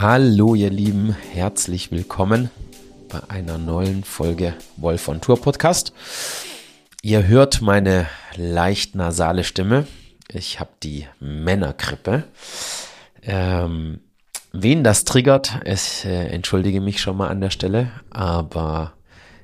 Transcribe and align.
Hallo 0.00 0.54
ihr 0.54 0.70
Lieben, 0.70 1.14
herzlich 1.34 1.92
willkommen 1.92 2.48
bei 3.10 3.20
einer 3.28 3.58
neuen 3.58 4.02
Folge 4.02 4.54
Wolf 4.78 5.08
on 5.08 5.20
Tour 5.20 5.38
Podcast. 5.38 5.92
Ihr 7.02 7.26
hört 7.26 7.60
meine 7.60 8.06
leicht 8.34 8.94
nasale 8.94 9.44
Stimme. 9.44 9.86
Ich 10.32 10.58
habe 10.58 10.70
die 10.82 11.06
Männerkrippe. 11.20 12.24
Ähm, 13.20 14.00
wen 14.52 14.84
das 14.84 15.04
triggert, 15.04 15.60
ich 15.66 16.06
äh, 16.06 16.28
entschuldige 16.28 16.80
mich 16.80 17.02
schon 17.02 17.18
mal 17.18 17.28
an 17.28 17.42
der 17.42 17.50
Stelle, 17.50 17.90
aber 18.08 18.94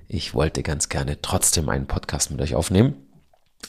ich 0.09 0.33
wollte 0.33 0.63
ganz 0.63 0.89
gerne 0.89 1.21
trotzdem 1.21 1.69
einen 1.69 1.87
Podcast 1.87 2.31
mit 2.31 2.41
euch 2.41 2.55
aufnehmen. 2.55 3.06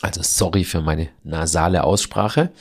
Also 0.01 0.21
sorry 0.23 0.63
für 0.63 0.81
meine 0.81 1.09
nasale 1.23 1.83
Aussprache. 1.83 2.51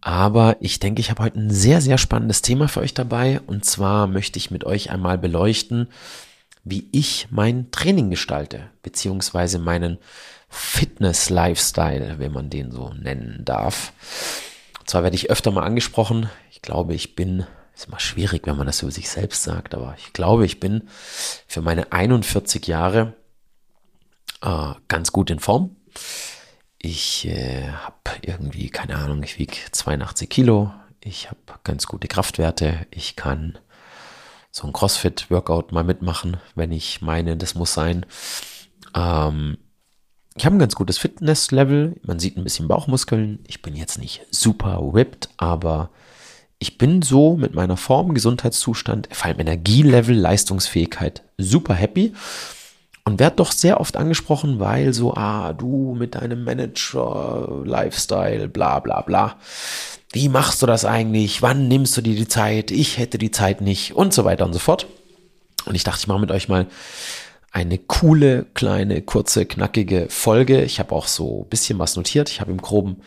Aber 0.00 0.56
ich 0.60 0.80
denke, 0.80 1.00
ich 1.00 1.10
habe 1.10 1.22
heute 1.22 1.38
ein 1.38 1.50
sehr, 1.50 1.80
sehr 1.80 1.98
spannendes 1.98 2.42
Thema 2.42 2.68
für 2.68 2.80
euch 2.80 2.94
dabei. 2.94 3.40
Und 3.46 3.64
zwar 3.64 4.06
möchte 4.06 4.38
ich 4.38 4.50
mit 4.50 4.64
euch 4.64 4.90
einmal 4.90 5.18
beleuchten, 5.18 5.88
wie 6.64 6.88
ich 6.92 7.28
mein 7.30 7.70
Training 7.70 8.10
gestalte, 8.10 8.70
beziehungsweise 8.82 9.58
meinen 9.58 9.98
Fitness-Lifestyle, 10.48 12.18
wenn 12.18 12.32
man 12.32 12.50
den 12.50 12.72
so 12.72 12.92
nennen 12.94 13.42
darf. 13.44 13.92
Und 14.80 14.88
zwar 14.88 15.02
werde 15.02 15.16
ich 15.16 15.30
öfter 15.30 15.50
mal 15.50 15.64
angesprochen. 15.64 16.28
Ich 16.50 16.62
glaube, 16.62 16.94
ich 16.94 17.14
bin, 17.14 17.46
ist 17.74 17.88
immer 17.88 18.00
schwierig, 18.00 18.46
wenn 18.46 18.56
man 18.56 18.66
das 18.66 18.82
über 18.82 18.90
sich 18.90 19.08
selbst 19.08 19.42
sagt, 19.42 19.74
aber 19.74 19.94
ich 19.98 20.12
glaube, 20.12 20.44
ich 20.44 20.60
bin 20.60 20.88
für 21.46 21.60
meine 21.60 21.92
41 21.92 22.66
Jahre 22.66 23.14
äh, 24.42 24.72
ganz 24.88 25.12
gut 25.12 25.30
in 25.30 25.38
Form. 25.38 25.76
Ich 26.80 27.26
äh, 27.26 27.68
habe 27.68 27.96
irgendwie, 28.22 28.70
keine 28.70 28.96
Ahnung, 28.96 29.22
ich 29.22 29.38
wiege 29.38 29.56
82 29.72 30.28
Kilo. 30.28 30.72
Ich 31.02 31.28
habe 31.28 31.40
ganz 31.64 31.86
gute 31.86 32.08
Kraftwerte. 32.08 32.86
Ich 32.90 33.16
kann 33.16 33.58
so 34.50 34.66
ein 34.66 34.72
CrossFit-Workout 34.72 35.72
mal 35.72 35.84
mitmachen, 35.84 36.38
wenn 36.54 36.72
ich 36.72 37.02
meine, 37.02 37.36
das 37.36 37.54
muss 37.54 37.74
sein. 37.74 38.06
Ähm, 38.94 39.58
ich 40.36 40.46
habe 40.46 40.56
ein 40.56 40.60
ganz 40.60 40.76
gutes 40.76 40.98
Fitness-Level. 40.98 41.96
Man 42.02 42.20
sieht 42.20 42.36
ein 42.36 42.44
bisschen 42.44 42.68
Bauchmuskeln. 42.68 43.40
Ich 43.48 43.60
bin 43.60 43.74
jetzt 43.74 43.98
nicht 43.98 44.24
super 44.30 44.80
whipped, 44.92 45.30
aber 45.36 45.90
ich 46.60 46.78
bin 46.78 47.02
so 47.02 47.36
mit 47.36 47.54
meiner 47.54 47.76
Form, 47.76 48.14
Gesundheitszustand, 48.14 49.08
vor 49.12 49.26
allem 49.26 49.40
Energielevel, 49.40 50.16
Leistungsfähigkeit 50.16 51.22
super 51.38 51.74
happy 51.74 52.12
und 53.08 53.18
werde 53.18 53.36
doch 53.36 53.52
sehr 53.52 53.80
oft 53.80 53.96
angesprochen, 53.96 54.60
weil 54.60 54.92
so, 54.92 55.14
ah, 55.14 55.54
du 55.54 55.94
mit 55.98 56.14
deinem 56.14 56.44
Manager, 56.44 57.62
Lifestyle, 57.64 58.48
bla 58.48 58.80
bla 58.80 59.00
bla. 59.00 59.36
Wie 60.12 60.28
machst 60.28 60.60
du 60.60 60.66
das 60.66 60.84
eigentlich? 60.84 61.40
Wann 61.40 61.68
nimmst 61.68 61.96
du 61.96 62.02
dir 62.02 62.14
die 62.14 62.28
Zeit? 62.28 62.70
Ich 62.70 62.98
hätte 62.98 63.16
die 63.16 63.30
Zeit 63.30 63.62
nicht 63.62 63.96
und 63.96 64.12
so 64.12 64.26
weiter 64.26 64.44
und 64.44 64.52
so 64.52 64.58
fort. 64.58 64.86
Und 65.64 65.74
ich 65.74 65.84
dachte, 65.84 66.00
ich 66.00 66.06
mache 66.06 66.20
mit 66.20 66.30
euch 66.30 66.50
mal 66.50 66.66
eine 67.50 67.78
coole, 67.78 68.44
kleine, 68.52 69.00
kurze, 69.00 69.46
knackige 69.46 70.06
Folge. 70.10 70.62
Ich 70.62 70.78
habe 70.78 70.94
auch 70.94 71.06
so 71.06 71.44
ein 71.44 71.48
bisschen 71.48 71.78
was 71.78 71.96
notiert. 71.96 72.28
Ich 72.28 72.42
habe 72.42 72.50
im 72.50 72.60
Groben 72.60 72.98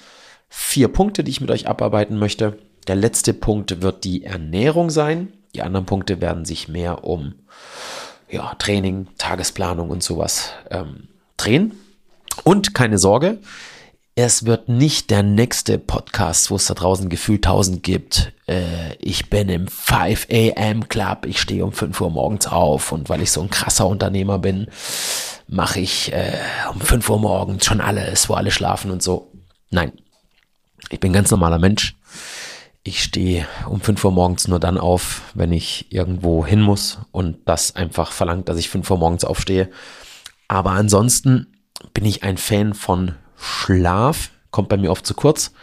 vier 0.50 0.88
Punkte, 0.88 1.24
die 1.24 1.30
ich 1.32 1.42
mit 1.42 1.52
euch 1.52 1.68
abarbeiten 1.68 2.18
möchte. 2.18 2.58
Der 2.88 2.96
letzte 2.96 3.36
Punkt 3.36 3.84
wird 3.84 4.04
die 4.04 4.24
Ernährung 4.24 4.90
sein. 4.90 5.32
Die 5.54 5.62
anderen 5.62 5.86
Punkte 5.86 6.22
werden 6.22 6.46
sich 6.46 6.68
mehr 6.68 7.04
um 7.04 7.36
ja, 8.32 8.56
Training, 8.56 9.08
Tagesplanung 9.18 9.90
und 9.90 10.04
sowas 10.04 10.52
ähm, 10.70 11.10
drehen. 11.38 11.74
Und 12.44 12.74
keine 12.74 12.98
Sorge, 12.98 13.40
es 14.16 14.46
wird 14.46 14.70
nicht 14.70 15.10
der 15.10 15.24
nächste 15.24 15.78
Podcast, 15.78 16.52
wo 16.52 16.56
es 16.56 16.66
da 16.66 16.74
draußen 16.74 17.10
gefühlt 17.10 17.46
1000 17.46 17.84
gibt. 17.84 18.34
Äh, 18.48 18.96
ich 19.00 19.30
bin 19.30 19.50
im 19.50 19.68
5 19.68 20.28
a.m. 20.30 20.88
Club, 20.90 21.26
ich 21.26 21.40
stehe 21.40 21.64
um 21.64 21.72
5 21.72 22.00
Uhr 22.02 22.10
morgens 22.10 22.48
auf 22.48 22.92
und 22.92 23.10
weil 23.10 23.22
ich 23.22 23.32
so 23.32 23.42
ein 23.42 23.50
krasser 23.50 23.88
Unternehmer 23.88 24.40
bin, 24.40 24.68
mache 25.48 25.80
ich 25.80 26.12
äh, 26.14 26.38
um 26.74 26.82
5 26.82 27.10
Uhr 27.10 27.20
morgens 27.20 27.66
schon 27.66 27.82
alles, 27.82 28.30
wo 28.30 28.34
alle 28.34 28.52
schlafen 28.52 28.92
und 28.92 29.02
so. 29.02 29.32
Nein, 29.70 29.94
ich 30.90 31.00
bin 31.00 31.14
ganz 31.14 31.32
normaler 31.32 31.60
Mensch. 31.60 31.96
Ich 32.84 33.04
stehe 33.04 33.48
um 33.70 33.80
5 33.80 34.04
Uhr 34.06 34.12
morgens 34.12 34.48
nur 34.48 34.60
dann 34.60 34.80
auf, 34.80 35.22
wenn 35.36 35.54
ich 35.54 35.92
irgendwo 35.92 36.46
hin 36.46 36.62
muss 36.62 37.00
und 37.12 37.38
das 37.46 37.76
einfach 37.76 38.12
verlangt, 38.12 38.50
dass 38.50 38.58
ich 38.58 38.70
5 38.70 38.90
Uhr 38.90 38.98
morgens 38.98 39.24
aufstehe. 39.24 39.70
Aber 40.48 40.72
ansonsten 40.72 41.48
bin 41.94 42.06
ich 42.06 42.24
ein 42.24 42.38
Fan 42.38 42.74
von 42.74 43.16
Schlaf. 43.38 44.32
Kommt 44.50 44.70
bei 44.70 44.78
mir 44.78 44.92
oft 44.92 45.06
zu 45.06 45.14
kurz. 45.14 45.54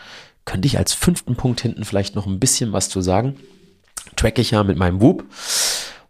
Könnte 0.45 0.67
ich 0.67 0.79
als 0.79 0.95
fünften 0.95 1.37
Punkt 1.37 1.61
hinten 1.61 1.85
vielleicht 1.85 2.15
noch 2.15 2.27
ein 2.27 2.39
bisschen 2.39 2.73
was 2.73 2.89
zu 2.89 3.01
sagen. 3.01 3.37
Track 4.15 4.39
ich 4.39 4.53
ja 4.53 4.63
mit 4.63 4.79
meinem 4.79 5.01
Whoop 5.01 5.25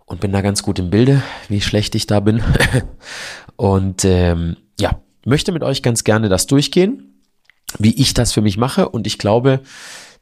und 0.04 0.20
bin 0.20 0.32
da 0.32 0.42
ganz 0.42 0.62
gut 0.62 0.78
im 0.78 0.90
Bilde, 0.90 1.22
wie 1.48 1.60
schlecht 1.60 1.94
ich 1.94 2.06
da 2.06 2.20
bin. 2.20 2.42
und 3.56 4.04
ähm, 4.04 4.56
ja, 4.78 5.00
möchte 5.24 5.52
mit 5.52 5.62
euch 5.62 5.82
ganz 5.82 6.04
gerne 6.04 6.28
das 6.28 6.46
durchgehen, 6.46 7.22
wie 7.78 7.94
ich 7.94 8.14
das 8.14 8.32
für 8.32 8.42
mich 8.42 8.58
mache. 8.58 8.90
Und 8.90 9.06
ich 9.06 9.18
glaube, 9.18 9.60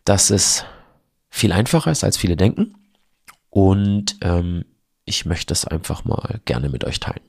dass 0.04 0.30
es 0.30 0.64
viel 1.30 1.52
einfacher 1.52 1.90
ist, 1.90 2.04
als 2.04 2.16
viele 2.16 2.36
denken. 2.36 2.74
Und 3.50 4.16
ähm, 4.22 4.64
ich 5.04 5.24
möchte 5.24 5.54
es 5.54 5.64
einfach 5.64 6.04
mal 6.04 6.40
gerne 6.44 6.68
mit 6.68 6.84
euch 6.84 7.00
teilen. 7.00 7.22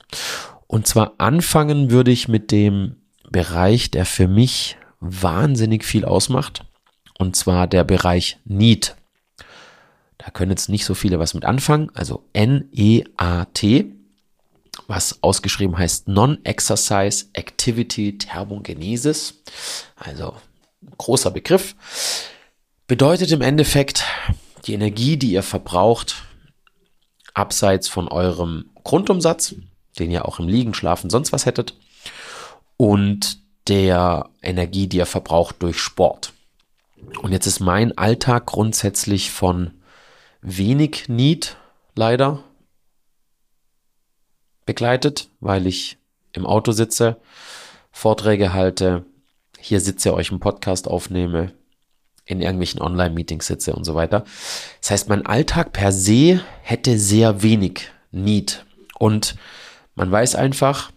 Und 0.67 0.87
zwar 0.87 1.13
anfangen 1.17 1.91
würde 1.91 2.11
ich 2.11 2.27
mit 2.27 2.51
dem 2.51 2.97
Bereich, 3.29 3.91
der 3.91 4.05
für 4.05 4.27
mich 4.27 4.77
wahnsinnig 4.99 5.85
viel 5.85 6.05
ausmacht. 6.05 6.65
Und 7.17 7.35
zwar 7.35 7.67
der 7.67 7.83
Bereich 7.83 8.37
Need. 8.45 8.95
Da 10.17 10.31
können 10.31 10.51
jetzt 10.51 10.69
nicht 10.69 10.85
so 10.85 10.93
viele 10.93 11.19
was 11.19 11.33
mit 11.33 11.45
anfangen. 11.45 11.91
Also 11.93 12.23
N-E-A-T, 12.33 13.93
was 14.87 15.23
ausgeschrieben 15.23 15.77
heißt 15.77 16.07
Non-Exercise 16.07 17.27
Activity 17.33 18.17
Thermogenesis. 18.17 19.41
Also 19.95 20.35
großer 20.97 21.31
Begriff. 21.31 21.75
Bedeutet 22.87 23.31
im 23.33 23.41
Endeffekt, 23.41 24.05
die 24.65 24.73
Energie, 24.73 25.17
die 25.17 25.33
ihr 25.33 25.43
verbraucht, 25.43 26.23
abseits 27.33 27.89
von 27.89 28.07
eurem 28.07 28.69
Grundumsatz, 28.85 29.55
den 29.99 30.09
ihr 30.09 30.25
auch 30.25 30.39
im 30.39 30.47
Liegen, 30.47 30.73
Schlafen, 30.73 31.09
sonst 31.09 31.33
was 31.33 31.45
hättet, 31.45 31.75
und 32.77 33.39
der 33.67 34.29
Energie, 34.41 34.87
die 34.87 34.97
ihr 34.97 35.05
verbraucht 35.05 35.57
durch 35.59 35.79
Sport. 35.79 36.31
Und 37.21 37.33
jetzt 37.33 37.45
ist 37.45 37.59
mein 37.59 37.97
Alltag 37.97 38.45
grundsätzlich 38.45 39.31
von 39.31 39.71
wenig 40.41 41.09
Need 41.09 41.57
leider 41.93 42.41
begleitet, 44.65 45.27
weil 45.41 45.67
ich 45.67 45.97
im 46.31 46.45
Auto 46.45 46.71
sitze, 46.71 47.17
Vorträge 47.91 48.53
halte, 48.53 49.05
hier 49.59 49.81
sitze, 49.81 50.13
euch 50.13 50.31
einen 50.31 50.39
Podcast 50.39 50.87
aufnehme, 50.87 51.51
in 52.27 52.41
irgendwelchen 52.41 52.81
Online-Meetings 52.81 53.47
sitze 53.47 53.73
und 53.73 53.85
so 53.85 53.95
weiter. 53.95 54.23
Das 54.81 54.91
heißt, 54.91 55.09
mein 55.09 55.25
Alltag 55.25 55.73
per 55.73 55.91
se 55.91 56.41
hätte 56.61 56.99
sehr 56.99 57.41
wenig 57.41 57.89
Need. 58.11 58.65
Und 58.99 59.35
man 59.95 60.11
weiß 60.11 60.35
einfach, 60.35 60.91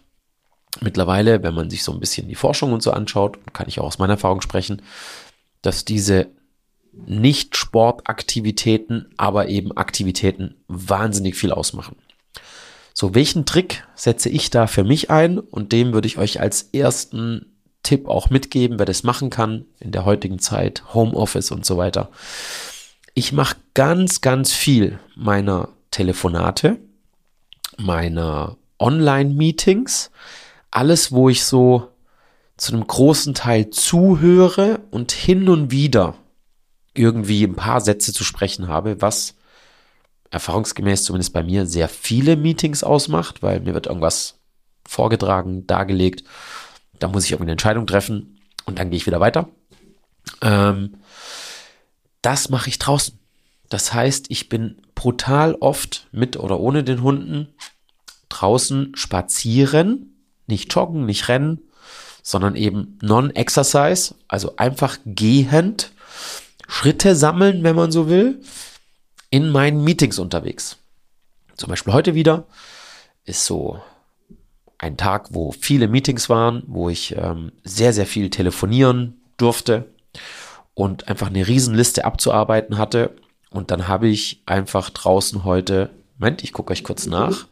mittlerweile, 0.81 1.41
wenn 1.41 1.55
man 1.55 1.69
sich 1.69 1.83
so 1.83 1.91
ein 1.91 1.99
bisschen 1.99 2.27
die 2.27 2.35
Forschung 2.35 2.73
und 2.73 2.83
so 2.83 2.91
anschaut, 2.91 3.39
kann 3.53 3.67
ich 3.67 3.79
auch 3.79 3.85
aus 3.85 3.97
meiner 3.97 4.13
Erfahrung 4.13 4.41
sprechen, 4.41 4.81
dass 5.61 5.85
diese 5.85 6.27
Nicht-Sportaktivitäten, 6.93 9.13
aber 9.17 9.47
eben 9.47 9.75
Aktivitäten 9.77 10.55
wahnsinnig 10.67 11.35
viel 11.35 11.53
ausmachen. 11.53 11.95
So, 12.93 13.15
welchen 13.15 13.45
Trick 13.45 13.87
setze 13.95 14.27
ich 14.27 14.49
da 14.49 14.67
für 14.67 14.83
mich 14.83 15.09
ein? 15.09 15.39
Und 15.39 15.71
dem 15.71 15.93
würde 15.93 16.07
ich 16.07 16.17
euch 16.17 16.41
als 16.41 16.63
ersten 16.73 17.45
Tipp 17.83 18.07
auch 18.07 18.29
mitgeben, 18.29 18.79
wer 18.79 18.85
das 18.85 19.03
machen 19.03 19.29
kann 19.29 19.65
in 19.79 19.91
der 19.91 20.05
heutigen 20.05 20.39
Zeit, 20.39 20.83
Homeoffice 20.93 21.51
und 21.51 21.65
so 21.65 21.77
weiter. 21.77 22.09
Ich 23.13 23.33
mache 23.33 23.57
ganz, 23.73 24.21
ganz 24.21 24.53
viel 24.53 24.99
meiner 25.15 25.69
Telefonate, 25.89 26.77
meiner 27.77 28.57
Online-Meetings, 28.79 30.11
alles, 30.69 31.11
wo 31.11 31.29
ich 31.29 31.43
so 31.43 31.89
zu 32.57 32.73
einem 32.73 32.85
großen 32.85 33.33
Teil 33.33 33.69
zuhöre 33.71 34.81
und 34.91 35.11
hin 35.11 35.49
und 35.49 35.71
wieder 35.71 36.15
irgendwie 36.93 37.43
ein 37.43 37.55
paar 37.55 37.81
Sätze 37.81 38.13
zu 38.13 38.23
sprechen 38.23 38.67
habe, 38.67 39.01
was 39.01 39.35
erfahrungsgemäß 40.29 41.03
zumindest 41.03 41.33
bei 41.33 41.43
mir 41.43 41.65
sehr 41.65 41.89
viele 41.89 42.35
Meetings 42.35 42.83
ausmacht, 42.83 43.43
weil 43.43 43.59
mir 43.59 43.73
wird 43.73 43.87
irgendwas 43.87 44.39
vorgetragen, 44.87 45.67
dargelegt 45.67 46.23
da 47.01 47.07
muss 47.07 47.25
ich 47.25 47.31
irgendwie 47.31 47.45
eine 47.45 47.53
Entscheidung 47.53 47.87
treffen 47.87 48.39
und 48.65 48.79
dann 48.79 48.89
gehe 48.89 48.97
ich 48.97 49.07
wieder 49.07 49.19
weiter. 49.19 49.49
Ähm, 50.41 50.97
das 52.21 52.49
mache 52.49 52.69
ich 52.69 52.79
draußen. 52.79 53.17
Das 53.69 53.93
heißt, 53.93 54.27
ich 54.29 54.49
bin 54.49 54.81
brutal 54.95 55.55
oft 55.55 56.07
mit 56.11 56.37
oder 56.37 56.59
ohne 56.59 56.83
den 56.83 57.01
Hunden 57.01 57.47
draußen 58.29 58.91
spazieren, 58.95 60.15
nicht 60.45 60.73
joggen, 60.73 61.05
nicht 61.05 61.27
rennen, 61.27 61.61
sondern 62.21 62.55
eben 62.55 62.99
non-exercise, 63.01 64.15
also 64.27 64.55
einfach 64.57 64.97
gehend, 65.05 65.91
Schritte 66.67 67.15
sammeln, 67.15 67.63
wenn 67.63 67.75
man 67.75 67.91
so 67.91 68.07
will. 68.07 68.41
in 69.33 69.49
meinen 69.49 69.83
Meetings 69.83 70.19
unterwegs. 70.19 70.75
Zum 71.55 71.69
Beispiel 71.69 71.93
heute 71.93 72.15
wieder 72.15 72.47
ist 73.23 73.45
so 73.45 73.81
ein 74.81 74.97
Tag, 74.97 75.27
wo 75.29 75.51
viele 75.51 75.87
Meetings 75.87 76.27
waren, 76.27 76.63
wo 76.65 76.89
ich 76.89 77.15
ähm, 77.15 77.51
sehr, 77.63 77.93
sehr 77.93 78.07
viel 78.07 78.31
telefonieren 78.31 79.21
durfte 79.37 79.93
und 80.73 81.07
einfach 81.07 81.27
eine 81.27 81.47
Riesenliste 81.47 82.03
abzuarbeiten 82.03 82.79
hatte. 82.79 83.15
Und 83.51 83.69
dann 83.69 83.87
habe 83.87 84.07
ich 84.07 84.41
einfach 84.47 84.89
draußen 84.89 85.43
heute, 85.43 85.91
Moment, 86.17 86.43
ich 86.43 86.51
gucke 86.51 86.73
euch 86.73 86.83
kurz 86.83 87.05
nach. 87.05 87.45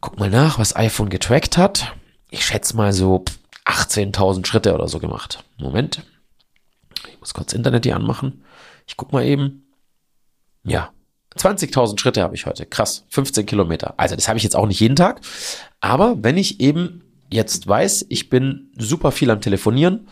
Guck 0.00 0.20
mal 0.20 0.30
nach, 0.30 0.58
was 0.58 0.76
iPhone 0.76 1.08
getrackt 1.08 1.58
hat. 1.58 1.92
Ich 2.30 2.46
schätze 2.46 2.76
mal 2.76 2.92
so 2.92 3.24
18.000 3.64 4.46
Schritte 4.46 4.72
oder 4.72 4.86
so 4.86 5.00
gemacht. 5.00 5.42
Moment. 5.58 6.04
Ich 7.08 7.18
muss 7.18 7.34
kurz 7.34 7.52
Internet 7.52 7.86
hier 7.86 7.96
anmachen. 7.96 8.44
Ich 8.86 8.96
guck 8.96 9.12
mal 9.12 9.24
eben. 9.24 9.66
Ja, 10.62 10.92
20.000 11.38 11.98
Schritte 11.98 12.22
habe 12.22 12.34
ich 12.34 12.46
heute. 12.46 12.66
Krass, 12.66 13.04
15 13.08 13.46
Kilometer. 13.46 13.94
Also 13.96 14.14
das 14.14 14.28
habe 14.28 14.38
ich 14.38 14.44
jetzt 14.44 14.56
auch 14.56 14.66
nicht 14.66 14.80
jeden 14.80 14.96
Tag. 14.96 15.20
Aber 15.80 16.16
wenn 16.22 16.36
ich 16.36 16.60
eben 16.60 17.02
jetzt 17.30 17.66
weiß, 17.66 18.06
ich 18.08 18.30
bin 18.30 18.70
super 18.78 19.10
viel 19.10 19.30
am 19.30 19.40
Telefonieren 19.40 20.08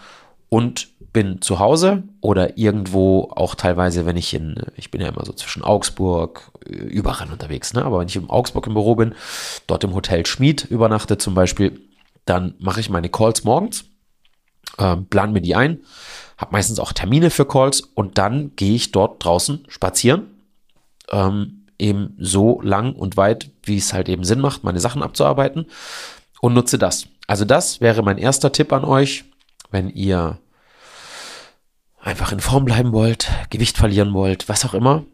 und 0.48 0.88
bin 1.12 1.42
zu 1.42 1.58
Hause 1.58 2.04
oder 2.20 2.56
irgendwo 2.56 3.30
auch 3.34 3.54
teilweise, 3.54 4.06
wenn 4.06 4.16
ich 4.16 4.32
in, 4.32 4.56
ich 4.76 4.90
bin 4.90 5.00
ja 5.00 5.08
immer 5.08 5.24
so 5.24 5.32
zwischen 5.32 5.62
Augsburg, 5.62 6.50
überall 6.66 7.30
unterwegs, 7.30 7.74
ne? 7.74 7.84
aber 7.84 8.00
wenn 8.00 8.08
ich 8.08 8.16
in 8.16 8.30
Augsburg 8.30 8.66
im 8.66 8.74
Büro 8.74 8.94
bin, 8.94 9.14
dort 9.66 9.84
im 9.84 9.94
Hotel 9.94 10.24
Schmied 10.24 10.64
übernachte 10.64 11.19
zum 11.19 11.34
Beispiel, 11.34 11.80
dann 12.24 12.54
mache 12.58 12.80
ich 12.80 12.88
meine 12.88 13.10
Calls 13.10 13.44
morgens, 13.44 13.84
äh, 14.78 14.96
plan 14.96 15.32
mir 15.32 15.42
die 15.42 15.54
ein, 15.54 15.80
habe 16.38 16.52
meistens 16.52 16.80
auch 16.80 16.92
Termine 16.92 17.30
für 17.30 17.46
Calls 17.46 17.82
und 17.82 18.16
dann 18.16 18.56
gehe 18.56 18.74
ich 18.74 18.90
dort 18.90 19.22
draußen 19.22 19.64
spazieren 19.69 20.31
ähm, 21.10 21.66
eben 21.78 22.14
so 22.19 22.60
lang 22.62 22.94
und 22.94 23.16
weit, 23.16 23.50
wie 23.64 23.76
es 23.76 23.93
halt 23.93 24.08
eben 24.08 24.25
Sinn 24.25 24.40
macht, 24.40 24.64
meine 24.64 24.81
Sachen 24.81 25.02
abzuarbeiten 25.02 25.66
und 26.40 26.54
nutze 26.54 26.78
das. 26.78 27.06
Also 27.26 27.44
das 27.44 27.81
wäre 27.81 28.02
mein 28.02 28.19
erster 28.19 28.52
Tipp 28.52 28.72
an 28.72 28.84
euch, 28.84 29.25
wenn 29.70 29.88
ihr 29.88 30.38
einfach 32.00 32.32
in 32.32 32.40
Form 32.40 32.64
bleiben 32.64 32.93
wollt, 32.93 33.31
Gewicht 33.50 33.78
verlieren 33.78 34.12
wollt, 34.12 34.49
was 34.49 34.64
auch 34.64 34.75
immer, 34.75 35.04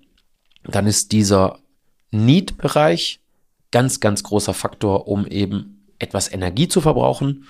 dann 0.64 0.86
ist 0.86 1.12
dieser 1.12 1.58
Need-Bereich 2.10 3.20
ganz, 3.70 4.00
ganz 4.00 4.22
großer 4.22 4.54
Faktor, 4.54 5.06
um 5.08 5.26
eben 5.26 5.86
etwas 5.98 6.32
Energie 6.32 6.68
zu 6.68 6.80
verbrauchen, 6.80 7.46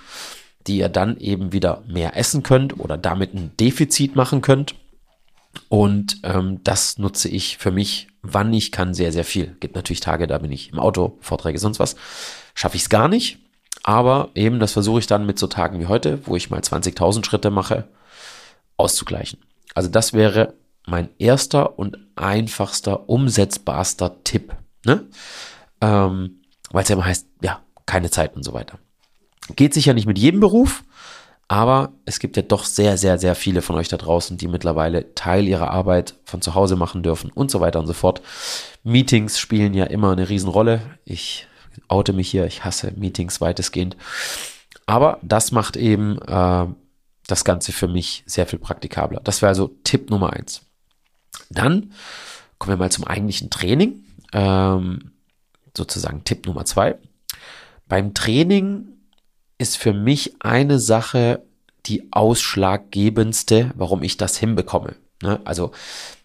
die 0.66 0.78
ihr 0.78 0.88
dann 0.88 1.16
eben 1.18 1.52
wieder 1.52 1.82
mehr 1.86 2.16
essen 2.16 2.42
könnt 2.42 2.78
oder 2.78 2.98
damit 2.98 3.34
ein 3.34 3.52
Defizit 3.58 4.16
machen 4.16 4.42
könnt. 4.42 4.74
Und 5.68 6.20
ähm, 6.22 6.60
das 6.64 6.98
nutze 6.98 7.28
ich 7.28 7.58
für 7.58 7.70
mich, 7.70 8.08
wann 8.22 8.52
ich 8.52 8.72
kann, 8.72 8.94
sehr, 8.94 9.12
sehr 9.12 9.24
viel. 9.24 9.56
Gibt 9.60 9.76
natürlich 9.76 10.00
Tage, 10.00 10.26
da 10.26 10.38
bin 10.38 10.52
ich 10.52 10.72
im 10.72 10.78
Auto, 10.78 11.18
Vorträge, 11.20 11.58
sonst 11.58 11.78
was. 11.78 11.96
Schaffe 12.54 12.76
ich 12.76 12.82
es 12.82 12.88
gar 12.88 13.08
nicht. 13.08 13.38
Aber 13.82 14.30
eben, 14.34 14.60
das 14.60 14.72
versuche 14.72 14.98
ich 14.98 15.06
dann 15.06 15.26
mit 15.26 15.38
so 15.38 15.46
Tagen 15.46 15.80
wie 15.80 15.86
heute, 15.86 16.26
wo 16.26 16.36
ich 16.36 16.50
mal 16.50 16.60
20.000 16.60 17.24
Schritte 17.24 17.50
mache, 17.50 17.88
auszugleichen. 18.76 19.40
Also 19.74 19.88
das 19.88 20.12
wäre 20.12 20.54
mein 20.86 21.10
erster 21.18 21.78
und 21.78 21.98
einfachster, 22.16 23.08
umsetzbarster 23.08 24.24
Tipp. 24.24 24.54
Ne? 24.84 25.06
Ähm, 25.80 26.40
Weil 26.70 26.82
es 26.82 26.88
ja 26.88 26.94
immer 26.94 27.04
heißt, 27.04 27.26
ja, 27.42 27.60
keine 27.86 28.10
Zeit 28.10 28.34
und 28.36 28.42
so 28.42 28.52
weiter. 28.52 28.78
Geht 29.56 29.74
sicher 29.74 29.94
nicht 29.94 30.06
mit 30.06 30.18
jedem 30.18 30.40
Beruf, 30.40 30.84
aber 31.48 31.94
es 32.04 32.18
gibt 32.20 32.36
ja 32.36 32.42
doch 32.42 32.64
sehr, 32.64 32.98
sehr, 32.98 33.18
sehr 33.18 33.34
viele 33.34 33.62
von 33.62 33.76
euch 33.76 33.88
da 33.88 33.96
draußen, 33.96 34.36
die 34.36 34.48
mittlerweile 34.48 35.14
Teil 35.14 35.48
ihrer 35.48 35.70
Arbeit 35.70 36.14
von 36.24 36.42
zu 36.42 36.54
Hause 36.54 36.76
machen 36.76 37.02
dürfen 37.02 37.32
und 37.32 37.50
so 37.50 37.60
weiter 37.60 37.80
und 37.80 37.86
so 37.86 37.94
fort. 37.94 38.20
Meetings 38.84 39.38
spielen 39.40 39.72
ja 39.72 39.84
immer 39.84 40.12
eine 40.12 40.28
Riesenrolle. 40.28 40.82
Ich 41.06 41.46
oute 41.88 42.12
mich 42.12 42.30
hier, 42.30 42.44
ich 42.44 42.64
hasse 42.64 42.92
Meetings 42.96 43.40
weitestgehend. 43.40 43.96
Aber 44.84 45.18
das 45.22 45.50
macht 45.50 45.76
eben 45.76 46.20
äh, 46.22 46.66
das 47.26 47.44
Ganze 47.44 47.72
für 47.72 47.88
mich 47.88 48.24
sehr 48.26 48.46
viel 48.46 48.58
praktikabler. 48.58 49.20
Das 49.24 49.40
wäre 49.40 49.48
also 49.48 49.74
Tipp 49.84 50.10
Nummer 50.10 50.34
eins. 50.34 50.62
Dann 51.48 51.92
kommen 52.58 52.78
wir 52.78 52.84
mal 52.84 52.92
zum 52.92 53.04
eigentlichen 53.04 53.48
Training. 53.48 54.04
Ähm, 54.34 55.12
sozusagen 55.74 56.24
Tipp 56.24 56.46
Nummer 56.46 56.66
zwei. 56.66 56.96
Beim 57.86 58.12
Training 58.12 58.97
ist 59.58 59.76
für 59.76 59.92
mich 59.92 60.36
eine 60.40 60.78
Sache 60.78 61.42
die 61.86 62.12
ausschlaggebendste, 62.12 63.72
warum 63.74 64.02
ich 64.02 64.16
das 64.16 64.36
hinbekomme. 64.36 64.96
Ne? 65.22 65.40
Also, 65.44 65.72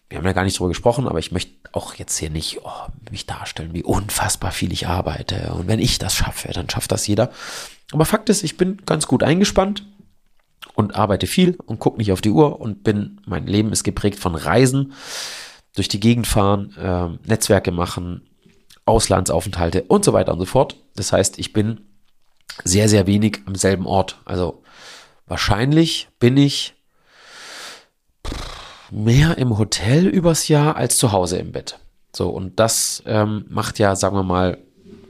wir 0.08 0.18
haben 0.18 0.26
ja 0.26 0.32
gar 0.32 0.44
nicht 0.44 0.58
drüber 0.58 0.68
gesprochen, 0.68 1.08
aber 1.08 1.18
ich 1.18 1.32
möchte 1.32 1.52
auch 1.72 1.94
jetzt 1.94 2.16
hier 2.18 2.30
nicht 2.30 2.60
oh, 2.62 2.70
mich 3.10 3.26
darstellen, 3.26 3.72
wie 3.72 3.82
unfassbar 3.82 4.52
viel 4.52 4.72
ich 4.72 4.86
arbeite. 4.86 5.52
Und 5.54 5.66
wenn 5.66 5.80
ich 5.80 5.98
das 5.98 6.14
schaffe, 6.14 6.52
dann 6.52 6.70
schafft 6.70 6.92
das 6.92 7.06
jeder. 7.06 7.32
Aber 7.92 8.04
Fakt 8.04 8.28
ist, 8.28 8.44
ich 8.44 8.56
bin 8.56 8.78
ganz 8.86 9.06
gut 9.06 9.22
eingespannt 9.22 9.84
und 10.74 10.94
arbeite 10.94 11.26
viel 11.26 11.56
und 11.66 11.80
gucke 11.80 11.98
nicht 11.98 12.12
auf 12.12 12.20
die 12.20 12.30
Uhr 12.30 12.60
und 12.60 12.84
bin, 12.84 13.20
mein 13.26 13.46
Leben 13.46 13.72
ist 13.72 13.84
geprägt 13.84 14.18
von 14.18 14.34
Reisen, 14.34 14.92
durch 15.74 15.88
die 15.88 16.00
Gegend 16.00 16.26
fahren, 16.26 16.74
äh, 16.76 17.28
Netzwerke 17.28 17.72
machen, 17.72 18.28
Auslandsaufenthalte 18.84 19.82
und 19.82 20.04
so 20.04 20.12
weiter 20.12 20.32
und 20.32 20.38
so 20.38 20.46
fort. 20.46 20.76
Das 20.94 21.12
heißt, 21.12 21.38
ich 21.38 21.52
bin 21.52 21.80
sehr, 22.62 22.88
sehr 22.88 23.06
wenig 23.06 23.40
am 23.46 23.54
selben 23.54 23.86
Ort. 23.86 24.20
Also 24.24 24.62
wahrscheinlich 25.26 26.08
bin 26.18 26.36
ich 26.36 26.74
mehr 28.90 29.38
im 29.38 29.58
Hotel 29.58 30.06
übers 30.06 30.48
Jahr 30.48 30.76
als 30.76 30.96
zu 30.96 31.12
Hause 31.12 31.38
im 31.38 31.52
Bett. 31.52 31.78
So, 32.14 32.28
und 32.28 32.60
das 32.60 33.02
ähm, 33.06 33.44
macht 33.48 33.78
ja, 33.78 33.96
sagen 33.96 34.16
wir 34.16 34.22
mal, 34.22 34.58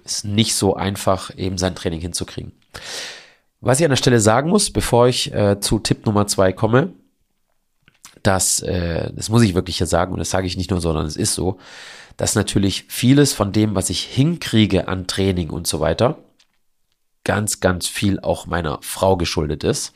ist 0.04 0.24
nicht 0.24 0.54
so 0.54 0.74
einfach, 0.74 1.36
eben 1.36 1.58
sein 1.58 1.74
Training 1.74 2.00
hinzukriegen. 2.00 2.52
Was 3.60 3.80
ich 3.80 3.84
an 3.84 3.90
der 3.90 3.96
Stelle 3.96 4.20
sagen 4.20 4.50
muss, 4.50 4.70
bevor 4.70 5.08
ich 5.08 5.32
äh, 5.32 5.60
zu 5.60 5.78
Tipp 5.78 6.06
Nummer 6.06 6.26
zwei 6.26 6.52
komme, 6.52 6.92
dass, 8.22 8.60
äh, 8.60 9.10
das 9.14 9.28
muss 9.28 9.42
ich 9.42 9.54
wirklich 9.54 9.78
hier 9.78 9.86
sagen, 9.86 10.12
und 10.12 10.18
das 10.18 10.30
sage 10.30 10.46
ich 10.46 10.56
nicht 10.56 10.70
nur, 10.70 10.80
sondern 10.80 11.06
es 11.06 11.16
ist 11.16 11.34
so, 11.34 11.58
dass 12.16 12.34
natürlich 12.34 12.84
vieles 12.88 13.32
von 13.32 13.52
dem, 13.52 13.74
was 13.74 13.90
ich 13.90 14.02
hinkriege 14.02 14.88
an 14.88 15.06
Training 15.06 15.50
und 15.50 15.66
so 15.66 15.80
weiter, 15.80 16.18
ganz, 17.24 17.60
ganz 17.60 17.86
viel 17.86 18.20
auch 18.20 18.46
meiner 18.46 18.78
Frau 18.82 19.16
geschuldet 19.16 19.64
ist, 19.64 19.92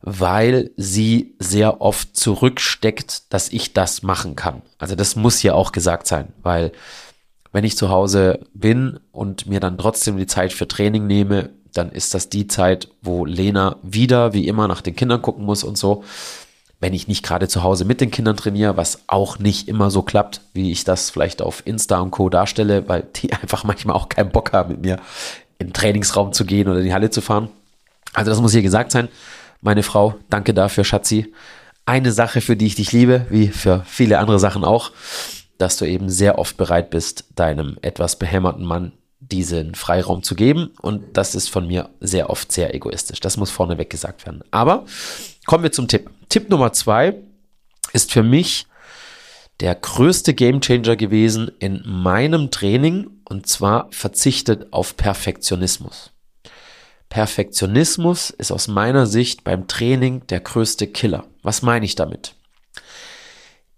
weil 0.00 0.70
sie 0.76 1.34
sehr 1.38 1.80
oft 1.80 2.16
zurücksteckt, 2.16 3.32
dass 3.32 3.48
ich 3.48 3.72
das 3.72 4.02
machen 4.02 4.36
kann. 4.36 4.62
Also 4.78 4.94
das 4.94 5.16
muss 5.16 5.42
ja 5.42 5.54
auch 5.54 5.72
gesagt 5.72 6.06
sein, 6.06 6.32
weil 6.42 6.72
wenn 7.52 7.64
ich 7.64 7.76
zu 7.76 7.88
Hause 7.88 8.40
bin 8.52 9.00
und 9.10 9.46
mir 9.46 9.60
dann 9.60 9.78
trotzdem 9.78 10.16
die 10.16 10.26
Zeit 10.26 10.52
für 10.52 10.68
Training 10.68 11.06
nehme, 11.06 11.50
dann 11.72 11.90
ist 11.90 12.14
das 12.14 12.28
die 12.28 12.46
Zeit, 12.46 12.88
wo 13.02 13.24
Lena 13.24 13.76
wieder 13.82 14.32
wie 14.32 14.46
immer 14.46 14.68
nach 14.68 14.80
den 14.80 14.96
Kindern 14.96 15.22
gucken 15.22 15.44
muss 15.44 15.64
und 15.64 15.78
so. 15.78 16.04
Wenn 16.80 16.94
ich 16.94 17.08
nicht 17.08 17.24
gerade 17.24 17.48
zu 17.48 17.64
Hause 17.64 17.84
mit 17.84 18.00
den 18.00 18.12
Kindern 18.12 18.36
trainiere, 18.36 18.76
was 18.76 19.02
auch 19.08 19.38
nicht 19.38 19.66
immer 19.66 19.90
so 19.90 20.02
klappt, 20.02 20.42
wie 20.52 20.70
ich 20.70 20.84
das 20.84 21.10
vielleicht 21.10 21.42
auf 21.42 21.66
Insta 21.66 21.98
und 21.98 22.12
Co. 22.12 22.28
darstelle, 22.28 22.88
weil 22.88 23.06
die 23.16 23.32
einfach 23.42 23.64
manchmal 23.64 23.96
auch 23.96 24.08
keinen 24.08 24.30
Bock 24.30 24.52
haben, 24.52 24.72
mit 24.72 24.82
mir 24.82 24.98
in 25.58 25.68
den 25.68 25.72
Trainingsraum 25.72 26.32
zu 26.32 26.44
gehen 26.44 26.68
oder 26.68 26.78
in 26.78 26.84
die 26.84 26.92
Halle 26.92 27.10
zu 27.10 27.20
fahren. 27.20 27.50
Also 28.12 28.30
das 28.30 28.40
muss 28.40 28.52
hier 28.52 28.62
gesagt 28.62 28.92
sein. 28.92 29.08
Meine 29.60 29.82
Frau, 29.82 30.16
danke 30.30 30.54
dafür, 30.54 30.84
Schatzi. 30.84 31.32
Eine 31.84 32.12
Sache, 32.12 32.40
für 32.40 32.56
die 32.56 32.66
ich 32.66 32.76
dich 32.76 32.92
liebe, 32.92 33.26
wie 33.30 33.48
für 33.48 33.82
viele 33.86 34.18
andere 34.18 34.38
Sachen 34.38 34.64
auch, 34.64 34.92
dass 35.58 35.76
du 35.76 35.84
eben 35.84 36.08
sehr 36.08 36.38
oft 36.38 36.56
bereit 36.56 36.90
bist, 36.90 37.24
deinem 37.34 37.76
etwas 37.82 38.16
behämmerten 38.16 38.64
Mann 38.64 38.92
diesen 39.20 39.74
Freiraum 39.74 40.22
zu 40.22 40.34
geben. 40.36 40.70
Und 40.80 41.16
das 41.16 41.34
ist 41.34 41.48
von 41.48 41.66
mir 41.66 41.88
sehr 42.00 42.30
oft 42.30 42.52
sehr 42.52 42.74
egoistisch. 42.74 43.20
Das 43.20 43.36
muss 43.36 43.50
vorneweg 43.50 43.90
gesagt 43.90 44.26
werden. 44.26 44.42
Aber 44.50 44.84
kommen 45.46 45.64
wir 45.64 45.72
zum 45.72 45.88
Tipp. 45.88 46.10
Tipp 46.28 46.50
Nummer 46.50 46.72
zwei 46.72 47.16
ist 47.92 48.12
für 48.12 48.22
mich 48.22 48.66
der 49.60 49.74
größte 49.74 50.34
Gamechanger 50.34 50.94
gewesen 50.94 51.50
in 51.58 51.82
meinem 51.84 52.50
Training 52.50 53.10
und 53.28 53.46
zwar 53.46 53.88
verzichtet 53.90 54.72
auf 54.72 54.96
Perfektionismus. 54.96 56.12
Perfektionismus 57.08 58.30
ist 58.30 58.52
aus 58.52 58.68
meiner 58.68 59.06
Sicht 59.06 59.44
beim 59.44 59.66
Training 59.66 60.26
der 60.26 60.40
größte 60.40 60.86
Killer. 60.86 61.24
Was 61.42 61.62
meine 61.62 61.84
ich 61.84 61.94
damit? 61.94 62.34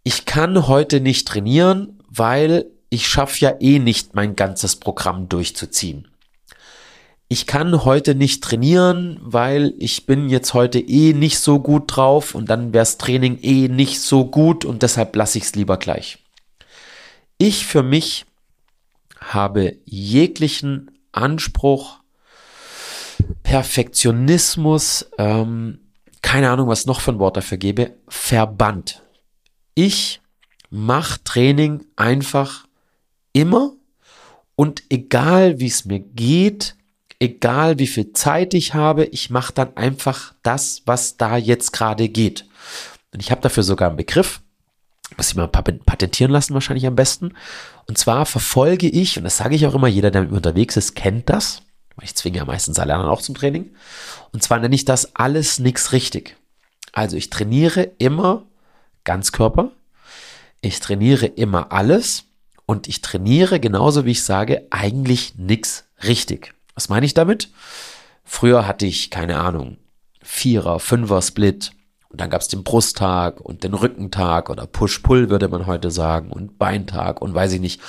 Ich 0.03 0.25
kann 0.25 0.67
heute 0.67 1.01
nicht 1.01 1.29
trainieren, 1.29 2.01
weil 2.09 2.67
ich 2.91 3.09
schaffe 3.09 3.39
ja 3.41 3.55
eh 3.61 3.79
nicht 3.79 4.15
mein 4.15 4.35
ganzes 4.35 4.77
Programm 4.77 5.29
durchzuziehen. 5.29 6.09
Ich 7.29 7.47
kann 7.47 7.85
heute 7.85 8.17
nicht 8.17 8.43
trainieren, 8.43 9.21
weil 9.23 9.75
ich 9.79 10.07
bin 10.07 10.29
jetzt 10.29 10.53
heute 10.53 10.81
eh 10.81 11.13
nicht 11.13 11.39
so 11.39 11.61
gut 11.61 11.85
drauf 11.87 12.35
und 12.35 12.51
dann 12.51 12.73
wär's 12.73 12.99
Training 12.99 13.39
eh 13.43 13.69
nicht 13.69 14.01
so 14.01 14.25
gut 14.25 14.65
und 14.65 14.83
deshalb 14.83 15.15
lasse 15.15 15.39
ich 15.39 15.45
es 15.45 15.55
lieber 15.55 15.77
gleich. 15.77 16.19
Ich 17.39 17.67
für 17.67 17.85
mich 17.85 18.27
habe 19.21 19.77
jeglichen 19.85 20.91
Anspruch, 21.13 22.01
Perfektionismus, 23.43 25.11
ähm, 25.19 25.81
keine 26.23 26.51
Ahnung, 26.51 26.69
was 26.69 26.87
noch 26.87 27.01
für 27.01 27.13
ein 27.13 27.19
Wort 27.19 27.37
dafür 27.37 27.59
gebe, 27.59 27.95
verbannt. 28.09 29.03
Ich 29.75 30.21
mach 30.71 31.19
Training 31.19 31.85
einfach 31.97 32.67
immer 33.33 33.73
und 34.57 34.83
egal 34.91 35.61
wie 35.61 35.67
es 35.67 35.85
mir 35.85 36.01
geht, 36.01 36.77
egal 37.19 37.79
wie 37.79 37.87
viel 37.87 38.13
Zeit 38.13 38.55
ich 38.55 38.75
habe, 38.75 39.05
ich 39.07 39.31
mache 39.31 39.53
dann 39.53 39.77
einfach 39.77 40.35
das, 40.43 40.83
was 40.87 41.17
da 41.17 41.37
jetzt 41.37 41.73
gerade 41.73 42.09
geht. 42.09 42.47
Und 43.13 43.21
ich 43.21 43.31
habe 43.31 43.41
dafür 43.41 43.63
sogar 43.63 43.89
einen 43.89 43.97
Begriff, 43.97 44.41
muss 45.17 45.31
ich 45.31 45.37
mal 45.37 45.49
patentieren 45.49 46.31
lassen 46.31 46.55
wahrscheinlich 46.55 46.87
am 46.87 46.97
besten. 46.97 47.35
Und 47.87 47.99
zwar 47.99 48.27
verfolge 48.27 48.89
ich, 48.89 49.19
und 49.19 49.25
das 49.25 49.37
sage 49.37 49.55
ich 49.55 49.67
auch 49.67 49.75
immer, 49.75 49.89
jeder, 49.89 50.11
der 50.11 50.23
mit 50.23 50.31
mir 50.31 50.37
unterwegs 50.37 50.77
ist, 50.77 50.95
kennt 50.95 51.29
das, 51.29 51.63
ich 52.03 52.15
zwinge 52.15 52.39
ja 52.39 52.45
meistens 52.45 52.79
alle 52.79 52.95
anderen 52.95 53.11
auch 53.11 53.23
zum 53.23 53.35
Training. 53.35 53.71
Und 54.33 54.43
zwar 54.43 54.59
nenne 54.59 54.75
ich 54.75 54.85
das 54.85 55.17
alles 55.17 55.59
nix 55.59 55.93
richtig. 55.93 56.37
Also 56.93 57.17
ich 57.17 57.31
trainiere 57.31 57.91
immer 57.99 58.45
Ganzkörper, 59.05 59.71
ich 60.61 60.81
trainiere 60.81 61.27
immer 61.27 61.73
alles 61.73 62.25
und 62.67 62.89
ich 62.89 63.03
trainiere 63.03 63.61
genauso 63.61 64.05
wie 64.05 64.13
ich 64.13 64.23
sage 64.23 64.67
eigentlich 64.71 65.35
nix 65.37 65.85
richtig. 66.05 66.55
Was 66.75 66.89
meine 66.89 67.07
ich 67.07 67.15
damit? 67.15 67.51
Früher 68.25 68.67
hatte 68.67 68.87
ich 68.87 69.11
keine 69.11 69.39
Ahnung, 69.39 69.77
Vierer, 70.23 70.81
Fünfer 70.81 71.23
Split 71.23 71.73
und 72.11 72.21
dann 72.21 72.29
gab 72.29 72.41
es 72.41 72.49
den 72.49 72.65
Brusttag 72.65 73.41
und 73.41 73.63
den 73.63 73.73
Rückentag 73.73 74.51
oder 74.51 74.67
Push-Pull 74.67 75.31
würde 75.31 75.49
man 75.49 75.67
heute 75.67 75.91
sagen 75.91 76.31
und 76.31 76.59
Beintag 76.59 77.23
und 77.23 77.35
weiß 77.35 77.53
ich 77.53 77.61
nicht. 77.61 77.81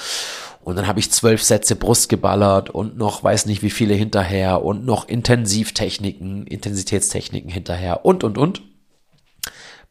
Und 0.63 0.75
dann 0.75 0.85
habe 0.85 0.99
ich 0.99 1.11
zwölf 1.11 1.41
Sätze 1.41 1.75
Brust 1.75 2.07
geballert 2.07 2.69
und 2.69 2.95
noch 2.95 3.23
weiß 3.23 3.47
nicht 3.47 3.63
wie 3.63 3.71
viele 3.71 3.95
hinterher 3.95 4.63
und 4.63 4.85
noch 4.85 5.07
Intensivtechniken, 5.07 6.45
Intensitätstechniken 6.45 7.49
hinterher 7.49 8.05
und 8.05 8.23
und 8.23 8.37
und 8.37 8.61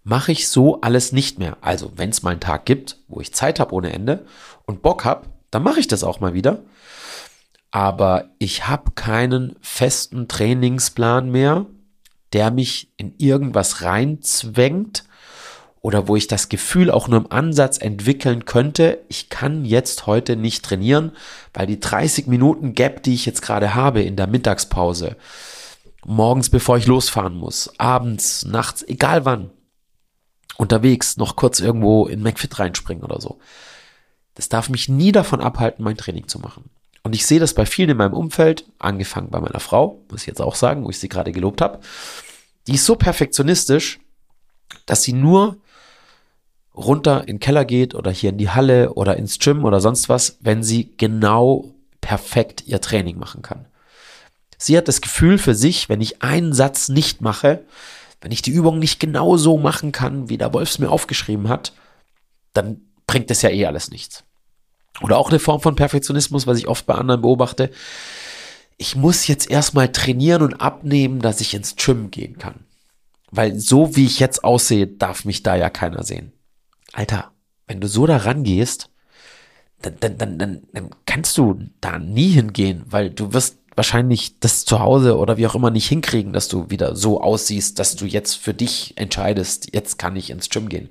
mache 0.04 0.30
ich 0.30 0.48
so 0.48 0.80
alles 0.80 1.10
nicht 1.10 1.40
mehr. 1.40 1.56
Also, 1.60 1.92
wenn 1.96 2.10
es 2.10 2.22
mal 2.22 2.30
einen 2.30 2.40
Tag 2.40 2.66
gibt, 2.66 2.98
wo 3.08 3.20
ich 3.20 3.34
Zeit 3.34 3.58
habe 3.58 3.74
ohne 3.74 3.92
Ende 3.92 4.24
und 4.64 4.80
Bock 4.80 5.04
habe, 5.04 5.26
dann 5.50 5.64
mache 5.64 5.80
ich 5.80 5.88
das 5.88 6.04
auch 6.04 6.20
mal 6.20 6.34
wieder. 6.34 6.62
Aber 7.72 8.30
ich 8.38 8.68
habe 8.68 8.92
keinen 8.92 9.56
festen 9.60 10.28
Trainingsplan 10.28 11.30
mehr, 11.30 11.66
der 12.32 12.50
mich 12.50 12.92
in 12.96 13.14
irgendwas 13.18 13.82
reinzwängt 13.82 15.04
oder 15.82 16.08
wo 16.08 16.16
ich 16.16 16.26
das 16.26 16.48
Gefühl 16.48 16.90
auch 16.90 17.08
nur 17.08 17.20
im 17.20 17.32
Ansatz 17.32 17.78
entwickeln 17.78 18.44
könnte, 18.44 18.98
ich 19.08 19.30
kann 19.30 19.64
jetzt 19.64 20.06
heute 20.06 20.36
nicht 20.36 20.64
trainieren, 20.64 21.12
weil 21.54 21.66
die 21.66 21.80
30 21.80 22.26
Minuten 22.26 22.74
Gap, 22.74 23.02
die 23.02 23.14
ich 23.14 23.24
jetzt 23.24 23.40
gerade 23.40 23.74
habe 23.74 24.02
in 24.02 24.16
der 24.16 24.26
Mittagspause, 24.26 25.16
morgens 26.04 26.50
bevor 26.50 26.76
ich 26.76 26.86
losfahren 26.86 27.34
muss, 27.34 27.72
abends, 27.78 28.44
nachts, 28.44 28.82
egal 28.82 29.24
wann, 29.24 29.50
unterwegs 30.58 31.16
noch 31.16 31.36
kurz 31.36 31.60
irgendwo 31.60 32.06
in 32.06 32.22
McFit 32.22 32.58
reinspringen 32.58 33.02
oder 33.02 33.20
so. 33.20 33.38
Das 34.34 34.50
darf 34.50 34.68
mich 34.68 34.88
nie 34.88 35.12
davon 35.12 35.40
abhalten, 35.40 35.82
mein 35.82 35.96
Training 35.96 36.28
zu 36.28 36.38
machen. 36.38 36.70
Und 37.02 37.14
ich 37.14 37.26
sehe 37.26 37.40
das 37.40 37.54
bei 37.54 37.66
vielen 37.66 37.90
in 37.90 37.96
meinem 37.96 38.12
Umfeld, 38.12 38.64
angefangen 38.78 39.30
bei 39.30 39.40
meiner 39.40 39.60
Frau, 39.60 40.00
muss 40.10 40.22
ich 40.22 40.26
jetzt 40.26 40.40
auch 40.42 40.54
sagen, 40.54 40.84
wo 40.84 40.90
ich 40.90 40.98
sie 40.98 41.08
gerade 41.08 41.32
gelobt 41.32 41.60
habe. 41.60 41.80
Die 42.66 42.74
ist 42.74 42.84
so 42.84 42.96
perfektionistisch, 42.96 44.00
dass 44.86 45.02
sie 45.02 45.14
nur 45.14 45.56
runter 46.74 47.22
in 47.22 47.36
den 47.36 47.40
Keller 47.40 47.64
geht 47.64 47.94
oder 47.94 48.10
hier 48.10 48.30
in 48.30 48.38
die 48.38 48.50
Halle 48.50 48.94
oder 48.94 49.16
ins 49.16 49.38
Gym 49.38 49.64
oder 49.64 49.80
sonst 49.80 50.08
was, 50.08 50.36
wenn 50.40 50.62
sie 50.62 50.92
genau 50.96 51.74
perfekt 52.00 52.64
ihr 52.66 52.80
Training 52.80 53.18
machen 53.18 53.42
kann. 53.42 53.66
Sie 54.58 54.76
hat 54.76 54.88
das 54.88 55.00
Gefühl 55.00 55.38
für 55.38 55.54
sich, 55.54 55.88
wenn 55.88 56.00
ich 56.00 56.22
einen 56.22 56.52
Satz 56.52 56.88
nicht 56.88 57.22
mache, 57.22 57.64
wenn 58.20 58.32
ich 58.32 58.42
die 58.42 58.50
Übung 58.50 58.78
nicht 58.78 59.00
genau 59.00 59.36
so 59.38 59.56
machen 59.56 59.92
kann, 59.92 60.28
wie 60.28 60.36
der 60.36 60.52
Wolf 60.52 60.70
es 60.70 60.78
mir 60.78 60.90
aufgeschrieben 60.90 61.48
hat, 61.48 61.72
dann 62.52 62.82
bringt 63.06 63.30
es 63.30 63.42
ja 63.42 63.48
eh 63.48 63.66
alles 63.66 63.90
nichts. 63.90 64.24
Oder 65.00 65.18
auch 65.18 65.30
eine 65.30 65.38
Form 65.38 65.60
von 65.60 65.76
Perfektionismus, 65.76 66.46
was 66.46 66.58
ich 66.58 66.68
oft 66.68 66.86
bei 66.86 66.94
anderen 66.94 67.22
beobachte. 67.22 67.70
Ich 68.76 68.96
muss 68.96 69.26
jetzt 69.26 69.50
erstmal 69.50 69.92
trainieren 69.92 70.42
und 70.42 70.54
abnehmen, 70.54 71.20
dass 71.20 71.40
ich 71.40 71.54
ins 71.54 71.76
Gym 71.76 72.10
gehen 72.10 72.38
kann. 72.38 72.64
Weil 73.30 73.58
so 73.58 73.96
wie 73.96 74.06
ich 74.06 74.18
jetzt 74.18 74.42
aussehe, 74.42 74.86
darf 74.86 75.24
mich 75.24 75.42
da 75.42 75.54
ja 75.54 75.70
keiner 75.70 76.02
sehen. 76.02 76.32
Alter, 76.92 77.30
wenn 77.66 77.80
du 77.80 77.86
so 77.86 78.06
da 78.06 78.16
rangehst, 78.16 78.90
dann, 79.82 79.96
dann, 80.00 80.38
dann, 80.38 80.62
dann, 80.72 80.90
kannst 81.06 81.38
du 81.38 81.58
da 81.80 81.98
nie 81.98 82.28
hingehen, 82.28 82.82
weil 82.86 83.10
du 83.10 83.32
wirst 83.32 83.58
wahrscheinlich 83.76 84.38
das 84.40 84.64
zu 84.64 84.80
Hause 84.80 85.16
oder 85.16 85.36
wie 85.36 85.46
auch 85.46 85.54
immer 85.54 85.70
nicht 85.70 85.88
hinkriegen, 85.88 86.32
dass 86.32 86.48
du 86.48 86.68
wieder 86.68 86.96
so 86.96 87.22
aussiehst, 87.22 87.78
dass 87.78 87.96
du 87.96 88.04
jetzt 88.04 88.34
für 88.34 88.52
dich 88.52 88.94
entscheidest, 88.96 89.72
jetzt 89.72 89.98
kann 89.98 90.16
ich 90.16 90.30
ins 90.30 90.50
Gym 90.50 90.68
gehen. 90.68 90.90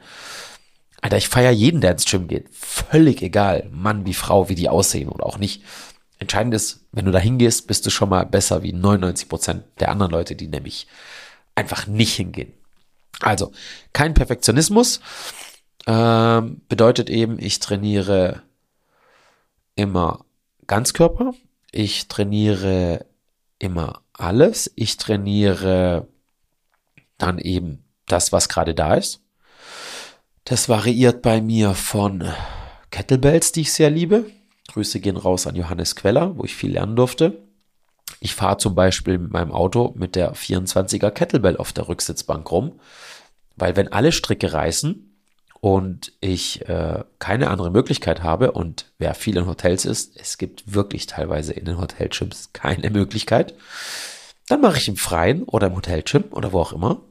Alter, 1.02 1.18
ich 1.18 1.30
feiere 1.30 1.52
jeden, 1.52 1.82
der 1.82 1.92
ins 1.92 2.06
Gym 2.06 2.28
geht. 2.28 2.48
Völlig 2.52 3.22
egal, 3.22 3.70
Mann 3.72 4.06
wie 4.06 4.14
Frau, 4.14 4.50
wie 4.50 4.56
die 4.56 4.70
aussehen 4.70 5.10
oder 5.10 5.26
auch 5.26 5.38
nicht. 5.38 5.64
Entscheidend 6.18 6.54
ist, 6.54 6.86
wenn 6.92 7.06
du 7.06 7.12
da 7.12 7.20
hingehst, 7.20 7.68
bist 7.68 7.86
du 7.86 7.90
schon 7.90 8.10
mal 8.10 8.26
besser 8.26 8.64
wie 8.64 8.74
99 8.74 9.30
Prozent 9.30 9.64
der 9.80 9.90
anderen 9.90 10.12
Leute, 10.12 10.36
die 10.36 10.48
nämlich 10.48 10.88
einfach 11.56 11.88
nicht 11.88 12.16
hingehen. 12.16 12.54
Also, 13.22 13.52
kein 13.94 14.14
Perfektionismus 14.14 15.00
ähm, 15.88 16.62
bedeutet 16.68 17.10
eben, 17.10 17.40
ich 17.40 17.60
trainiere 17.60 18.42
immer 19.76 20.26
Ganzkörper, 20.68 21.34
ich 21.72 22.08
trainiere 22.08 23.06
immer 23.60 24.02
alles. 24.20 24.72
Ich 24.76 24.98
trainiere 24.98 26.08
dann 27.18 27.38
eben 27.38 27.84
das, 28.08 28.32
was 28.32 28.50
gerade 28.50 28.74
da 28.74 28.96
ist. 28.96 29.22
Das 30.50 30.68
variiert 30.68 31.22
bei 31.22 31.42
mir 31.42 31.76
von 31.76 32.24
Kettlebells, 32.90 33.52
die 33.52 33.62
ich 33.62 33.72
sehr 33.72 33.92
liebe. 33.92 34.26
Grüße 34.70 35.00
gehen 35.00 35.16
raus 35.16 35.46
an 35.46 35.56
Johannes 35.56 35.96
Queller, 35.96 36.36
wo 36.40 36.44
ich 36.44 36.56
viel 36.56 36.72
lernen 36.72 36.96
durfte. 36.96 37.44
Ich 38.20 38.34
fahre 38.34 38.58
zum 38.58 38.74
Beispiel 38.74 39.20
mit 39.20 39.32
meinem 39.32 39.52
Auto 39.52 39.94
mit 39.96 40.16
der 40.16 40.34
24er 40.34 41.12
Kettlebell 41.12 41.56
auf 41.56 41.72
der 41.72 41.88
Rücksitzbank 41.88 42.50
rum, 42.50 42.80
weil 43.58 43.76
wenn 43.76 43.90
alle 43.90 44.12
Stricke 44.12 44.52
reißen, 44.52 45.06
und 45.62 46.14
ich 46.22 46.68
äh, 46.70 47.04
keine 47.20 47.50
andere 47.50 47.70
Möglichkeit 47.70 48.24
habe 48.24 48.54
und 48.54 48.94
wer 48.98 49.14
viel 49.14 49.38
in 49.38 49.46
Hotels 49.46 49.84
ist, 49.86 50.20
es 50.20 50.38
gibt 50.38 50.74
wirklich 50.74 51.06
teilweise 51.06 51.52
in 51.52 51.66
den 51.66 51.78
Hotelgyms 51.78 52.54
keine 52.54 52.90
Möglichkeit, 52.90 53.54
dann 54.48 54.62
mache 54.62 54.78
ich 54.78 54.88
im 54.88 54.96
Freien 54.96 55.44
oder 55.44 55.68
im 55.68 55.76
Hotelgym 55.76 56.24
oder 56.32 56.54
wo 56.54 56.62
auch 56.62 56.72
immer 56.72 57.02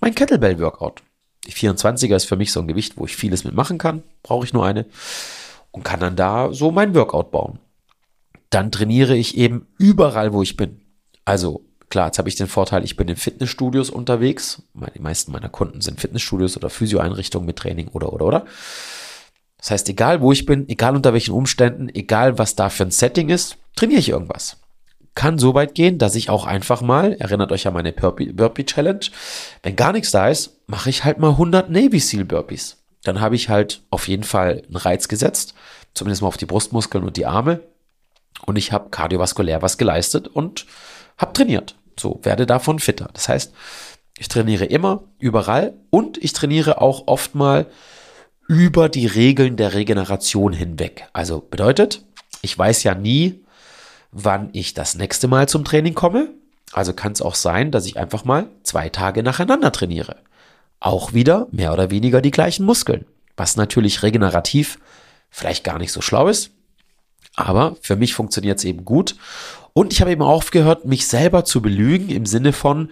mein 0.00 0.14
Kettlebell-Workout. 0.14 1.02
Die 1.46 1.52
24er 1.52 2.16
ist 2.16 2.26
für 2.26 2.36
mich 2.36 2.52
so 2.52 2.60
ein 2.60 2.68
Gewicht, 2.68 2.96
wo 2.96 3.04
ich 3.04 3.16
vieles 3.16 3.44
mitmachen 3.44 3.78
kann, 3.78 4.02
brauche 4.22 4.44
ich 4.44 4.52
nur 4.52 4.64
eine 4.64 4.86
und 5.70 5.82
kann 5.82 6.00
dann 6.00 6.16
da 6.16 6.52
so 6.52 6.70
mein 6.70 6.94
Workout 6.94 7.30
bauen. 7.30 7.58
Dann 8.50 8.70
trainiere 8.70 9.16
ich 9.16 9.36
eben 9.36 9.66
überall, 9.78 10.32
wo 10.32 10.42
ich 10.42 10.56
bin. 10.56 10.80
Also 11.24 11.64
Klar, 11.94 12.06
jetzt 12.06 12.18
habe 12.18 12.28
ich 12.28 12.34
den 12.34 12.48
Vorteil, 12.48 12.82
ich 12.82 12.96
bin 12.96 13.06
in 13.06 13.14
Fitnessstudios 13.14 13.88
unterwegs. 13.88 14.64
Die 14.96 15.00
meisten 15.00 15.30
meiner 15.30 15.48
Kunden 15.48 15.80
sind 15.80 16.00
Fitnessstudios 16.00 16.56
oder 16.56 16.68
Physioeinrichtungen 16.68 17.46
mit 17.46 17.54
Training 17.54 17.86
oder, 17.86 18.12
oder, 18.12 18.26
oder. 18.26 18.44
Das 19.58 19.70
heißt, 19.70 19.88
egal 19.88 20.20
wo 20.20 20.32
ich 20.32 20.44
bin, 20.44 20.68
egal 20.68 20.96
unter 20.96 21.12
welchen 21.12 21.34
Umständen, 21.34 21.88
egal 21.88 22.36
was 22.36 22.56
da 22.56 22.68
für 22.68 22.82
ein 22.82 22.90
Setting 22.90 23.28
ist, 23.28 23.58
trainiere 23.76 24.00
ich 24.00 24.08
irgendwas. 24.08 24.56
Kann 25.14 25.38
so 25.38 25.54
weit 25.54 25.74
gehen, 25.74 25.98
dass 25.98 26.16
ich 26.16 26.28
auch 26.28 26.44
einfach 26.44 26.82
mal, 26.82 27.12
erinnert 27.14 27.52
euch 27.52 27.66
an 27.66 27.74
meine 27.74 27.92
Burpee, 27.92 28.32
Burpee 28.32 28.64
Challenge, 28.64 29.06
wenn 29.62 29.76
gar 29.76 29.92
nichts 29.92 30.10
da 30.10 30.28
ist, 30.28 30.58
mache 30.66 30.90
ich 30.90 31.04
halt 31.04 31.18
mal 31.18 31.30
100 31.30 31.70
Navy 31.70 32.00
Seal 32.00 32.24
Burpees. 32.24 32.78
Dann 33.04 33.20
habe 33.20 33.36
ich 33.36 33.48
halt 33.48 33.82
auf 33.90 34.08
jeden 34.08 34.24
Fall 34.24 34.62
einen 34.66 34.76
Reiz 34.76 35.08
gesetzt, 35.08 35.54
zumindest 35.94 36.22
mal 36.22 36.28
auf 36.28 36.36
die 36.36 36.46
Brustmuskeln 36.46 37.04
und 37.04 37.16
die 37.16 37.26
Arme. 37.26 37.60
Und 38.46 38.56
ich 38.56 38.72
habe 38.72 38.90
kardiovaskulär 38.90 39.62
was 39.62 39.78
geleistet 39.78 40.26
und 40.26 40.66
habe 41.16 41.32
trainiert. 41.32 41.76
So, 41.98 42.18
werde 42.22 42.46
davon 42.46 42.80
fitter. 42.80 43.08
Das 43.12 43.28
heißt, 43.28 43.52
ich 44.18 44.28
trainiere 44.28 44.64
immer, 44.64 45.04
überall 45.18 45.74
und 45.90 46.22
ich 46.22 46.32
trainiere 46.32 46.80
auch 46.80 47.06
oft 47.06 47.34
mal 47.34 47.66
über 48.48 48.88
die 48.88 49.06
Regeln 49.06 49.56
der 49.56 49.74
Regeneration 49.74 50.52
hinweg. 50.52 51.08
Also 51.12 51.40
bedeutet, 51.40 52.04
ich 52.42 52.56
weiß 52.56 52.82
ja 52.82 52.94
nie, 52.94 53.43
wann 54.14 54.48
ich 54.52 54.72
das 54.72 54.94
nächste 54.94 55.28
Mal 55.28 55.48
zum 55.48 55.64
Training 55.64 55.94
komme. 55.94 56.30
Also 56.72 56.92
kann 56.92 57.12
es 57.12 57.20
auch 57.20 57.34
sein, 57.34 57.70
dass 57.70 57.84
ich 57.84 57.98
einfach 57.98 58.24
mal 58.24 58.48
zwei 58.62 58.88
Tage 58.88 59.22
nacheinander 59.22 59.72
trainiere. 59.72 60.16
Auch 60.80 61.12
wieder 61.12 61.48
mehr 61.50 61.72
oder 61.72 61.90
weniger 61.90 62.20
die 62.20 62.30
gleichen 62.30 62.64
Muskeln. 62.64 63.04
Was 63.36 63.56
natürlich 63.56 64.02
regenerativ 64.02 64.78
vielleicht 65.30 65.64
gar 65.64 65.78
nicht 65.78 65.92
so 65.92 66.00
schlau 66.00 66.28
ist. 66.28 66.50
Aber 67.34 67.76
für 67.82 67.96
mich 67.96 68.14
funktioniert 68.14 68.58
es 68.58 68.64
eben 68.64 68.84
gut. 68.84 69.16
Und 69.72 69.92
ich 69.92 70.00
habe 70.00 70.12
eben 70.12 70.22
aufgehört, 70.22 70.84
mich 70.84 71.08
selber 71.08 71.44
zu 71.44 71.60
belügen 71.60 72.08
im 72.10 72.26
Sinne 72.26 72.52
von, 72.52 72.90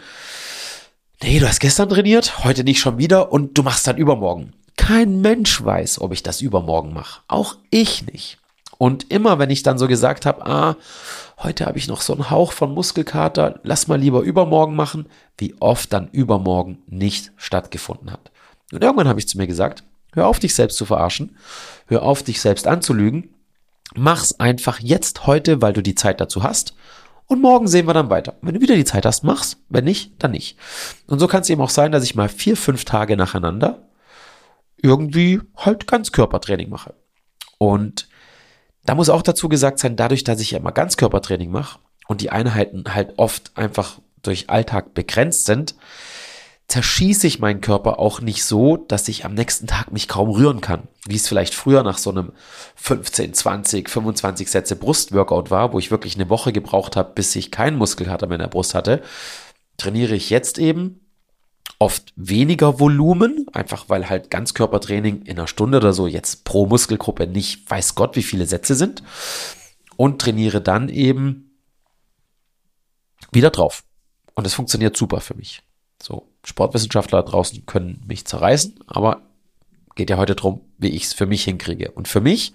nee, 1.22 1.38
du 1.38 1.46
hast 1.46 1.60
gestern 1.60 1.88
trainiert, 1.88 2.44
heute 2.44 2.64
nicht 2.64 2.80
schon 2.80 2.98
wieder 2.98 3.30
und 3.30 3.56
du 3.56 3.62
machst 3.62 3.86
dann 3.86 3.96
übermorgen. 3.96 4.52
Kein 4.76 5.20
Mensch 5.20 5.62
weiß, 5.62 6.00
ob 6.00 6.12
ich 6.12 6.24
das 6.24 6.40
übermorgen 6.40 6.92
mache. 6.92 7.20
Auch 7.28 7.56
ich 7.70 8.04
nicht. 8.06 8.38
Und 8.82 9.12
immer, 9.12 9.38
wenn 9.38 9.50
ich 9.50 9.62
dann 9.62 9.78
so 9.78 9.86
gesagt 9.86 10.26
habe, 10.26 10.44
ah, 10.44 10.74
heute 11.38 11.66
habe 11.66 11.78
ich 11.78 11.86
noch 11.86 12.00
so 12.00 12.14
einen 12.14 12.30
Hauch 12.30 12.50
von 12.50 12.74
Muskelkater, 12.74 13.60
lass 13.62 13.86
mal 13.86 14.00
lieber 14.00 14.22
übermorgen 14.22 14.74
machen, 14.74 15.06
wie 15.38 15.54
oft 15.60 15.92
dann 15.92 16.08
übermorgen 16.10 16.82
nicht 16.88 17.30
stattgefunden 17.36 18.10
hat. 18.10 18.32
Und 18.72 18.82
irgendwann 18.82 19.06
habe 19.06 19.20
ich 19.20 19.28
zu 19.28 19.38
mir 19.38 19.46
gesagt, 19.46 19.84
Hör 20.14 20.26
auf, 20.26 20.40
dich 20.40 20.56
selbst 20.56 20.78
zu 20.78 20.84
verarschen. 20.84 21.36
Hör 21.86 22.02
auf, 22.02 22.24
dich 22.24 22.40
selbst 22.40 22.66
anzulügen. 22.66 23.32
Mach's 23.94 24.40
einfach 24.40 24.80
jetzt 24.80 25.28
heute, 25.28 25.62
weil 25.62 25.72
du 25.72 25.80
die 25.80 25.94
Zeit 25.94 26.20
dazu 26.20 26.42
hast. 26.42 26.74
Und 27.28 27.40
morgen 27.40 27.68
sehen 27.68 27.86
wir 27.86 27.94
dann 27.94 28.10
weiter. 28.10 28.34
Wenn 28.42 28.54
du 28.54 28.60
wieder 28.60 28.74
die 28.74 28.84
Zeit 28.84 29.06
hast, 29.06 29.22
mach's. 29.22 29.58
Wenn 29.68 29.84
nicht, 29.84 30.12
dann 30.18 30.32
nicht. 30.32 30.58
Und 31.06 31.20
so 31.20 31.28
kann 31.28 31.42
es 31.42 31.50
eben 31.50 31.62
auch 31.62 31.70
sein, 31.70 31.92
dass 31.92 32.02
ich 32.02 32.16
mal 32.16 32.28
vier, 32.28 32.56
fünf 32.56 32.84
Tage 32.84 33.16
nacheinander 33.16 33.88
irgendwie 34.76 35.40
halt 35.56 35.86
ganz 35.86 36.10
Körpertraining 36.10 36.68
mache. 36.68 36.94
Und 37.58 38.08
da 38.84 38.94
muss 38.94 39.08
auch 39.08 39.22
dazu 39.22 39.48
gesagt 39.48 39.78
sein, 39.78 39.96
dadurch, 39.96 40.24
dass 40.24 40.40
ich 40.40 40.52
ja 40.52 40.58
immer 40.58 40.72
ganz 40.72 40.96
Körpertraining 40.96 41.50
mache 41.50 41.78
und 42.08 42.20
die 42.20 42.30
Einheiten 42.30 42.84
halt 42.94 43.18
oft 43.18 43.52
einfach 43.56 44.00
durch 44.22 44.50
Alltag 44.50 44.94
begrenzt 44.94 45.46
sind, 45.46 45.74
zerschieße 46.68 47.26
ich 47.26 47.38
meinen 47.38 47.60
Körper 47.60 47.98
auch 47.98 48.20
nicht 48.20 48.44
so, 48.44 48.78
dass 48.78 49.08
ich 49.08 49.24
am 49.24 49.34
nächsten 49.34 49.66
Tag 49.66 49.92
mich 49.92 50.08
kaum 50.08 50.30
rühren 50.30 50.60
kann. 50.62 50.88
Wie 51.06 51.16
es 51.16 51.28
vielleicht 51.28 51.54
früher 51.54 51.82
nach 51.82 51.98
so 51.98 52.10
einem 52.10 52.32
15, 52.76 53.34
20, 53.34 53.90
25 53.90 54.50
Sätze 54.50 54.76
Brustworkout 54.76 55.50
war, 55.50 55.72
wo 55.72 55.78
ich 55.78 55.90
wirklich 55.90 56.14
eine 56.14 56.30
Woche 56.30 56.52
gebraucht 56.52 56.96
habe, 56.96 57.12
bis 57.14 57.36
ich 57.36 57.50
keinen 57.50 57.76
Muskelkater 57.76 58.26
mehr 58.26 58.36
in 58.36 58.42
der 58.42 58.48
Brust 58.48 58.74
hatte, 58.74 59.02
trainiere 59.76 60.14
ich 60.14 60.30
jetzt 60.30 60.58
eben 60.58 61.01
oft 61.82 62.12
weniger 62.14 62.78
Volumen, 62.78 63.46
einfach 63.52 63.88
weil 63.88 64.08
halt 64.08 64.30
Ganzkörpertraining 64.30 65.22
in 65.22 65.36
einer 65.36 65.48
Stunde 65.48 65.78
oder 65.78 65.92
so 65.92 66.06
jetzt 66.06 66.44
pro 66.44 66.66
Muskelgruppe 66.66 67.26
nicht 67.26 67.68
weiß 67.68 67.96
Gott, 67.96 68.14
wie 68.14 68.22
viele 68.22 68.46
Sätze 68.46 68.76
sind 68.76 69.02
und 69.96 70.20
trainiere 70.20 70.60
dann 70.60 70.88
eben 70.88 71.58
wieder 73.32 73.50
drauf. 73.50 73.82
Und 74.34 74.46
es 74.46 74.54
funktioniert 74.54 74.96
super 74.96 75.20
für 75.20 75.34
mich. 75.34 75.62
So, 76.00 76.28
Sportwissenschaftler 76.44 77.24
draußen 77.24 77.66
können 77.66 78.04
mich 78.06 78.26
zerreißen, 78.26 78.78
aber 78.86 79.22
geht 79.96 80.08
ja 80.08 80.18
heute 80.18 80.36
darum, 80.36 80.60
wie 80.78 80.90
ich 80.90 81.06
es 81.06 81.12
für 81.12 81.26
mich 81.26 81.42
hinkriege. 81.42 81.90
Und 81.90 82.06
für 82.06 82.20
mich 82.20 82.54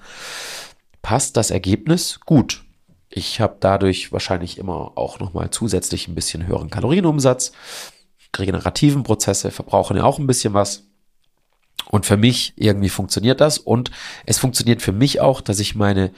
passt 1.02 1.36
das 1.36 1.52
Ergebnis 1.52 2.22
gut. 2.22 2.64
Ich 3.10 3.42
habe 3.42 3.58
dadurch 3.60 4.14
wahrscheinlich 4.14 4.58
immer 4.58 4.98
auch 4.98 5.20
nochmal 5.20 5.50
zusätzlich 5.50 6.08
ein 6.08 6.16
bisschen 6.16 6.48
höheren 6.48 6.70
Kalorienumsatz. 6.70 7.52
Regenerativen 8.36 9.04
Prozesse 9.04 9.52
verbrauchen 9.52 9.98
ja 9.98 10.04
auch 10.04 10.20
ein 10.20 10.28
bisschen 10.28 10.54
was. 10.54 10.84
Und 11.90 12.06
für 12.06 12.18
mich 12.18 12.54
irgendwie 12.56 12.90
funktioniert 12.90 13.42
das. 13.42 13.58
Und 13.58 13.92
es 14.26 14.40
funktioniert 14.40 14.82
für 14.82 14.92
mich 14.92 15.22
auch, 15.22 15.42
dass 15.42 15.60
ich 15.60 15.76
meine 15.76 16.12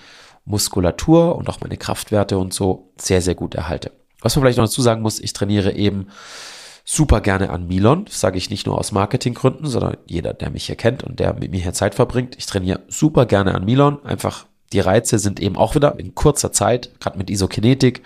Muskulatur 0.45 1.35
und 1.35 1.49
auch 1.49 1.61
meine 1.61 1.77
Kraftwerte 1.77 2.37
und 2.37 2.53
so 2.53 2.91
sehr, 2.97 3.21
sehr 3.21 3.35
gut 3.35 3.55
erhalte. 3.55 3.91
Was 4.21 4.35
man 4.35 4.43
vielleicht 4.43 4.57
noch 4.57 4.65
dazu 4.65 4.81
sagen 4.81 5.01
muss, 5.01 5.19
ich 5.19 5.33
trainiere 5.33 5.73
eben 5.73 6.07
super 6.83 7.21
gerne 7.21 7.51
an 7.51 7.67
Milon. 7.67 8.05
Das 8.05 8.19
sage 8.19 8.37
ich 8.37 8.49
nicht 8.49 8.65
nur 8.65 8.77
aus 8.77 8.91
Marketinggründen, 8.91 9.67
sondern 9.67 9.97
jeder, 10.07 10.33
der 10.33 10.49
mich 10.49 10.65
hier 10.65 10.75
kennt 10.75 11.03
und 11.03 11.19
der 11.19 11.33
mit 11.33 11.51
mir 11.51 11.61
hier 11.61 11.73
Zeit 11.73 11.93
verbringt. 11.93 12.35
Ich 12.37 12.47
trainiere 12.47 12.81
super 12.87 13.25
gerne 13.27 13.53
an 13.53 13.63
Milon. 13.63 14.03
Einfach 14.03 14.47
die 14.73 14.79
Reize 14.79 15.19
sind 15.19 15.39
eben 15.39 15.55
auch 15.55 15.75
wieder 15.75 15.99
in 15.99 16.15
kurzer 16.15 16.51
Zeit, 16.51 16.99
gerade 16.99 17.17
mit 17.17 17.29
Isokinetik, 17.29 18.03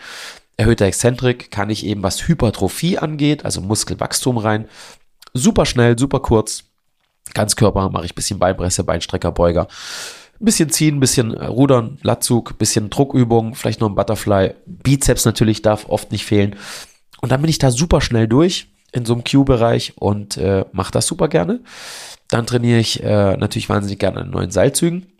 erhöhter 0.58 0.86
Exzentrik, 0.86 1.52
kann 1.52 1.70
ich 1.70 1.86
eben, 1.86 2.04
was 2.04 2.28
Hypertrophie 2.28 2.98
angeht, 2.98 3.46
also 3.46 3.62
Muskelwachstum 3.62 4.38
rein, 4.38 4.68
super 5.34 5.66
schnell, 5.66 5.98
super 5.98 6.20
kurz. 6.20 6.66
Ganzkörper 7.34 7.90
mache 7.90 8.06
ich 8.06 8.16
bisschen 8.16 8.40
Beinpresse, 8.40 8.84
Beinstrecker, 8.84 9.32
Beuger. 9.32 9.68
Ein 10.40 10.46
bisschen 10.46 10.70
ziehen, 10.70 11.00
bisschen 11.00 11.34
äh, 11.34 11.46
rudern, 11.46 11.98
Latzug, 12.02 12.58
bisschen 12.58 12.90
Druckübung, 12.90 13.56
vielleicht 13.56 13.80
noch 13.80 13.90
ein 13.90 13.96
Butterfly. 13.96 14.54
Bizeps 14.66 15.26
natürlich 15.26 15.62
darf 15.62 15.88
oft 15.88 16.12
nicht 16.12 16.26
fehlen. 16.26 16.56
Und 17.22 17.32
dann 17.32 17.42
bin 17.42 17.50
ich 17.50 17.60
da 17.60 17.72
super 17.72 18.02
schnell 18.02 18.28
durch 18.28 18.68
in 18.92 19.06
so 19.06 19.14
einem 19.14 19.24
Q-Bereich 19.24 19.94
und 19.96 20.38
äh, 20.38 20.66
mache 20.72 20.92
das 20.92 21.08
super 21.08 21.28
gerne. 21.28 21.62
Dann 22.30 22.46
trainiere 22.46 22.80
ich 22.80 23.02
äh, 23.02 23.38
natürlich 23.38 23.70
wahnsinnig 23.70 24.00
gerne 24.00 24.22
an 24.22 24.30
neuen 24.30 24.52
Seilzügen. 24.52 25.13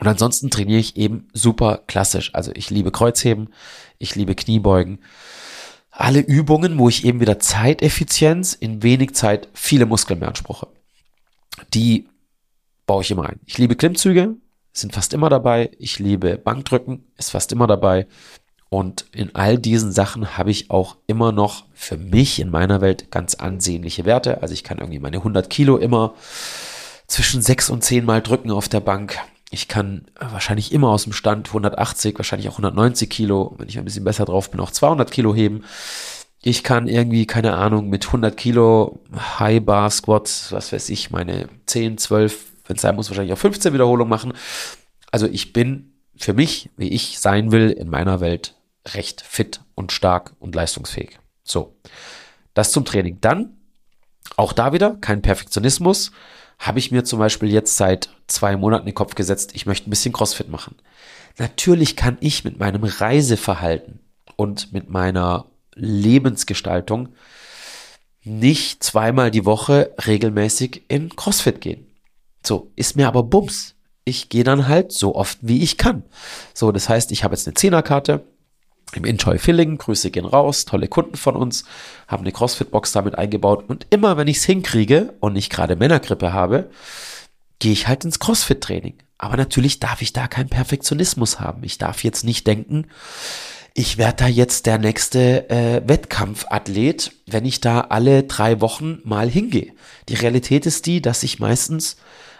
Und 0.00 0.06
ansonsten 0.06 0.50
trainiere 0.50 0.80
ich 0.80 0.96
eben 0.96 1.28
super 1.32 1.82
klassisch. 1.86 2.30
Also 2.34 2.50
ich 2.54 2.70
liebe 2.70 2.90
Kreuzheben, 2.90 3.50
ich 3.98 4.14
liebe 4.14 4.34
Kniebeugen. 4.34 4.98
Alle 5.90 6.20
Übungen, 6.20 6.78
wo 6.78 6.88
ich 6.88 7.04
eben 7.04 7.20
wieder 7.20 7.38
Zeiteffizienz 7.38 8.52
in 8.54 8.82
wenig 8.82 9.14
Zeit 9.14 9.48
viele 9.52 9.86
Muskeln 9.86 10.18
beanspruche. 10.18 10.66
Die 11.72 12.08
baue 12.86 13.02
ich 13.02 13.10
immer 13.10 13.28
ein. 13.28 13.38
Ich 13.46 13.58
liebe 13.58 13.76
Klimmzüge, 13.76 14.34
sind 14.72 14.92
fast 14.92 15.12
immer 15.12 15.30
dabei. 15.30 15.70
Ich 15.78 16.00
liebe 16.00 16.36
Bankdrücken, 16.36 17.06
ist 17.16 17.30
fast 17.30 17.52
immer 17.52 17.68
dabei. 17.68 18.08
Und 18.68 19.06
in 19.12 19.36
all 19.36 19.56
diesen 19.56 19.92
Sachen 19.92 20.36
habe 20.36 20.50
ich 20.50 20.68
auch 20.70 20.96
immer 21.06 21.30
noch 21.30 21.66
für 21.74 21.96
mich 21.96 22.40
in 22.40 22.50
meiner 22.50 22.80
Welt 22.80 23.12
ganz 23.12 23.36
ansehnliche 23.36 24.04
Werte. 24.04 24.42
Also 24.42 24.52
ich 24.52 24.64
kann 24.64 24.78
irgendwie 24.78 24.98
meine 24.98 25.18
100 25.18 25.48
Kilo 25.48 25.76
immer 25.76 26.14
zwischen 27.06 27.40
6 27.40 27.70
und 27.70 27.84
10 27.84 28.04
Mal 28.04 28.20
drücken 28.20 28.50
auf 28.50 28.68
der 28.68 28.80
Bank. 28.80 29.16
Ich 29.54 29.68
kann 29.68 30.06
wahrscheinlich 30.18 30.72
immer 30.72 30.88
aus 30.88 31.04
dem 31.04 31.12
Stand 31.12 31.46
180, 31.46 32.18
wahrscheinlich 32.18 32.48
auch 32.48 32.54
190 32.54 33.08
Kilo, 33.08 33.54
wenn 33.56 33.68
ich 33.68 33.78
ein 33.78 33.84
bisschen 33.84 34.02
besser 34.02 34.24
drauf 34.24 34.50
bin, 34.50 34.58
auch 34.58 34.72
200 34.72 35.12
Kilo 35.12 35.32
heben. 35.32 35.62
Ich 36.42 36.64
kann 36.64 36.88
irgendwie, 36.88 37.24
keine 37.24 37.54
Ahnung, 37.54 37.88
mit 37.88 38.04
100 38.04 38.36
Kilo 38.36 38.98
High 39.38 39.64
Bar 39.64 39.90
Squats, 39.90 40.50
was 40.50 40.72
weiß 40.72 40.88
ich, 40.88 41.10
meine 41.10 41.48
10, 41.66 41.98
12, 41.98 42.44
wenn 42.66 42.74
es 42.74 42.82
sein 42.82 42.96
muss, 42.96 43.08
wahrscheinlich 43.08 43.32
auch 43.32 43.38
15 43.38 43.72
Wiederholungen 43.72 44.10
machen. 44.10 44.32
Also 45.12 45.28
ich 45.28 45.52
bin 45.52 45.92
für 46.16 46.34
mich, 46.34 46.70
wie 46.76 46.88
ich 46.88 47.20
sein 47.20 47.52
will, 47.52 47.70
in 47.70 47.88
meiner 47.88 48.18
Welt 48.18 48.56
recht 48.88 49.20
fit 49.20 49.60
und 49.76 49.92
stark 49.92 50.32
und 50.40 50.56
leistungsfähig. 50.56 51.20
So, 51.44 51.76
das 52.54 52.72
zum 52.72 52.84
Training. 52.84 53.18
Dann, 53.20 53.56
auch 54.36 54.52
da 54.52 54.72
wieder, 54.72 54.96
kein 55.00 55.22
Perfektionismus, 55.22 56.10
habe 56.66 56.78
ich 56.78 56.90
mir 56.90 57.04
zum 57.04 57.18
Beispiel 57.18 57.52
jetzt 57.52 57.76
seit 57.76 58.08
zwei 58.26 58.56
Monaten 58.56 58.84
in 58.84 58.92
den 58.92 58.94
Kopf 58.94 59.14
gesetzt, 59.14 59.52
ich 59.54 59.66
möchte 59.66 59.88
ein 59.88 59.90
bisschen 59.90 60.12
CrossFit 60.12 60.48
machen. 60.48 60.76
Natürlich 61.38 61.94
kann 61.94 62.16
ich 62.20 62.44
mit 62.44 62.58
meinem 62.58 62.84
Reiseverhalten 62.84 64.00
und 64.36 64.72
mit 64.72 64.88
meiner 64.88 65.46
Lebensgestaltung 65.74 67.10
nicht 68.22 68.82
zweimal 68.82 69.30
die 69.30 69.44
Woche 69.44 69.92
regelmäßig 70.06 70.84
in 70.88 71.14
CrossFit 71.14 71.60
gehen. 71.60 71.86
So, 72.42 72.70
ist 72.76 72.96
mir 72.96 73.08
aber 73.08 73.24
Bums. 73.24 73.74
Ich 74.06 74.30
gehe 74.30 74.44
dann 74.44 74.66
halt 74.66 74.92
so 74.92 75.14
oft, 75.14 75.38
wie 75.42 75.62
ich 75.62 75.76
kann. 75.76 76.02
So, 76.54 76.72
das 76.72 76.88
heißt, 76.88 77.12
ich 77.12 77.24
habe 77.24 77.34
jetzt 77.34 77.46
eine 77.46 77.54
Zehnerkarte, 77.54 78.24
im 78.96 79.04
Enjoy 79.04 79.38
Filling. 79.38 79.78
Grüße 79.78 80.10
gehen 80.10 80.24
raus, 80.24 80.64
tolle 80.64 80.88
Kunden 80.88 81.16
von 81.16 81.36
uns, 81.36 81.64
haben 82.08 82.22
eine 82.22 82.32
CrossFit-Box 82.32 82.92
damit 82.92 83.16
eingebaut. 83.16 83.64
Und 83.68 83.86
immer, 83.90 84.16
wenn 84.16 84.28
ich 84.28 84.38
es 84.38 84.44
hinkriege 84.44 85.14
und 85.20 85.32
nicht 85.34 85.50
gerade 85.50 85.76
Männergrippe 85.76 86.32
habe, 86.32 86.70
gehe 87.58 87.72
ich 87.72 87.88
halt 87.88 88.04
ins 88.04 88.18
CrossFit-Training. 88.18 88.94
Aber 89.18 89.36
natürlich 89.36 89.80
darf 89.80 90.02
ich 90.02 90.12
da 90.12 90.26
keinen 90.26 90.48
Perfektionismus 90.48 91.40
haben. 91.40 91.62
Ich 91.64 91.78
darf 91.78 92.04
jetzt 92.04 92.24
nicht 92.24 92.46
denken, 92.46 92.86
ich 93.76 93.98
werde 93.98 94.16
da 94.18 94.26
jetzt 94.28 94.66
der 94.66 94.78
nächste 94.78 95.50
äh, 95.50 95.82
Wettkampfathlet, 95.84 97.10
wenn 97.26 97.44
ich 97.44 97.60
da 97.60 97.80
alle 97.80 98.22
drei 98.22 98.60
Wochen 98.60 99.00
mal 99.02 99.28
hingehe. 99.28 99.72
Die 100.08 100.14
Realität 100.14 100.64
ist 100.64 100.86
die, 100.86 101.02
dass 101.02 101.24
ich 101.24 101.40
meistens 101.40 101.96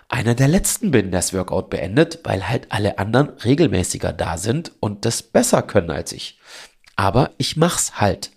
einer 0.09 0.35
der 0.35 0.49
letzten 0.49 0.91
bin, 0.91 1.11
der 1.11 1.21
das 1.21 1.33
Workout 1.33 1.71
beendet, 1.71 2.21
weil 2.25 2.49
halt 2.49 2.67
alle 2.71 2.99
anderen 2.99 3.31
regelmäßiger 3.45 4.13
da 4.13 4.37
sind 4.37 4.73
und 4.81 5.05
das 5.05 5.23
besser 5.23 5.63
können 5.63 5.91
als 5.91 6.13
ich. 6.13 6.39
Aber 6.97 7.31
ich 7.39 7.57
mach's 7.57 8.01
halt. 8.01 8.31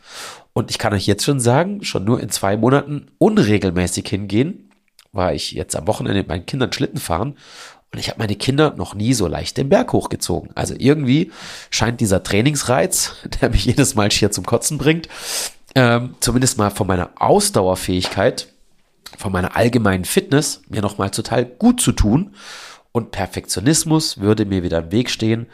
Und 0.54 0.72
ich 0.72 0.80
kann 0.80 0.94
euch 0.94 1.06
jetzt 1.06 1.24
schon 1.24 1.40
sagen, 1.40 1.84
schon 1.84 2.04
nur 2.04 2.20
in 2.20 2.30
zwei 2.30 2.58
Monaten 2.58 3.08
unregelmäßig 3.20 4.08
hingehen, 4.08 4.72
war 5.12 5.34
ich 5.34 5.52
jetzt 5.52 5.76
am 5.76 5.88
Wochenende 5.88 6.20
mit 6.20 6.28
meinen 6.28 6.46
Kindern 6.46 6.74
Schlitten 6.74 7.00
fahren 7.00 7.36
und 7.94 8.00
ich 8.00 8.10
habe 8.10 8.20
meine 8.20 8.36
Kinder 8.36 8.74
noch 8.76 8.96
nie 8.96 9.14
so 9.14 9.28
leicht 9.28 9.58
den 9.58 9.70
Berg 9.70 9.94
hochgezogen. 9.94 10.50
Also 10.56 10.76
irgendwie 10.78 11.32
scheint 11.70 12.02
dieser 12.02 12.24
Trainingsreiz, 12.24 13.16
der 13.42 13.50
mich 13.50 13.66
jedes 13.66 13.96
Mal 13.96 14.10
hier 14.10 14.32
zum 14.32 14.46
Kotzen 14.46 14.78
bringt, 14.78 15.08
ähm, 15.76 16.16
zumindest 16.20 16.58
mal 16.58 16.70
von 16.70 16.88
meiner 16.88 17.12
Ausdauerfähigkeit 17.16 18.48
von 19.18 19.32
meiner 19.32 19.56
allgemeinen 19.56 20.06
Fitness 20.06 20.62
mir 20.70 20.82
nochmal 20.82 21.10
total 21.12 21.46
gut 21.46 21.82
zu 21.82 21.92
tun. 21.92 22.36
Und 22.92 23.12
Perfektionismus 23.12 24.20
würde 24.20 24.46
mir 24.46 24.64
wieder 24.64 24.80
im 24.80 24.92
Weg 24.92 25.10
stehen. 25.10 25.48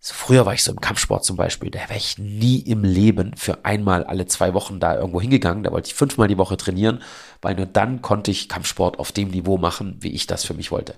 Früher 0.00 0.46
war 0.46 0.54
ich 0.54 0.62
so 0.62 0.70
im 0.70 0.80
Kampfsport 0.80 1.24
zum 1.24 1.36
Beispiel, 1.36 1.70
da 1.70 1.80
wäre 1.80 1.96
ich 1.96 2.18
nie 2.18 2.60
im 2.60 2.84
Leben 2.84 3.36
für 3.36 3.64
einmal 3.64 4.04
alle 4.04 4.26
zwei 4.26 4.54
Wochen 4.54 4.78
da 4.78 4.96
irgendwo 4.96 5.20
hingegangen. 5.20 5.64
Da 5.64 5.72
wollte 5.72 5.88
ich 5.88 5.94
fünfmal 5.94 6.28
die 6.28 6.38
Woche 6.38 6.56
trainieren, 6.56 7.02
weil 7.42 7.56
nur 7.56 7.66
dann 7.66 8.00
konnte 8.00 8.30
ich 8.30 8.48
Kampfsport 8.48 8.98
auf 8.98 9.12
dem 9.12 9.28
Niveau 9.28 9.58
machen, 9.58 9.96
wie 10.00 10.12
ich 10.12 10.26
das 10.26 10.44
für 10.44 10.54
mich 10.54 10.70
wollte. 10.70 10.94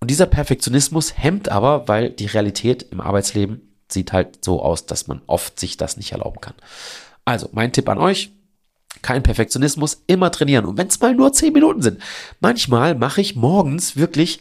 Und 0.00 0.10
dieser 0.10 0.26
Perfektionismus 0.26 1.18
hemmt 1.18 1.48
aber, 1.48 1.88
weil 1.88 2.10
die 2.10 2.26
Realität 2.26 2.84
im 2.90 3.00
Arbeitsleben 3.00 3.62
sieht 3.88 4.12
halt 4.12 4.44
so 4.44 4.62
aus, 4.62 4.86
dass 4.86 5.08
man 5.08 5.22
oft 5.26 5.58
sich 5.58 5.76
das 5.76 5.96
nicht 5.96 6.12
erlauben 6.12 6.40
kann. 6.40 6.54
Also 7.24 7.48
mein 7.52 7.72
Tipp 7.72 7.88
an 7.88 7.98
euch, 7.98 8.30
kein 9.02 9.22
Perfektionismus, 9.22 10.02
immer 10.06 10.30
trainieren. 10.30 10.64
Und 10.64 10.78
wenn 10.78 10.88
es 10.88 11.00
mal 11.00 11.14
nur 11.14 11.32
zehn 11.32 11.52
Minuten 11.52 11.82
sind. 11.82 12.00
Manchmal 12.40 12.94
mache 12.94 13.20
ich 13.20 13.36
morgens 13.36 13.96
wirklich 13.96 14.40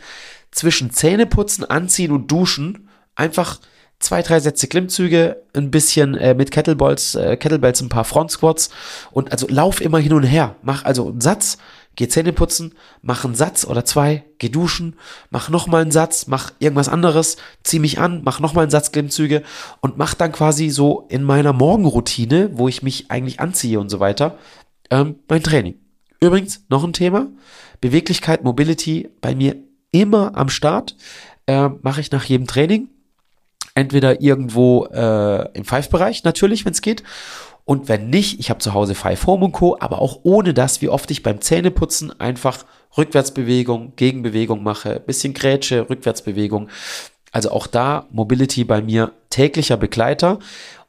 zwischen 0.52 0.92
Zähneputzen, 0.92 1.66
Anziehen 1.66 2.12
und 2.12 2.32
Duschen 2.32 2.90
einfach 3.16 3.60
zwei, 4.00 4.22
drei 4.22 4.40
Sätze 4.40 4.68
Klimmzüge, 4.68 5.44
ein 5.54 5.72
bisschen 5.72 6.16
äh, 6.16 6.34
mit 6.34 6.52
Kettlebells, 6.52 7.16
äh, 7.16 7.36
Kettlebells, 7.38 7.82
ein 7.82 7.90
paar 7.90 8.06
Front 8.06 8.32
Squats 8.32 8.70
und 9.12 9.32
also 9.32 9.48
lauf 9.50 9.82
immer 9.82 10.00
hin 10.00 10.14
und 10.14 10.24
her. 10.24 10.56
Mach 10.62 10.86
also 10.86 11.10
einen 11.10 11.22
Satz, 11.22 11.58
geh 11.98 12.08
Zähne 12.08 12.32
putzen, 12.32 12.76
mach 13.02 13.26
einen 13.26 13.36
Satz 13.36 13.66
oder 13.66 13.84
zwei, 13.84 14.24
geh 14.38 14.48
duschen, 14.48 14.96
mach 15.30 15.50
nochmal 15.50 15.82
einen 15.82 15.92
Satz, 15.92 16.28
mach 16.28 16.54
irgendwas 16.60 16.88
anderes, 16.88 17.36
zieh 17.64 17.80
mich 17.80 18.00
an, 18.00 18.22
mach 18.24 18.40
nochmal 18.40 18.64
einen 18.64 18.72
Satz 18.72 18.94
Klimmzüge 18.94 19.44
und 19.82 19.98
mach 19.98 20.14
dann 20.14 20.32
quasi 20.32 20.70
so 20.70 21.06
in 21.10 21.24
meiner 21.24 21.52
Morgenroutine, 21.52 22.52
wo 22.54 22.70
ich 22.70 22.84
mich 22.84 23.12
eigentlich 23.12 23.42
anziehe 23.42 23.80
und 23.80 23.90
so 23.90 24.00
weiter, 24.00 24.38
ähm, 24.90 25.16
mein 25.28 25.44
Training. 25.44 25.76
Übrigens, 26.22 26.64
noch 26.70 26.84
ein 26.84 26.94
Thema, 26.94 27.28
Beweglichkeit, 27.82 28.44
Mobility 28.44 29.10
bei 29.20 29.36
mir 29.36 29.56
immer 29.92 30.38
am 30.38 30.50
Start, 30.50 30.96
äh, 31.48 31.70
mache 31.82 32.02
ich 32.02 32.12
nach 32.12 32.26
jedem 32.26 32.48
Training, 32.48 32.90
entweder 33.74 34.22
irgendwo 34.22 34.86
äh, 34.86 35.52
im 35.58 35.66
Five-Bereich 35.66 36.24
natürlich, 36.24 36.64
wenn 36.66 36.74
es 36.74 36.82
geht, 36.82 37.04
und 37.68 37.90
wenn 37.90 38.10
nicht, 38.10 38.40
ich 38.40 38.50
habe 38.50 38.62
zu 38.62 38.74
Hause 38.74 38.96
Five 38.96 39.28
Home 39.28 39.44
und 39.44 39.52
Co., 39.52 39.76
aber 39.82 40.00
auch 40.02 40.22
ohne 40.24 40.54
das, 40.54 40.82
wie 40.82 40.88
oft 40.88 41.12
ich 41.12 41.22
beim 41.22 41.42
Zähneputzen 41.42 42.18
einfach 42.18 42.64
Rückwärtsbewegung, 42.98 43.92
Gegenbewegung 43.98 44.64
mache, 44.64 45.02
bisschen 45.02 45.34
Grätsche, 45.34 45.90
Rückwärtsbewegung. 45.90 46.70
Also 47.34 47.52
auch 47.52 47.68
da 47.68 48.08
Mobility 48.10 48.64
bei 48.64 48.82
mir 48.82 49.12
täglicher 49.30 49.76
Begleiter. 49.76 50.40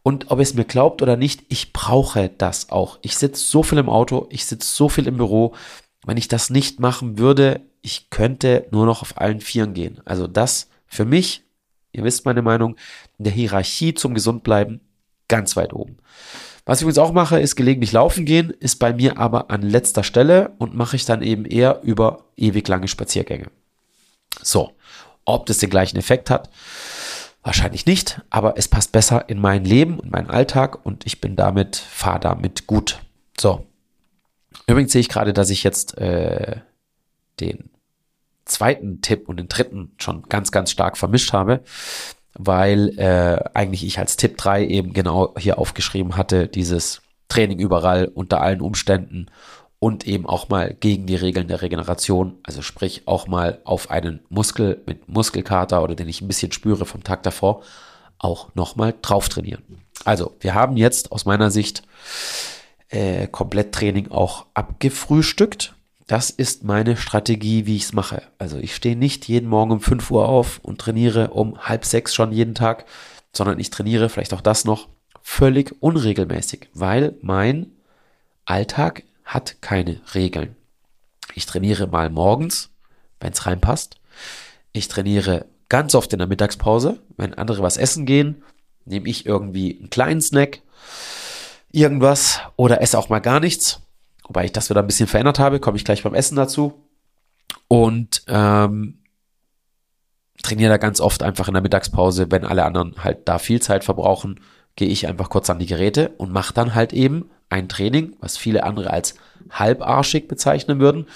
Und 0.05 0.31
ob 0.31 0.39
es 0.39 0.55
mir 0.55 0.65
glaubt 0.65 1.03
oder 1.03 1.17
nicht, 1.17 1.43
ich 1.49 1.73
brauche 1.73 2.31
das 2.39 2.71
auch. 2.71 3.01
Ich 3.03 3.17
sitze 3.17 3.45
so 3.45 3.65
viel 3.65 3.79
im 3.79 3.89
Auto, 3.89 4.29
ich 4.31 4.47
sitze 4.47 4.73
so 4.73 4.89
viel 4.89 5.09
im 5.09 5.17
Büro. 5.17 5.57
Wenn 6.07 6.17
ich 6.17 6.29
das 6.29 6.49
nicht 6.49 6.79
machen 6.79 7.19
würde, 7.19 7.61
ich 7.83 8.09
könnte 8.11 8.69
nur 8.71 8.87
noch 8.87 9.03
auf 9.03 9.21
allen 9.21 9.41
Vieren 9.41 9.75
gehen. 9.75 10.01
Also 10.05 10.29
das 10.29 10.69
für 10.87 11.05
mich, 11.05 11.43
ihr 11.91 12.05
wisst 12.05 12.25
meine 12.25 12.43
Meinung, 12.43 12.77
in 13.19 13.25
der 13.25 13.33
Hierarchie 13.33 13.95
zum 13.95 14.15
Gesundbleiben 14.15 14.81
ganz 15.27 15.57
weit 15.57 15.73
oben. 15.73 15.97
Was 16.69 16.81
ich 16.81 16.83
übrigens 16.83 16.99
auch 16.99 17.13
mache, 17.13 17.41
ist 17.41 17.57
gelegentlich 17.57 17.93
laufen 17.93 18.27
gehen, 18.27 18.51
ist 18.51 18.77
bei 18.77 18.93
mir 18.93 19.17
aber 19.17 19.51
an 19.51 19.63
letzter 19.63 20.05
Stelle 20.05 20.53
und 20.59 20.75
mache 20.75 20.97
ich 20.97 21.07
dann 21.07 21.23
eben 21.23 21.47
eher 21.47 21.81
über 21.83 22.27
ewig 22.37 22.69
lange 22.69 22.89
Spaziergänge. 22.89 23.47
So, 24.43 24.77
ob 25.25 25.47
das 25.47 25.57
den 25.57 25.71
gleichen 25.71 25.97
Effekt 25.97 26.29
hat, 26.29 26.51
wahrscheinlich 27.43 27.87
nicht, 27.87 28.21
aber 28.29 28.59
es 28.59 28.69
passt 28.69 28.93
besser 28.93 29.31
in 29.31 29.41
mein 29.41 29.65
Leben 29.65 29.99
und 29.99 30.13
meinen 30.13 30.29
Alltag 30.29 30.85
und 30.85 31.07
ich 31.07 31.23
bin 31.23 31.37
damit, 31.37 31.77
fahre 31.77 32.21
damit 32.21 32.67
gut. 32.67 33.01
So, 33.41 33.67
übrigens 34.67 34.93
sehe 34.93 35.01
ich 35.01 35.09
gerade, 35.09 35.33
dass 35.33 35.49
ich 35.49 35.63
jetzt 35.63 35.97
äh, 35.97 36.57
den 37.41 37.71
zweiten 38.45 39.01
Tipp 39.01 39.27
und 39.27 39.39
den 39.39 39.49
dritten 39.49 39.93
schon 39.97 40.25
ganz, 40.25 40.53
ganz 40.53 40.71
stark 40.71 40.99
vermischt 40.99 41.33
habe 41.33 41.63
weil 42.39 42.99
äh, 42.99 43.45
eigentlich 43.55 43.85
ich 43.85 43.99
als 43.99 44.17
Tipp 44.17 44.39
3 44.39 44.65
eben 44.67 44.93
genau 44.93 45.35
hier 45.37 45.59
aufgeschrieben 45.59 46.17
hatte, 46.17 46.49
dieses 46.49 47.03
Training 47.29 47.59
überall 47.59 48.07
unter 48.07 48.41
allen 48.41 48.61
Umständen 48.61 49.27
und 49.81 50.07
eben 50.07 50.27
auch 50.27 50.49
mal 50.49 50.75
gegen 50.75 51.07
die 51.07 51.17
Regeln 51.17 51.49
der 51.49 51.63
Regeneration, 51.63 52.39
also 52.43 52.63
sprich 52.63 53.03
auch 53.07 53.27
mal 53.27 53.61
auf 53.65 53.91
einen 53.91 54.21
Muskel 54.29 54.83
mit 54.87 55.09
Muskelkater 55.09 55.83
oder 55.83 55.95
den 55.95 56.09
ich 56.09 56.21
ein 56.21 56.29
bisschen 56.29 56.53
spüre 56.53 56.87
vom 56.87 57.05
Tag 57.05 57.23
davor, 57.23 57.63
auch 58.19 58.55
nochmal 58.55 58.95
drauf 59.03 59.29
trainieren. 59.29 59.63
Also 60.05 60.35
wir 60.41 60.55
haben 60.55 60.77
jetzt 60.77 61.13
aus 61.13 61.25
meiner 61.25 61.51
Sicht 61.51 61.83
äh, 62.89 63.27
komplett 63.27 63.73
Training 63.73 64.11
auch 64.11 64.47
abgefrühstückt 64.55 65.75
das 66.09 66.31
ist 66.31 66.65
meine 66.65 66.97
Strategie, 66.97 67.67
wie 67.67 67.77
ich 67.77 67.85
es 67.85 67.93
mache. 67.93 68.23
Also 68.39 68.57
ich 68.57 68.75
stehe 68.75 68.97
nicht 68.97 69.29
jeden 69.29 69.49
Morgen 69.49 69.73
um 69.73 69.81
5 69.81 70.11
Uhr 70.11 70.27
auf 70.27 70.59
und 70.63 70.81
trainiere 70.81 71.29
um 71.29 71.59
halb 71.61 71.85
sechs 71.85 72.15
schon 72.15 72.33
jeden 72.33 72.55
Tag, 72.55 72.87
sondern 73.33 73.61
ich 73.61 73.69
trainiere 73.69 74.09
vielleicht 74.09 74.33
auch 74.33 74.41
das 74.41 74.65
noch 74.65 74.89
völlig 75.23 75.77
unregelmäßig, 75.81 76.71
weil 76.73 77.15
mein 77.21 77.73
Alltag 78.47 79.03
hat 79.25 79.61
keine 79.61 80.01
Regeln. 80.15 80.57
Ich 81.35 81.45
trainiere 81.45 81.87
mal 81.87 82.09
morgens, 82.09 82.71
wenn 83.21 83.35
es 83.35 83.45
reinpasst. 83.45 83.97
Ich 84.73 84.89
trainiere 84.89 85.45
ganz 85.69 85.95
oft 85.95 86.11
in 86.15 86.21
der 86.21 86.27
Mittagspause. 86.27 86.99
Wenn 87.19 87.35
andere 87.35 87.63
was 87.63 87.77
essen 87.77 88.07
gehen, 88.07 88.43
nehme 88.87 89.11
ich 89.11 89.27
irgendwie 89.27 89.77
einen 89.79 89.91
kleinen 89.91 90.23
Snack, 90.23 90.63
irgendwas 91.71 92.41
oder 92.57 92.81
esse 92.81 92.99
auch 92.99 93.11
mal 93.11 93.19
gar 93.19 93.41
nichts. 93.41 93.83
Wobei 94.29 94.45
ich 94.45 94.53
das 94.53 94.71
wieder 94.71 94.81
ein 94.81 94.87
bisschen 94.87 95.09
verändert 95.09 95.39
habe, 95.39 95.59
komme 95.59 95.77
ich 95.77 95.85
gleich 95.85 96.03
beim 96.03 96.15
Essen 96.15 96.37
dazu. 96.37 96.85
Und 97.67 98.23
ähm, 98.29 98.99
trainiere 100.43 100.71
da 100.71 100.77
ganz 100.77 101.01
oft 101.01 101.23
einfach 101.23 101.49
in 101.49 101.55
der 101.55 101.63
Mittagspause, 101.63 102.31
wenn 102.31 102.45
alle 102.45 102.65
anderen 102.65 102.95
halt 103.03 103.27
da 103.27 103.39
viel 103.39 103.61
Zeit 103.61 103.85
verbrauchen, 103.85 104.41
gehe 104.77 104.89
ich 104.89 105.09
einfach 105.09 105.31
kurz 105.31 105.51
an 105.51 105.59
die 105.59 105.67
Geräte 105.67 106.11
und 106.19 106.33
mache 106.33 106.55
dann 106.55 106.75
halt 106.75 106.93
eben 106.93 107.31
ein 107.49 107.69
Training, 107.69 108.17
was 108.21 108.37
viele 108.37 108.63
andere 108.65 108.91
als 108.91 109.15
halbarschig 109.51 110.29
bezeichnen 110.29 110.79
würden. 110.79 111.07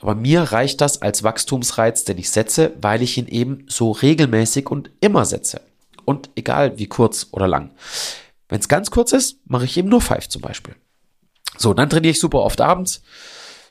Aber 0.00 0.14
mir 0.14 0.42
reicht 0.42 0.80
das 0.80 1.02
als 1.02 1.22
Wachstumsreiz, 1.22 2.04
den 2.04 2.18
ich 2.18 2.30
setze, 2.30 2.72
weil 2.80 3.02
ich 3.02 3.18
ihn 3.18 3.26
eben 3.26 3.64
so 3.68 3.90
regelmäßig 3.90 4.70
und 4.70 4.90
immer 5.00 5.24
setze. 5.24 5.60
Und 6.04 6.30
egal 6.36 6.78
wie 6.78 6.86
kurz 6.86 7.28
oder 7.32 7.46
lang. 7.46 7.70
Wenn 8.48 8.60
es 8.60 8.68
ganz 8.68 8.90
kurz 8.90 9.12
ist, 9.12 9.38
mache 9.46 9.66
ich 9.66 9.76
eben 9.76 9.88
nur 9.88 10.00
Five 10.00 10.28
zum 10.28 10.40
Beispiel. 10.40 10.74
So, 11.58 11.74
dann 11.74 11.90
trainiere 11.90 12.12
ich 12.12 12.20
super 12.20 12.42
oft 12.42 12.60
abends, 12.60 13.02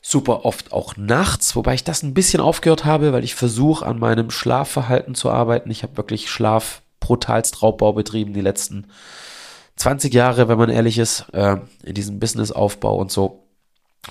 super 0.02 0.44
oft 0.44 0.72
auch 0.72 0.96
nachts, 0.96 1.56
wobei 1.56 1.74
ich 1.74 1.84
das 1.84 2.02
ein 2.02 2.14
bisschen 2.14 2.40
aufgehört 2.40 2.84
habe, 2.84 3.12
weil 3.12 3.24
ich 3.24 3.34
versuche 3.34 3.84
an 3.84 3.98
meinem 3.98 4.30
Schlafverhalten 4.30 5.14
zu 5.14 5.30
arbeiten. 5.30 5.70
Ich 5.70 5.82
habe 5.82 5.96
wirklich 5.96 6.30
Schlaf 6.30 6.82
brutalst 7.00 7.62
Raubbau 7.62 7.92
betrieben 7.94 8.34
die 8.34 8.40
letzten 8.40 8.88
20 9.76 10.12
Jahre, 10.12 10.48
wenn 10.48 10.58
man 10.58 10.70
ehrlich 10.70 10.98
ist, 10.98 11.26
äh, 11.32 11.56
in 11.82 11.94
diesem 11.94 12.18
Businessaufbau 12.18 12.96
und 12.96 13.10
so. 13.10 13.44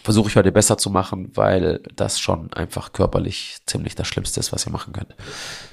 Versuche 0.03 0.29
ich 0.29 0.35
heute 0.35 0.51
besser 0.51 0.77
zu 0.77 0.89
machen, 0.89 1.31
weil 1.35 1.81
das 1.95 2.19
schon 2.19 2.53
einfach 2.53 2.93
körperlich 2.93 3.57
ziemlich 3.65 3.95
das 3.95 4.07
Schlimmste 4.07 4.39
ist, 4.39 4.51
was 4.51 4.65
ihr 4.67 4.71
machen 4.71 4.93
könnt. 4.93 5.15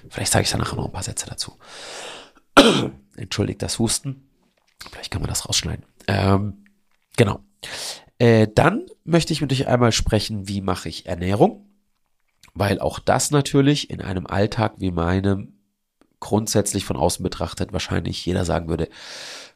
Vielleicht 0.08 0.32
sage 0.32 0.44
ich 0.44 0.50
da 0.50 0.58
nachher 0.58 0.76
noch 0.76 0.86
ein 0.86 0.92
paar 0.92 1.02
Sätze 1.02 1.26
dazu. 1.26 1.58
Entschuldigt 3.16 3.62
das 3.62 3.78
Husten. 3.78 4.28
Vielleicht 4.90 5.10
kann 5.10 5.20
man 5.20 5.28
das 5.28 5.48
rausschneiden. 5.48 5.84
Ähm, 6.06 6.64
genau. 7.16 7.40
Äh, 8.18 8.48
dann 8.54 8.86
möchte 9.04 9.32
ich 9.32 9.40
mit 9.40 9.52
euch 9.52 9.66
einmal 9.66 9.92
sprechen, 9.92 10.48
wie 10.48 10.60
mache 10.60 10.88
ich 10.88 11.06
Ernährung, 11.06 11.66
weil 12.54 12.78
auch 12.80 12.98
das 12.98 13.30
natürlich 13.30 13.90
in 13.90 14.00
einem 14.00 14.26
Alltag 14.26 14.74
wie 14.78 14.90
meinem 14.90 15.54
grundsätzlich 16.20 16.84
von 16.84 16.96
außen 16.96 17.22
betrachtet 17.22 17.72
wahrscheinlich 17.72 18.24
jeder 18.24 18.44
sagen 18.44 18.68
würde, 18.68 18.88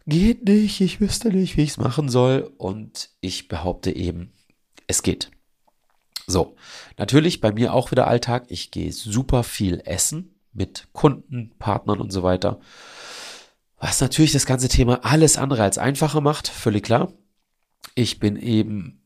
geht 0.07 0.47
nicht, 0.47 0.81
ich 0.81 1.01
wüsste 1.01 1.31
nicht, 1.31 1.57
wie 1.57 1.63
ich 1.63 1.71
es 1.71 1.77
machen 1.79 2.09
soll 2.09 2.53
und 2.59 3.11
ich 3.21 3.49
behaupte 3.49 3.95
eben, 3.95 4.33
es 4.87 5.03
geht. 5.03 5.31
So, 6.27 6.57
natürlich 6.99 7.41
bei 7.41 7.53
mir 7.53 7.73
auch 7.73 7.91
wieder 7.91 8.07
Alltag. 8.07 8.45
Ich 8.49 8.71
gehe 8.71 8.93
super 8.93 9.45
viel 9.45 9.81
essen 9.87 10.35
mit 10.53 10.89
Kunden, 10.93 11.53
Partnern 11.59 12.01
und 12.01 12.13
so 12.13 12.23
weiter. 12.23 12.61
Was 13.79 14.01
natürlich 14.03 14.33
das 14.33 14.45
ganze 14.45 14.69
Thema 14.69 15.05
alles 15.05 15.39
andere 15.39 15.63
als 15.63 15.79
einfacher 15.79 16.21
macht, 16.21 16.49
völlig 16.49 16.85
klar. 16.85 17.13
Ich 17.95 18.21
bin 18.21 18.37
eben 18.37 19.01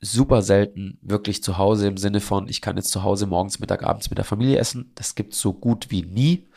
super 0.00 0.42
selten 0.42 0.98
wirklich 1.02 1.42
zu 1.42 1.58
Hause 1.58 1.86
im 1.86 1.96
Sinne 1.96 2.20
von, 2.20 2.48
ich 2.48 2.60
kann 2.60 2.76
jetzt 2.76 2.90
zu 2.90 3.02
Hause 3.02 3.26
morgens, 3.26 3.60
Mittag, 3.60 3.82
abends 3.82 4.08
mit 4.10 4.18
der 4.18 4.24
Familie 4.24 4.58
essen. 4.58 4.92
Das 4.94 5.14
gibt 5.14 5.34
es 5.34 5.40
so 5.40 5.52
gut 5.52 5.90
wie 5.90 6.02
nie. 6.02 6.48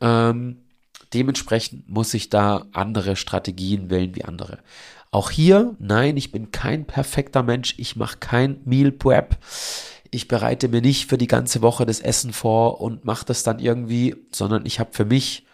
Ähm, 0.00 0.58
dementsprechend 1.12 1.88
muss 1.88 2.14
ich 2.14 2.30
da 2.30 2.66
andere 2.72 3.16
Strategien 3.16 3.90
wählen 3.90 4.14
wie 4.14 4.24
andere. 4.24 4.58
Auch 5.10 5.30
hier, 5.30 5.74
nein, 5.78 6.16
ich 6.16 6.32
bin 6.32 6.52
kein 6.52 6.86
perfekter 6.86 7.42
Mensch. 7.42 7.74
Ich 7.78 7.96
mache 7.96 8.18
kein 8.18 8.60
Meal 8.64 8.92
Prep. 8.92 9.38
Ich 10.10 10.28
bereite 10.28 10.68
mir 10.68 10.80
nicht 10.80 11.06
für 11.06 11.18
die 11.18 11.26
ganze 11.26 11.62
Woche 11.62 11.84
das 11.84 12.00
Essen 12.00 12.32
vor 12.32 12.80
und 12.80 13.04
mache 13.04 13.26
das 13.26 13.42
dann 13.42 13.58
irgendwie, 13.58 14.16
sondern 14.32 14.64
ich 14.66 14.80
habe 14.80 14.90
für 14.92 15.04
mich, 15.04 15.46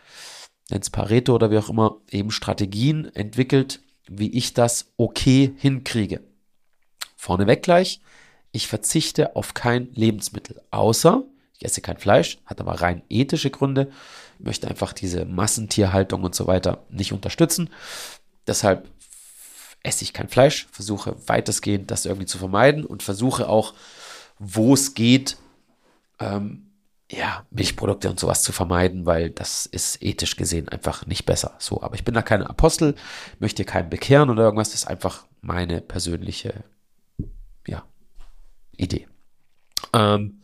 ins 0.71 0.91
Pareto 0.91 1.35
oder 1.35 1.51
wie 1.51 1.59
auch 1.59 1.69
immer, 1.69 1.97
eben 2.11 2.31
Strategien 2.31 3.15
entwickelt, 3.15 3.81
wie 4.09 4.31
ich 4.31 4.55
das 4.55 4.93
okay 4.97 5.55
hinkriege. 5.59 6.21
Vorneweg 7.17 7.63
gleich, 7.63 8.01
ich 8.53 8.69
verzichte 8.69 9.35
auf 9.37 9.55
kein 9.55 9.93
Lebensmittel, 9.95 10.61
außer 10.71 11.25
ich 11.59 11.65
esse 11.65 11.81
kein 11.81 11.99
Fleisch, 11.99 12.39
hat 12.47 12.61
aber 12.61 12.81
rein 12.81 13.03
ethische 13.09 13.51
Gründe, 13.51 13.91
möchte 14.39 14.69
einfach 14.69 14.93
diese 14.93 15.25
Massentierhaltung 15.25 16.25
und 16.25 16.35
so 16.35 16.47
weiter 16.47 16.85
nicht 16.91 17.13
unterstützen. 17.13 17.71
Deshalb 18.47 18.89
esse 19.83 20.05
ich 20.05 20.13
kein 20.13 20.29
Fleisch, 20.29 20.67
versuche 20.73 21.17
weitestgehend 21.27 21.91
das 21.91 22.07
irgendwie 22.07 22.27
zu 22.27 22.39
vermeiden 22.39 22.85
und 22.85 23.03
versuche 23.03 23.49
auch, 23.49 23.75
wo 24.39 24.75
es 24.75 24.95
geht, 24.95 25.37
ähm, 26.19 26.71
ja, 27.17 27.45
Milchprodukte 27.51 28.11
und 28.11 28.19
sowas 28.19 28.43
zu 28.43 28.53
vermeiden, 28.53 29.07
weil 29.07 29.31
das 29.31 29.67
ist 29.67 30.03
ethisch 30.03 30.37
gesehen 30.37 30.69
einfach 30.69 31.07
nicht 31.07 31.27
besser. 31.27 31.55
So, 31.59 31.83
aber 31.83 31.95
ich 31.95 32.05
bin 32.05 32.15
da 32.15 32.23
kein 32.23 32.43
Apostel, 32.43 32.95
möchte 33.39 33.65
keinen 33.65 33.91
bekehren 33.91 34.31
oder 34.31 34.45
irgendwas, 34.45 34.71
das 34.71 34.83
ist 34.83 34.89
einfach 34.89 35.27
meine 35.41 35.81
persönliche, 35.81 36.65
ja, 37.67 37.85
Idee. 38.77 39.07
Ähm, 39.93 40.41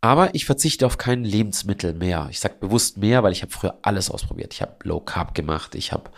aber 0.00 0.34
ich 0.34 0.44
verzichte 0.44 0.86
auf 0.86 0.96
kein 0.96 1.24
Lebensmittel 1.24 1.92
mehr. 1.92 2.28
Ich 2.30 2.38
sage 2.38 2.54
bewusst 2.60 2.98
mehr, 2.98 3.22
weil 3.22 3.32
ich 3.32 3.42
habe 3.42 3.52
früher 3.52 3.78
alles 3.82 4.10
ausprobiert. 4.10 4.54
Ich 4.54 4.62
habe 4.62 4.76
Low 4.84 5.00
Carb 5.00 5.34
gemacht, 5.34 5.74
ich 5.74 5.92
habe 5.92 6.10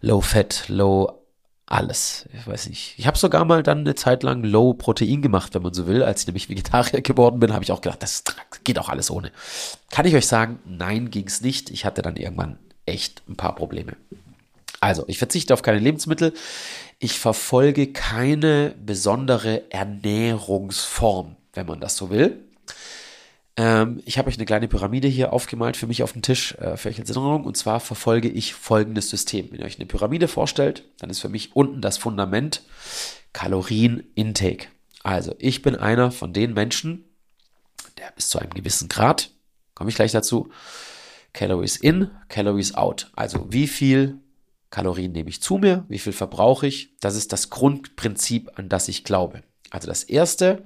Low 0.00 0.20
Fat, 0.20 0.64
Low 0.68 1.23
alles. 1.66 2.28
Ich 2.32 2.46
weiß 2.46 2.68
nicht. 2.68 2.94
Ich 2.98 3.06
habe 3.06 3.16
sogar 3.16 3.44
mal 3.44 3.62
dann 3.62 3.80
eine 3.80 3.94
Zeit 3.94 4.22
lang 4.22 4.44
Low 4.44 4.74
Protein 4.74 5.22
gemacht, 5.22 5.54
wenn 5.54 5.62
man 5.62 5.72
so 5.72 5.86
will. 5.86 6.02
Als 6.02 6.20
ich 6.20 6.26
nämlich 6.26 6.48
Vegetarier 6.48 7.00
geworden 7.00 7.40
bin, 7.40 7.52
habe 7.52 7.64
ich 7.64 7.72
auch 7.72 7.80
gedacht, 7.80 8.02
das 8.02 8.22
geht 8.64 8.78
auch 8.78 8.88
alles 8.88 9.10
ohne. 9.10 9.32
Kann 9.90 10.06
ich 10.06 10.14
euch 10.14 10.26
sagen, 10.26 10.58
nein, 10.66 11.10
ging 11.10 11.26
es 11.26 11.40
nicht. 11.40 11.70
Ich 11.70 11.84
hatte 11.84 12.02
dann 12.02 12.16
irgendwann 12.16 12.58
echt 12.84 13.22
ein 13.28 13.36
paar 13.36 13.54
Probleme. 13.54 13.96
Also, 14.80 15.04
ich 15.06 15.16
verzichte 15.16 15.54
auf 15.54 15.62
keine 15.62 15.78
Lebensmittel. 15.78 16.34
Ich 16.98 17.18
verfolge 17.18 17.92
keine 17.92 18.74
besondere 18.84 19.70
Ernährungsform, 19.70 21.36
wenn 21.54 21.66
man 21.66 21.80
das 21.80 21.96
so 21.96 22.10
will. 22.10 22.43
Ähm, 23.56 24.02
ich 24.04 24.18
habe 24.18 24.28
euch 24.28 24.36
eine 24.36 24.46
kleine 24.46 24.68
Pyramide 24.68 25.08
hier 25.08 25.32
aufgemalt 25.32 25.76
für 25.76 25.86
mich 25.86 26.02
auf 26.02 26.12
dem 26.12 26.22
Tisch, 26.22 26.54
äh, 26.54 26.76
für 26.76 26.88
euch 26.88 26.98
als 26.98 27.10
Erinnerung. 27.10 27.44
Und 27.44 27.56
zwar 27.56 27.80
verfolge 27.80 28.28
ich 28.28 28.54
folgendes 28.54 29.10
System. 29.10 29.50
Wenn 29.50 29.60
ihr 29.60 29.66
euch 29.66 29.78
eine 29.78 29.86
Pyramide 29.86 30.28
vorstellt, 30.28 30.84
dann 30.98 31.10
ist 31.10 31.20
für 31.20 31.28
mich 31.28 31.54
unten 31.54 31.80
das 31.80 31.98
Fundament 31.98 32.62
Kalorien-Intake. 33.32 34.68
Also 35.02 35.34
ich 35.38 35.62
bin 35.62 35.76
einer 35.76 36.10
von 36.10 36.32
den 36.32 36.54
Menschen, 36.54 37.04
der 37.98 38.10
bis 38.16 38.28
zu 38.28 38.38
einem 38.38 38.54
gewissen 38.54 38.88
Grad, 38.88 39.30
komme 39.74 39.90
ich 39.90 39.96
gleich 39.96 40.12
dazu, 40.12 40.50
Calories 41.32 41.76
in, 41.76 42.10
Calories 42.28 42.74
out. 42.74 43.10
Also 43.14 43.52
wie 43.52 43.66
viel 43.66 44.18
Kalorien 44.70 45.12
nehme 45.12 45.28
ich 45.28 45.42
zu 45.42 45.58
mir, 45.58 45.84
wie 45.88 45.98
viel 45.98 46.12
verbrauche 46.12 46.66
ich. 46.66 46.96
Das 47.00 47.16
ist 47.16 47.32
das 47.32 47.50
Grundprinzip, 47.50 48.52
an 48.56 48.68
das 48.68 48.88
ich 48.88 49.04
glaube. 49.04 49.42
Also 49.70 49.88
das 49.88 50.04
Erste, 50.04 50.64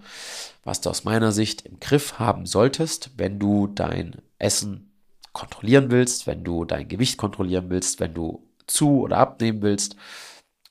was 0.64 0.80
du 0.80 0.90
aus 0.90 1.04
meiner 1.04 1.32
Sicht 1.32 1.62
im 1.62 1.80
Griff 1.80 2.18
haben 2.18 2.46
solltest, 2.46 3.10
wenn 3.16 3.38
du 3.38 3.66
dein 3.66 4.16
Essen 4.38 4.92
kontrollieren 5.32 5.90
willst, 5.90 6.26
wenn 6.26 6.44
du 6.44 6.64
dein 6.64 6.88
Gewicht 6.88 7.16
kontrollieren 7.16 7.70
willst, 7.70 8.00
wenn 8.00 8.14
du 8.14 8.46
zu 8.66 9.00
oder 9.00 9.18
abnehmen 9.18 9.62
willst, 9.62 9.96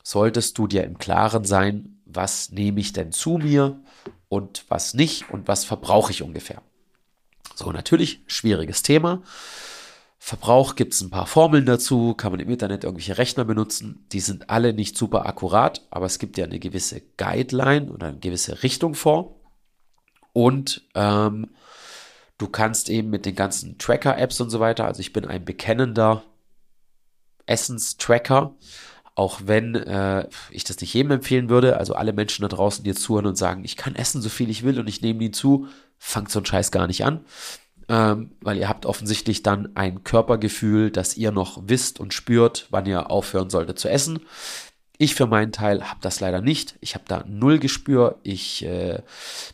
solltest 0.02 0.56
du 0.58 0.66
dir 0.66 0.84
im 0.84 0.98
Klaren 0.98 1.44
sein, 1.44 2.00
was 2.04 2.50
nehme 2.50 2.80
ich 2.80 2.92
denn 2.92 3.12
zu 3.12 3.38
mir 3.38 3.80
und 4.28 4.64
was 4.68 4.94
nicht 4.94 5.30
und 5.30 5.48
was 5.48 5.64
verbrauche 5.64 6.12
ich 6.12 6.22
ungefähr. 6.22 6.62
So, 7.54 7.72
natürlich 7.72 8.22
schwieriges 8.26 8.82
Thema. 8.82 9.22
Verbrauch 10.18 10.74
gibt 10.74 10.94
es 10.94 11.00
ein 11.00 11.10
paar 11.10 11.26
Formeln 11.26 11.64
dazu, 11.64 12.14
kann 12.14 12.32
man 12.32 12.40
im 12.40 12.50
Internet 12.50 12.84
irgendwelche 12.84 13.18
Rechner 13.18 13.44
benutzen. 13.44 14.06
Die 14.12 14.20
sind 14.20 14.50
alle 14.50 14.72
nicht 14.72 14.96
super 14.96 15.26
akkurat, 15.26 15.86
aber 15.90 16.06
es 16.06 16.18
gibt 16.18 16.36
ja 16.38 16.44
eine 16.44 16.58
gewisse 16.58 17.00
Guideline 17.16 17.90
oder 17.90 18.08
eine 18.08 18.18
gewisse 18.18 18.62
Richtung 18.62 18.94
vor. 18.94 19.37
Und 20.32 20.82
ähm, 20.94 21.48
du 22.38 22.48
kannst 22.48 22.88
eben 22.90 23.10
mit 23.10 23.26
den 23.26 23.34
ganzen 23.34 23.78
Tracker-Apps 23.78 24.40
und 24.40 24.50
so 24.50 24.60
weiter, 24.60 24.84
also 24.84 25.00
ich 25.00 25.12
bin 25.12 25.24
ein 25.24 25.44
bekennender 25.44 26.22
Essenstracker, 27.46 28.54
auch 29.14 29.40
wenn 29.44 29.74
äh, 29.74 30.28
ich 30.50 30.64
das 30.64 30.80
nicht 30.80 30.94
jedem 30.94 31.10
empfehlen 31.12 31.48
würde. 31.48 31.76
Also 31.76 31.94
alle 31.94 32.12
Menschen 32.12 32.42
da 32.42 32.48
draußen, 32.48 32.84
die 32.84 32.90
jetzt 32.90 33.02
zuhören 33.02 33.26
und 33.26 33.36
sagen, 33.36 33.64
ich 33.64 33.76
kann 33.76 33.96
essen 33.96 34.22
so 34.22 34.28
viel 34.28 34.50
ich 34.50 34.62
will 34.62 34.78
und 34.78 34.88
ich 34.88 35.02
nehme 35.02 35.18
die 35.18 35.30
zu, 35.32 35.66
fangt 35.98 36.30
so 36.30 36.38
einen 36.38 36.46
Scheiß 36.46 36.70
gar 36.70 36.86
nicht 36.86 37.04
an 37.04 37.24
ähm, 37.88 38.32
weil 38.40 38.58
ihr 38.58 38.68
habt 38.68 38.86
offensichtlich 38.86 39.42
dann 39.42 39.74
ein 39.74 40.04
Körpergefühl, 40.04 40.90
dass 40.90 41.16
ihr 41.16 41.32
noch 41.32 41.62
wisst 41.66 42.00
und 42.00 42.12
spürt, 42.12 42.66
wann 42.70 42.86
ihr 42.86 43.10
aufhören 43.10 43.50
solltet 43.50 43.78
zu 43.78 43.88
essen. 43.88 44.20
Ich 44.98 45.14
für 45.14 45.26
meinen 45.26 45.52
Teil 45.52 45.88
habe 45.88 46.00
das 46.02 46.18
leider 46.18 46.40
nicht. 46.40 46.76
Ich 46.80 46.94
habe 46.94 47.04
da 47.06 47.24
null 47.26 47.60
Gespür. 47.60 48.18
Ich 48.24 48.64
äh, 48.64 49.00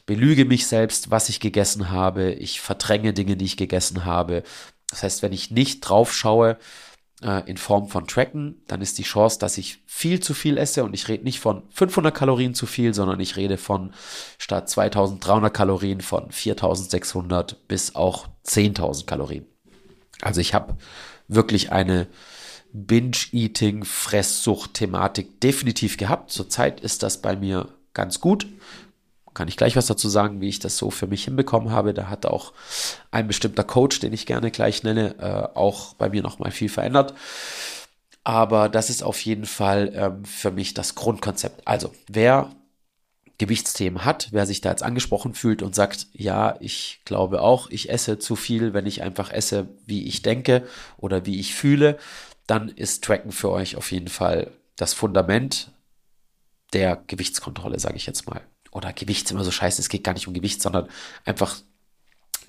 belüge 0.06 0.46
mich 0.46 0.66
selbst, 0.66 1.10
was 1.10 1.28
ich 1.28 1.38
gegessen 1.38 1.90
habe. 1.90 2.32
Ich 2.32 2.60
verdränge 2.60 3.12
Dinge, 3.12 3.36
die 3.36 3.44
ich 3.44 3.58
gegessen 3.58 4.06
habe. 4.06 4.42
Das 4.88 5.02
heißt, 5.02 5.22
wenn 5.22 5.34
ich 5.34 5.50
nicht 5.50 5.80
drauf 5.80 6.14
schaue, 6.14 6.56
äh, 7.22 7.42
in 7.48 7.56
Form 7.56 7.88
von 7.88 8.06
Tracken, 8.06 8.62
dann 8.68 8.80
ist 8.80 8.98
die 8.98 9.02
Chance, 9.02 9.38
dass 9.38 9.58
ich 9.58 9.78
viel 9.86 10.20
zu 10.20 10.34
viel 10.34 10.56
esse 10.56 10.82
und 10.82 10.94
ich 10.94 11.08
rede 11.08 11.24
nicht 11.24 11.40
von 11.40 11.62
500 11.70 12.14
Kalorien 12.14 12.54
zu 12.54 12.66
viel, 12.66 12.94
sondern 12.94 13.20
ich 13.20 13.36
rede 13.36 13.56
von 13.56 13.92
statt 14.38 14.68
2300 14.68 15.52
Kalorien 15.52 16.00
von 16.00 16.30
4600 16.30 17.68
bis 17.68 17.94
auch 17.94 18.28
10.000 18.46 19.06
Kalorien. 19.06 19.46
Also 20.22 20.40
ich 20.40 20.54
habe 20.54 20.76
wirklich 21.28 21.72
eine 21.72 22.06
Binge-Eating, 22.74 23.84
Fresssucht-Thematik 23.84 25.40
definitiv 25.40 25.96
gehabt. 25.96 26.30
Zurzeit 26.30 26.80
ist 26.80 27.02
das 27.02 27.22
bei 27.22 27.36
mir 27.36 27.68
ganz 27.94 28.20
gut 28.20 28.46
kann 29.34 29.48
ich 29.48 29.56
gleich 29.56 29.76
was 29.76 29.86
dazu 29.86 30.08
sagen, 30.08 30.40
wie 30.40 30.48
ich 30.48 30.60
das 30.60 30.78
so 30.78 30.90
für 30.90 31.06
mich 31.06 31.24
hinbekommen 31.24 31.70
habe. 31.70 31.92
Da 31.92 32.08
hat 32.08 32.24
auch 32.24 32.52
ein 33.10 33.26
bestimmter 33.26 33.64
Coach, 33.64 33.98
den 33.98 34.12
ich 34.12 34.26
gerne 34.26 34.50
gleich 34.50 34.84
nenne, 34.84 35.16
äh, 35.18 35.58
auch 35.58 35.94
bei 35.94 36.08
mir 36.08 36.22
nochmal 36.22 36.52
viel 36.52 36.68
verändert. 36.68 37.14
Aber 38.22 38.68
das 38.68 38.88
ist 38.88 39.02
auf 39.02 39.20
jeden 39.20 39.44
Fall 39.44 39.92
ähm, 39.94 40.24
für 40.24 40.50
mich 40.50 40.72
das 40.72 40.94
Grundkonzept. 40.94 41.66
Also, 41.66 41.92
wer 42.08 42.50
Gewichtsthemen 43.36 44.04
hat, 44.04 44.28
wer 44.30 44.46
sich 44.46 44.60
da 44.60 44.70
jetzt 44.70 44.84
angesprochen 44.84 45.34
fühlt 45.34 45.62
und 45.62 45.74
sagt, 45.74 46.06
ja, 46.12 46.56
ich 46.60 47.00
glaube 47.04 47.42
auch, 47.42 47.68
ich 47.68 47.90
esse 47.90 48.20
zu 48.20 48.36
viel, 48.36 48.72
wenn 48.72 48.86
ich 48.86 49.02
einfach 49.02 49.32
esse, 49.32 49.68
wie 49.84 50.06
ich 50.06 50.22
denke 50.22 50.66
oder 50.96 51.26
wie 51.26 51.40
ich 51.40 51.54
fühle, 51.54 51.98
dann 52.46 52.68
ist 52.68 53.04
Tracken 53.04 53.32
für 53.32 53.50
euch 53.50 53.76
auf 53.76 53.92
jeden 53.92 54.08
Fall 54.08 54.50
das 54.76 54.94
Fundament 54.94 55.70
der 56.72 57.02
Gewichtskontrolle, 57.06 57.78
sage 57.78 57.96
ich 57.96 58.06
jetzt 58.06 58.28
mal 58.28 58.42
oder 58.74 58.92
Gewicht 58.92 59.26
ist 59.26 59.30
immer 59.30 59.44
so 59.44 59.50
scheiße, 59.50 59.80
es 59.80 59.88
geht 59.88 60.04
gar 60.04 60.12
nicht 60.12 60.28
um 60.28 60.34
Gewicht, 60.34 60.60
sondern 60.60 60.88
einfach 61.24 61.56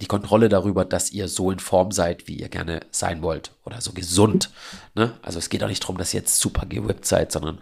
die 0.01 0.08
Kontrolle 0.08 0.49
darüber, 0.49 0.84
dass 0.84 1.12
ihr 1.12 1.29
so 1.29 1.51
in 1.51 1.60
Form 1.60 1.91
seid, 1.91 2.27
wie 2.27 2.36
ihr 2.36 2.49
gerne 2.49 2.81
sein 2.91 3.21
wollt 3.21 3.51
oder 3.63 3.79
so 3.79 3.93
gesund. 3.93 4.51
Ne? 4.93 5.17
Also 5.21 5.39
es 5.39 5.49
geht 5.49 5.63
auch 5.63 5.69
nicht 5.69 5.84
darum, 5.84 5.97
dass 5.97 6.13
ihr 6.13 6.19
jetzt 6.19 6.39
super 6.39 6.65
gewippt 6.65 7.05
seid, 7.05 7.31
sondern 7.31 7.62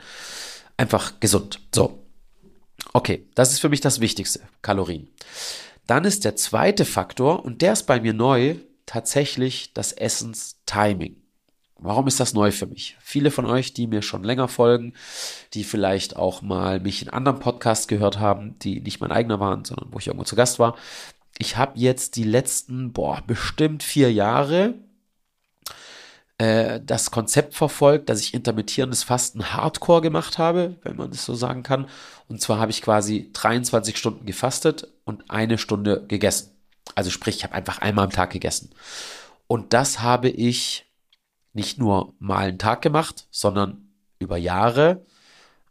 einfach 0.78 1.20
gesund. 1.20 1.60
So. 1.76 2.00
Okay, 2.94 3.28
das 3.36 3.52
ist 3.52 3.60
für 3.60 3.70
mich 3.70 3.82
das 3.82 4.00
Wichtigste, 4.00 4.40
Kalorien. 4.64 5.10
Dann 5.86 6.06
ist 6.06 6.26
der 6.26 6.36
zweite 6.36 6.86
Faktor, 6.86 7.46
und 7.46 7.62
der 7.62 7.74
ist 7.74 7.84
bei 7.84 8.00
mir 8.00 8.14
neu, 8.14 8.56
tatsächlich 8.86 9.74
das 9.74 9.92
Essenstiming. 9.92 11.18
Warum 11.80 12.08
ist 12.08 12.20
das 12.20 12.34
neu 12.34 12.52
für 12.52 12.66
mich? 12.66 12.98
Viele 13.02 13.30
von 13.32 13.46
euch, 13.46 13.74
die 13.74 13.88
mir 13.88 14.02
schon 14.02 14.24
länger 14.24 14.48
folgen, 14.48 14.94
die 15.54 15.64
vielleicht 15.64 16.16
auch 16.16 16.42
mal 16.42 16.80
mich 16.80 17.02
in 17.02 17.10
anderen 17.10 17.40
Podcasts 17.40 17.88
gehört 17.88 18.20
haben, 18.20 18.58
die 18.60 18.80
nicht 18.80 19.02
mein 19.02 19.12
eigener 19.12 19.40
waren, 19.40 19.66
sondern 19.66 19.92
wo 19.92 20.00
ich 20.00 20.08
irgendwo 20.08 20.24
zu 20.24 20.36
Gast 20.36 20.60
war. 20.60 20.76
Ich 21.38 21.58
habe 21.58 21.74
jetzt 21.80 22.16
die 22.16 22.24
letzten, 22.24 22.94
boah, 22.94 23.22
bestimmt 23.26 23.84
vier 23.84 24.14
Jahre 24.14 24.76
äh, 26.38 26.82
das 26.84 27.12
Konzept 27.12 27.54
verfolgt, 27.56 28.10
dass 28.10 28.22
ich 28.22 28.34
intermittierendes 28.34 29.04
Fasten 29.04 29.54
Hardcore 29.54 30.02
gemacht 30.02 30.38
habe, 30.38 30.76
wenn 30.84 30.96
man 30.96 31.12
es 31.12 31.26
so 31.26 31.36
sagen 31.36 31.64
kann. 31.64 31.88
Und 32.28 32.42
zwar 32.42 32.60
habe 32.60 32.72
ich 32.72 32.82
quasi 32.82 33.30
23 33.34 33.98
Stunden 33.98 34.26
gefastet 34.26 34.88
und 35.06 35.30
eine 35.30 35.58
Stunde 35.58 36.06
gegessen. 36.08 36.52
Also 36.96 37.10
sprich, 37.10 37.38
ich 37.38 37.44
habe 37.44 37.56
einfach 37.56 37.80
einmal 37.80 38.06
am 38.06 38.12
Tag 38.12 38.32
gegessen. 38.32 38.72
Und 39.48 39.74
das 39.74 40.02
habe 40.02 40.30
ich 40.30 40.86
nicht 41.54 41.78
nur 41.78 42.14
mal 42.20 42.48
einen 42.48 42.60
Tag 42.60 42.82
gemacht, 42.82 43.28
sondern 43.32 43.90
über 44.20 44.38
Jahre, 44.38 45.06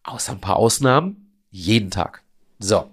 außer 0.05 0.33
ein 0.33 0.40
paar 0.40 0.57
Ausnahmen, 0.57 1.33
jeden 1.51 1.90
Tag. 1.90 2.23
So. 2.59 2.90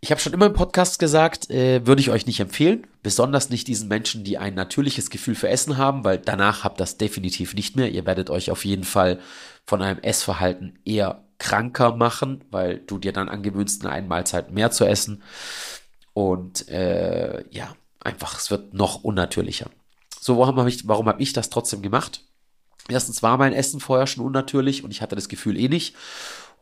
Ich 0.00 0.10
habe 0.10 0.20
schon 0.20 0.32
immer 0.32 0.46
im 0.46 0.52
Podcast 0.52 0.98
gesagt, 0.98 1.50
äh, 1.50 1.86
würde 1.86 2.00
ich 2.00 2.10
euch 2.10 2.26
nicht 2.26 2.40
empfehlen. 2.40 2.86
Besonders 3.02 3.50
nicht 3.50 3.66
diesen 3.66 3.88
Menschen, 3.88 4.24
die 4.24 4.38
ein 4.38 4.54
natürliches 4.54 5.10
Gefühl 5.10 5.34
für 5.34 5.48
Essen 5.48 5.78
haben, 5.78 6.04
weil 6.04 6.18
danach 6.18 6.64
habt 6.64 6.80
das 6.80 6.96
definitiv 6.96 7.54
nicht 7.54 7.76
mehr. 7.76 7.90
Ihr 7.90 8.06
werdet 8.06 8.30
euch 8.30 8.50
auf 8.50 8.64
jeden 8.64 8.84
Fall 8.84 9.18
von 9.64 9.82
einem 9.82 9.98
Essverhalten 10.00 10.78
eher 10.84 11.24
kranker 11.38 11.96
machen, 11.96 12.44
weil 12.50 12.78
du 12.78 12.98
dir 12.98 13.12
dann 13.12 13.28
angewöhnst, 13.28 13.82
in 13.82 13.88
einer 13.88 14.06
Mahlzeit 14.06 14.50
mehr 14.52 14.70
zu 14.70 14.84
essen. 14.84 15.22
Und 16.12 16.68
äh, 16.68 17.44
ja, 17.50 17.74
einfach, 18.00 18.38
es 18.38 18.50
wird 18.50 18.74
noch 18.74 19.02
unnatürlicher. 19.02 19.70
So, 20.26 20.38
warum 20.38 20.56
habe 20.56 20.68
ich, 20.68 20.88
warum 20.88 21.06
hab 21.06 21.20
ich 21.20 21.34
das 21.34 21.50
trotzdem 21.50 21.82
gemacht? 21.82 22.20
Erstens 22.88 23.22
war 23.22 23.36
mein 23.36 23.52
Essen 23.52 23.78
vorher 23.78 24.08
schon 24.08 24.24
unnatürlich 24.24 24.82
und 24.82 24.90
ich 24.90 25.00
hatte 25.00 25.14
das 25.14 25.28
Gefühl 25.28 25.56
eh 25.56 25.68
nicht. 25.68 25.94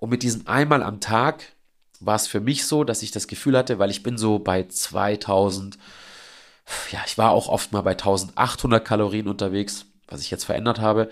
Und 0.00 0.10
mit 0.10 0.22
diesem 0.22 0.46
einmal 0.46 0.82
am 0.82 1.00
Tag 1.00 1.44
war 1.98 2.16
es 2.16 2.26
für 2.26 2.40
mich 2.40 2.66
so, 2.66 2.84
dass 2.84 3.02
ich 3.02 3.10
das 3.10 3.26
Gefühl 3.26 3.56
hatte, 3.56 3.78
weil 3.78 3.90
ich 3.90 4.02
bin 4.02 4.18
so 4.18 4.38
bei 4.38 4.64
2000, 4.64 5.78
ja, 6.92 6.98
ich 7.06 7.16
war 7.16 7.30
auch 7.30 7.48
oft 7.48 7.72
mal 7.72 7.80
bei 7.80 7.92
1800 7.92 8.84
Kalorien 8.84 9.28
unterwegs, 9.28 9.86
was 10.08 10.20
ich 10.20 10.30
jetzt 10.30 10.44
verändert 10.44 10.78
habe, 10.78 11.08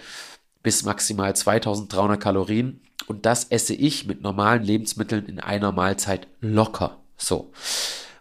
bis 0.63 0.83
maximal 0.83 1.35
2300 1.35 2.21
Kalorien. 2.21 2.83
Und 3.07 3.25
das 3.25 3.45
esse 3.45 3.73
ich 3.73 4.05
mit 4.07 4.21
normalen 4.21 4.63
Lebensmitteln 4.63 5.25
in 5.25 5.41
einer 5.41 5.73
Mahlzeit 5.73 6.27
locker. 6.43 6.99
So. 7.17 7.51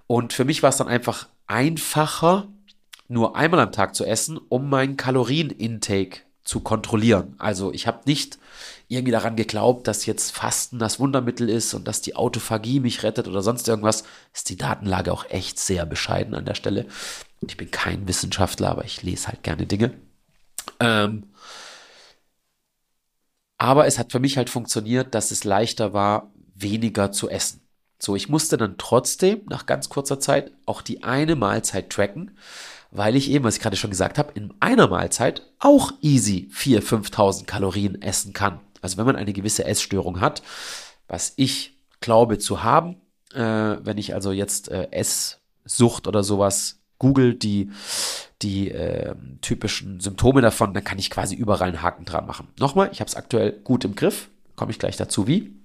Und 0.08 0.32
für 0.32 0.46
mich 0.46 0.64
war 0.64 0.70
es 0.70 0.78
dann 0.78 0.88
einfach 0.88 1.28
einfacher, 1.48 2.48
nur 3.12 3.36
einmal 3.36 3.60
am 3.60 3.72
Tag 3.72 3.96
zu 3.96 4.06
essen, 4.06 4.38
um 4.50 4.70
meinen 4.70 4.98
Kalorienintake 4.98 6.22
zu 6.44 6.62
kontrollieren. 6.62 7.36
Also 7.38 7.72
ich 7.74 7.88
habe 7.88 8.02
nicht 8.06 8.40
irgendwie 8.88 9.12
daran 9.12 9.36
geglaubt, 9.36 9.88
dass 9.88 10.06
jetzt 10.06 10.32
Fasten 10.32 10.80
das 10.80 11.00
Wundermittel 11.00 11.50
ist 11.50 11.74
und 11.74 11.88
dass 11.88 12.02
die 12.02 12.16
Autophagie 12.16 12.80
mich 12.80 13.04
rettet 13.04 13.28
oder 13.28 13.42
sonst 13.42 13.68
irgendwas. 13.68 14.04
Ist 14.34 14.50
die 14.50 14.58
Datenlage 14.58 15.14
auch 15.14 15.26
echt 15.30 15.60
sehr 15.60 15.86
bescheiden 15.86 16.36
an 16.36 16.46
der 16.46 16.56
Stelle. 16.56 16.86
Ich 17.42 17.58
bin 17.58 17.72
kein 17.72 18.08
Wissenschaftler, 18.08 18.70
aber 18.70 18.86
ich 18.86 19.04
lese 19.04 19.28
halt 19.28 19.44
gerne 19.44 19.66
Dinge. 19.66 19.94
Ähm, 20.80 21.24
Aber 23.58 23.86
es 23.86 24.00
hat 24.00 24.12
für 24.12 24.20
mich 24.20 24.38
halt 24.38 24.50
funktioniert, 24.50 25.14
dass 25.14 25.30
es 25.30 25.44
leichter 25.44 25.94
war, 25.94 26.32
weniger 26.56 27.12
zu 27.12 27.30
essen. 27.30 27.62
So, 28.00 28.16
ich 28.16 28.28
musste 28.28 28.58
dann 28.58 28.80
trotzdem 28.80 29.42
nach 29.50 29.68
ganz 29.68 29.88
kurzer 29.88 30.20
Zeit 30.20 30.52
auch 30.66 30.82
die 30.82 31.04
eine 31.04 31.36
Mahlzeit 31.36 31.92
tracken, 31.92 32.36
weil 32.92 33.16
ich 33.16 33.32
eben, 33.32 33.46
was 33.46 33.56
ich 33.56 33.62
gerade 33.62 33.78
schon 33.78 33.90
gesagt 33.90 34.18
habe, 34.18 34.34
in 34.34 34.54
einer 34.60 34.88
Mahlzeit 34.88 35.48
auch 35.60 35.94
easy 36.02 36.50
4.000, 36.54 37.12
5.000 37.12 37.46
Kalorien 37.46 38.02
essen 38.02 38.34
kann. 38.34 38.60
Also 38.82 38.98
wenn 38.98 39.06
man 39.06 39.16
eine 39.16 39.34
gewisse 39.34 39.66
Essstörung 39.66 40.20
hat, 40.20 40.44
was 41.08 41.34
ich 41.38 41.78
glaube 42.02 42.38
zu 42.38 42.64
haben, 42.64 42.98
äh, 43.34 43.40
wenn 43.40 43.98
ich 43.98 44.14
also 44.14 44.32
jetzt 44.32 44.70
äh, 44.70 44.90
Esssucht 44.92 46.08
oder 46.08 46.24
sowas 46.24 46.80
google, 47.00 47.34
die, 47.34 47.72
die 48.42 48.70
äh, 48.70 49.16
typischen 49.42 50.00
Symptome 50.00 50.42
davon, 50.42 50.74
dann 50.74 50.84
kann 50.84 51.00
ich 51.00 51.10
quasi 51.10 51.36
überall 51.36 51.70
einen 51.70 51.82
Haken 51.82 52.06
dran 52.06 52.28
machen. 52.28 52.50
Nochmal, 52.60 52.90
ich 52.92 53.00
habe 53.00 53.08
es 53.08 53.16
aktuell 53.16 53.54
gut 53.64 53.86
im 53.86 53.96
Griff, 53.96 54.30
komme 54.56 54.72
ich 54.72 54.80
gleich 54.80 54.98
dazu, 54.98 55.28
wie. 55.28 55.56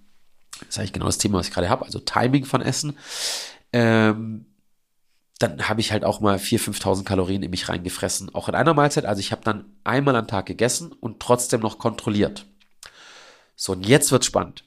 Das 0.61 0.69
ist 0.71 0.79
eigentlich 0.79 0.95
genau 0.95 1.07
das 1.07 1.19
Thema, 1.19 1.39
was 1.39 1.49
ich 1.49 1.53
gerade 1.53 1.69
habe, 1.69 1.85
also 1.85 1.99
Timing 1.99 2.47
von 2.47 2.62
Essen. 2.62 2.97
Ähm, 3.73 4.47
dann 5.38 5.68
habe 5.68 5.81
ich 5.81 5.92
halt 5.92 6.05
auch 6.05 6.20
mal 6.20 6.37
4.000, 6.37 6.81
5.000 6.81 7.05
Kalorien 7.05 7.42
in 7.42 7.51
mich 7.51 7.68
reingefressen, 7.68 8.35
auch 8.35 8.49
in 8.49 8.55
einer 8.55 8.75
Mahlzeit. 8.75 9.05
Also 9.05 9.20
ich 9.20 9.33
habe 9.33 9.44
dann 9.44 9.66
einmal 9.85 10.16
am 10.16 10.27
Tag 10.27 10.46
gegessen 10.46 10.92
und 10.92 11.20
trotzdem 11.20 11.61
noch 11.61 11.79
kontrolliert. 11.79 12.46
So, 13.55 13.72
und 13.72 13.87
jetzt 13.87 14.12
wird 14.12 14.25
spannend. 14.25 14.64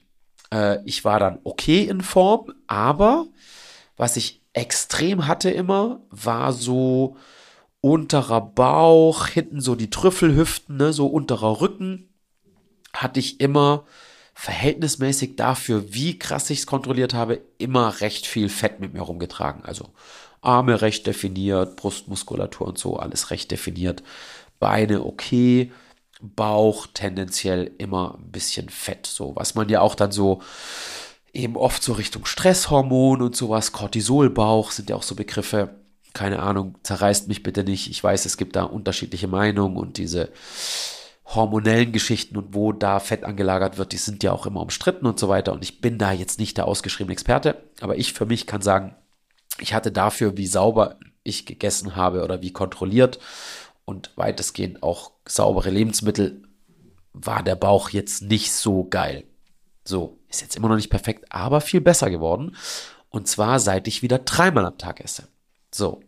Äh, 0.52 0.78
ich 0.84 1.04
war 1.04 1.18
dann 1.18 1.40
okay 1.44 1.84
in 1.84 2.00
Form, 2.00 2.52
aber 2.66 3.26
was 3.96 4.16
ich 4.16 4.42
extrem 4.52 5.26
hatte 5.26 5.50
immer, 5.50 6.00
war 6.10 6.52
so 6.52 7.16
unterer 7.80 8.40
Bauch, 8.40 9.26
hinten 9.26 9.60
so 9.60 9.74
die 9.74 9.90
Trüffelhüften, 9.90 10.76
ne, 10.76 10.92
so 10.92 11.06
unterer 11.06 11.60
Rücken, 11.60 12.08
hatte 12.92 13.20
ich 13.20 13.40
immer 13.40 13.84
verhältnismäßig 14.34 15.36
dafür, 15.36 15.92
wie 15.92 16.18
krass 16.18 16.50
ich 16.50 16.60
es 16.60 16.66
kontrolliert 16.66 17.14
habe, 17.14 17.40
immer 17.58 18.00
recht 18.00 18.26
viel 18.26 18.48
Fett 18.48 18.80
mit 18.80 18.94
mir 18.94 19.02
rumgetragen. 19.02 19.64
Also 19.64 19.90
Arme 20.40 20.80
recht 20.80 21.06
definiert, 21.06 21.76
Brustmuskulatur 21.76 22.66
und 22.66 22.78
so, 22.78 22.96
alles 22.96 23.30
recht 23.30 23.50
definiert. 23.50 24.02
Beine 24.58 25.04
okay, 25.04 25.72
Bauch 26.20 26.86
tendenziell 26.92 27.70
immer 27.78 28.18
ein 28.18 28.30
bisschen 28.30 28.68
fett, 28.68 29.06
so 29.06 29.34
was 29.36 29.54
man 29.54 29.68
ja 29.68 29.80
auch 29.80 29.94
dann 29.94 30.12
so 30.12 30.42
eben 31.32 31.56
oft 31.56 31.82
so 31.82 31.92
Richtung 31.92 32.26
Stresshormon 32.26 33.22
und 33.22 33.36
sowas, 33.36 33.72
Cortisolbauch 33.72 34.70
sind 34.70 34.90
ja 34.90 34.96
auch 34.96 35.02
so 35.02 35.14
Begriffe. 35.14 35.76
Keine 36.12 36.40
Ahnung, 36.40 36.76
zerreißt 36.82 37.28
mich 37.28 37.44
bitte 37.44 37.62
nicht. 37.62 37.88
Ich 37.88 38.02
weiß, 38.02 38.26
es 38.26 38.36
gibt 38.36 38.56
da 38.56 38.64
unterschiedliche 38.64 39.28
Meinungen 39.28 39.76
und 39.76 39.96
diese 39.96 40.30
hormonellen 41.24 41.92
Geschichten 41.92 42.36
und 42.36 42.54
wo 42.54 42.72
da 42.72 42.98
Fett 42.98 43.22
angelagert 43.22 43.78
wird, 43.78 43.92
die 43.92 43.96
sind 43.96 44.24
ja 44.24 44.32
auch 44.32 44.46
immer 44.46 44.60
umstritten 44.60 45.06
und 45.06 45.20
so 45.20 45.28
weiter. 45.28 45.52
Und 45.52 45.62
ich 45.62 45.80
bin 45.80 45.98
da 45.98 46.10
jetzt 46.10 46.40
nicht 46.40 46.56
der 46.56 46.66
ausgeschriebene 46.66 47.12
Experte, 47.12 47.62
aber 47.80 47.96
ich 47.96 48.12
für 48.12 48.26
mich 48.26 48.48
kann 48.48 48.62
sagen, 48.62 48.96
ich 49.60 49.74
hatte 49.74 49.92
dafür, 49.92 50.36
wie 50.36 50.46
sauber 50.46 50.98
ich 51.22 51.46
gegessen 51.46 51.96
habe 51.96 52.24
oder 52.24 52.42
wie 52.42 52.52
kontrolliert 52.52 53.18
und 53.84 54.10
weitestgehend 54.16 54.82
auch 54.82 55.12
saubere 55.26 55.70
Lebensmittel, 55.70 56.42
war 57.12 57.42
der 57.42 57.56
Bauch 57.56 57.90
jetzt 57.90 58.22
nicht 58.22 58.52
so 58.52 58.84
geil. 58.84 59.24
So, 59.84 60.18
ist 60.28 60.42
jetzt 60.42 60.56
immer 60.56 60.68
noch 60.68 60.76
nicht 60.76 60.90
perfekt, 60.90 61.26
aber 61.30 61.60
viel 61.60 61.80
besser 61.80 62.10
geworden. 62.10 62.56
Und 63.08 63.26
zwar 63.26 63.58
seit 63.58 63.88
ich 63.88 64.02
wieder 64.02 64.18
dreimal 64.18 64.64
am 64.64 64.78
Tag 64.78 65.00
esse. 65.00 65.26
So. 65.74 66.00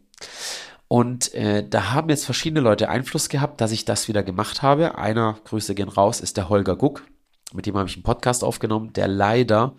Und 0.87 1.35
äh, 1.35 1.67
da 1.67 1.93
haben 1.93 2.11
jetzt 2.11 2.25
verschiedene 2.25 2.61
Leute 2.61 2.89
Einfluss 2.89 3.29
gehabt, 3.29 3.61
dass 3.61 3.73
ich 3.73 3.85
das 3.85 4.09
wieder 4.09 4.23
gemacht 4.23 4.63
habe. 4.63 4.99
Einer, 4.99 5.39
Grüße 5.45 5.75
gehen 5.75 5.89
raus, 5.89 6.21
ist 6.21 6.37
der 6.37 6.49
Holger 6.49 6.77
Guck. 6.77 7.05
Mit 7.53 7.67
dem 7.67 7.77
habe 7.77 7.89
ich 7.89 7.97
einen 7.97 8.03
Podcast 8.03 8.45
aufgenommen, 8.45 8.93
der 8.93 9.09
leider 9.09 9.75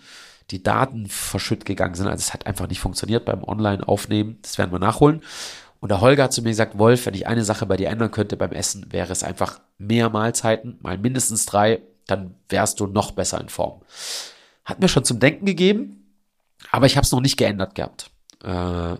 die 0.53 0.63
Daten 0.63 1.07
verschütt 1.07 1.65
gegangen 1.65 1.95
sind. 1.95 2.07
Also 2.07 2.21
es 2.21 2.33
hat 2.33 2.45
einfach 2.45 2.67
nicht 2.67 2.79
funktioniert 2.79 3.25
beim 3.25 3.43
Online-Aufnehmen. 3.43 4.37
Das 4.43 4.57
werden 4.57 4.71
wir 4.71 4.79
nachholen. 4.79 5.21
Und 5.79 5.89
der 5.89 5.99
Holger 5.99 6.23
hat 6.23 6.33
zu 6.33 6.43
mir 6.43 6.49
gesagt, 6.49 6.77
Wolf, 6.77 7.07
wenn 7.07 7.15
ich 7.15 7.27
eine 7.27 7.43
Sache 7.43 7.65
bei 7.65 7.75
dir 7.75 7.89
ändern 7.89 8.11
könnte 8.11 8.37
beim 8.37 8.51
Essen, 8.51 8.85
wäre 8.91 9.11
es 9.11 9.23
einfach 9.23 9.59
mehr 9.77 10.09
Mahlzeiten, 10.09 10.77
mal 10.81 10.97
mindestens 10.97 11.45
drei, 11.45 11.81
dann 12.07 12.35
wärst 12.49 12.79
du 12.79 12.87
noch 12.87 13.11
besser 13.11 13.41
in 13.41 13.49
Form. 13.49 13.81
Hat 14.63 14.79
mir 14.79 14.87
schon 14.87 15.03
zum 15.03 15.19
Denken 15.19 15.45
gegeben, 15.45 16.13
aber 16.71 16.85
ich 16.85 16.95
habe 16.95 17.03
es 17.03 17.11
noch 17.11 17.19
nicht 17.19 17.35
geändert 17.35 17.75
gehabt. 17.75 18.11
Äh, 18.43 18.95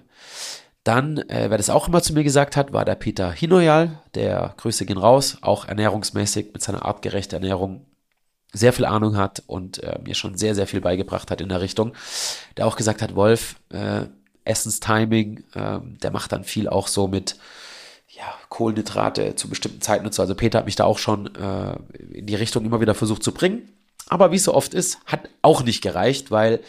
dann, 0.83 1.17
äh, 1.29 1.49
wer 1.49 1.57
das 1.57 1.69
auch 1.69 1.87
immer 1.87 2.01
zu 2.01 2.13
mir 2.13 2.23
gesagt 2.23 2.57
hat, 2.57 2.73
war 2.73 2.83
der 2.83 2.95
Peter 2.95 3.31
Hinoyal, 3.31 3.99
der 4.15 4.53
Grüße 4.57 4.85
gehen 4.85 4.97
raus, 4.97 5.37
auch 5.41 5.65
ernährungsmäßig 5.67 6.51
mit 6.51 6.63
seiner 6.63 6.83
artgerechten 6.83 7.35
Ernährung 7.35 7.85
sehr 8.53 8.71
viel 8.71 8.85
Ahnung 8.85 9.17
hat 9.17 9.43
und 9.47 9.81
äh, 9.83 9.99
mir 10.03 10.15
schon 10.15 10.37
sehr, 10.37 10.55
sehr 10.55 10.67
viel 10.67 10.79
beigebracht 10.79 11.31
hat 11.31 11.41
in 11.41 11.49
der 11.49 11.61
Richtung. 11.61 11.93
Der 12.55 12.67
auch 12.67 12.75
gesagt 12.75 13.01
hat, 13.01 13.15
Wolf, 13.15 13.55
äh, 13.69 14.05
Essenstiming, 14.45 15.43
äh, 15.53 15.79
der 15.81 16.11
macht 16.11 16.31
dann 16.31 16.43
viel 16.43 16.69
auch 16.69 16.87
so 16.87 17.07
mit 17.07 17.37
ja, 18.09 18.31
Kohlenhydrate 18.49 19.35
zu 19.35 19.49
bestimmten 19.49 19.81
Zeiten 19.81 20.05
und 20.05 20.13
so. 20.13 20.21
Also 20.21 20.35
Peter 20.35 20.59
hat 20.59 20.65
mich 20.65 20.75
da 20.75 20.83
auch 20.83 20.99
schon 20.99 21.33
äh, 21.35 21.75
in 22.11 22.27
die 22.27 22.35
Richtung 22.35 22.63
immer 22.63 22.79
wieder 22.79 22.93
versucht 22.93 23.23
zu 23.23 23.33
bringen. 23.33 23.69
Aber 24.07 24.31
wie 24.31 24.35
es 24.35 24.43
so 24.43 24.53
oft 24.53 24.73
ist, 24.73 24.99
hat 25.05 25.29
auch 25.41 25.63
nicht 25.63 25.81
gereicht, 25.81 26.29
weil 26.29 26.59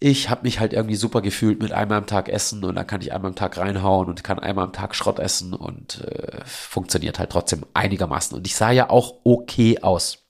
ich 0.00 0.30
habe 0.30 0.42
mich 0.42 0.58
halt 0.58 0.72
irgendwie 0.72 0.96
super 0.96 1.20
gefühlt 1.20 1.62
mit 1.62 1.72
einmal 1.72 1.98
am 1.98 2.06
Tag 2.06 2.28
essen 2.28 2.64
und 2.64 2.74
dann 2.74 2.86
kann 2.86 3.02
ich 3.02 3.12
einmal 3.12 3.30
am 3.30 3.36
Tag 3.36 3.56
reinhauen 3.58 4.08
und 4.08 4.24
kann 4.24 4.38
einmal 4.38 4.64
am 4.64 4.72
Tag 4.72 4.96
Schrott 4.96 5.18
essen 5.18 5.54
und 5.54 6.00
äh, 6.00 6.44
funktioniert 6.44 7.18
halt 7.18 7.30
trotzdem 7.30 7.64
einigermaßen. 7.74 8.36
Und 8.36 8.46
ich 8.46 8.56
sah 8.56 8.70
ja 8.70 8.90
auch 8.90 9.14
okay 9.22 9.80
aus. 9.82 10.21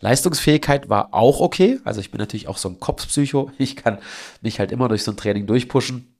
Leistungsfähigkeit 0.00 0.88
war 0.88 1.14
auch 1.14 1.40
okay. 1.40 1.80
Also 1.84 2.00
ich 2.00 2.10
bin 2.10 2.18
natürlich 2.18 2.48
auch 2.48 2.58
so 2.58 2.68
ein 2.68 2.80
Kopfpsycho. 2.80 3.50
Ich 3.58 3.76
kann 3.76 3.98
mich 4.42 4.58
halt 4.58 4.72
immer 4.72 4.88
durch 4.88 5.02
so 5.02 5.12
ein 5.12 5.16
Training 5.16 5.46
durchpushen. 5.46 6.14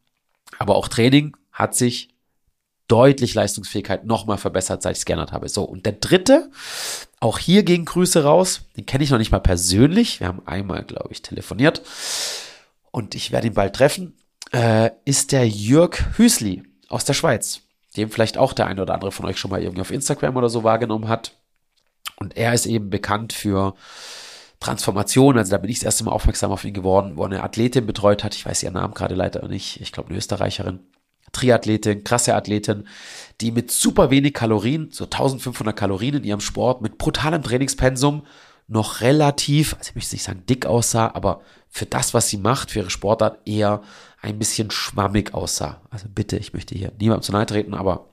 Aber 0.59 0.77
auch 0.77 0.89
Training 0.89 1.37
hat 1.53 1.75
sich 1.75 2.11
deutlich 2.89 3.35
Leistungsfähigkeit 3.35 4.05
nochmal 4.05 4.39
verbessert, 4.39 4.83
seit 4.83 4.93
ich 4.93 5.01
es 5.01 5.05
geändert 5.05 5.33
habe. 5.33 5.49
So, 5.49 5.65
und 5.65 5.87
der 5.87 5.95
dritte, 5.95 6.51
auch 7.21 7.39
hier 7.39 7.63
gehen 7.65 7.85
Grüße 7.85 8.23
raus. 8.23 8.63
Den 8.77 8.87
kenne 8.87 9.05
ich 9.05 9.11
noch 9.11 9.19
nicht 9.19 9.33
mal 9.33 9.41
persönlich. 9.41 10.21
Wir 10.21 10.29
haben 10.29 10.47
einmal, 10.47 10.85
glaube 10.85 11.09
ich, 11.13 11.23
telefoniert 11.23 11.83
und 12.91 13.15
ich 13.15 13.33
werde 13.33 13.49
ihn 13.49 13.55
bald 13.55 13.75
treffen, 13.75 14.17
äh, 14.53 14.91
ist 15.05 15.33
der 15.33 15.47
Jörg 15.47 16.17
Hüsli 16.17 16.63
aus 16.89 17.05
der 17.05 17.15
Schweiz, 17.15 17.61
den 17.97 18.09
vielleicht 18.09 18.39
auch 18.39 18.53
der 18.53 18.67
eine 18.69 18.83
oder 18.83 18.95
andere 18.95 19.13
von 19.13 19.27
euch 19.27 19.39
schon 19.39 19.51
mal 19.51 19.63
irgendwie 19.63 19.83
auf 19.83 19.91
Instagram 19.91 20.37
oder 20.37 20.49
so 20.49 20.65
wahrgenommen 20.65 21.09
hat. 21.09 21.33
Und 22.19 22.37
er 22.37 22.55
ist 22.55 22.67
eben 22.67 22.91
bekannt 22.91 23.33
für 23.33 23.75
Transformation. 24.61 25.39
Also 25.39 25.51
da 25.51 25.59
bin 25.59 25.71
ich 25.71 25.79
das 25.79 25.85
erste 25.85 26.05
Mal 26.05 26.13
aufmerksam 26.13 26.51
auf 26.51 26.65
ihn 26.65 26.75
geworden, 26.75 27.17
wo 27.17 27.23
er 27.23 27.27
eine 27.27 27.43
Athletin 27.43 27.87
betreut 27.87 28.25
hat. 28.25 28.35
Ich 28.35 28.47
weiß 28.47 28.63
ihren 28.63 28.75
Namen 28.75 28.95
gerade 28.95 29.15
leider 29.15 29.47
nicht. 29.49 29.81
Ich 29.81 29.93
glaube, 29.93 30.09
eine 30.09 30.19
Österreicherin. 30.19 30.81
Triathletin, 31.33 32.05
krasse 32.05 32.35
Athletin, 32.35 32.87
die 33.41 33.51
mit 33.51 33.71
super 33.71 34.11
wenig 34.11 34.33
Kalorien, 34.33 34.91
so 34.93 35.05
1500 35.05 35.77
Kalorien 35.77 36.15
in 36.15 36.25
ihrem 36.25 36.41
Sport, 36.41 36.81
mit 36.81 36.99
brutalem 36.99 37.43
Trainingspensum 37.43 38.23
noch 38.69 39.01
relativ, 39.01 39.75
also 39.75 39.91
ich 39.91 39.95
möchte 39.97 40.15
nicht 40.15 40.25
sagen 40.25 40.45
dick 40.49 40.67
aussah, 40.67 41.11
aber 41.15 41.41
für 41.69 41.85
das, 41.85 42.15
was 42.15 42.29
sie 42.29 42.39
macht, 42.39 42.71
für 42.71 42.81
ihre 42.81 42.91
Sportart 42.91 43.47
eher 43.47 43.83
ein 44.23 44.39
bisschen 44.39 44.71
schwammig 44.71 45.35
aussah. 45.35 45.83
Also 45.91 46.07
bitte, 46.09 46.37
ich 46.37 46.53
möchte 46.53 46.75
hier 46.75 46.93
niemandem 46.99 47.23
zu 47.23 47.33
nahe 47.33 47.47
treten, 47.47 47.75
aber 47.75 48.09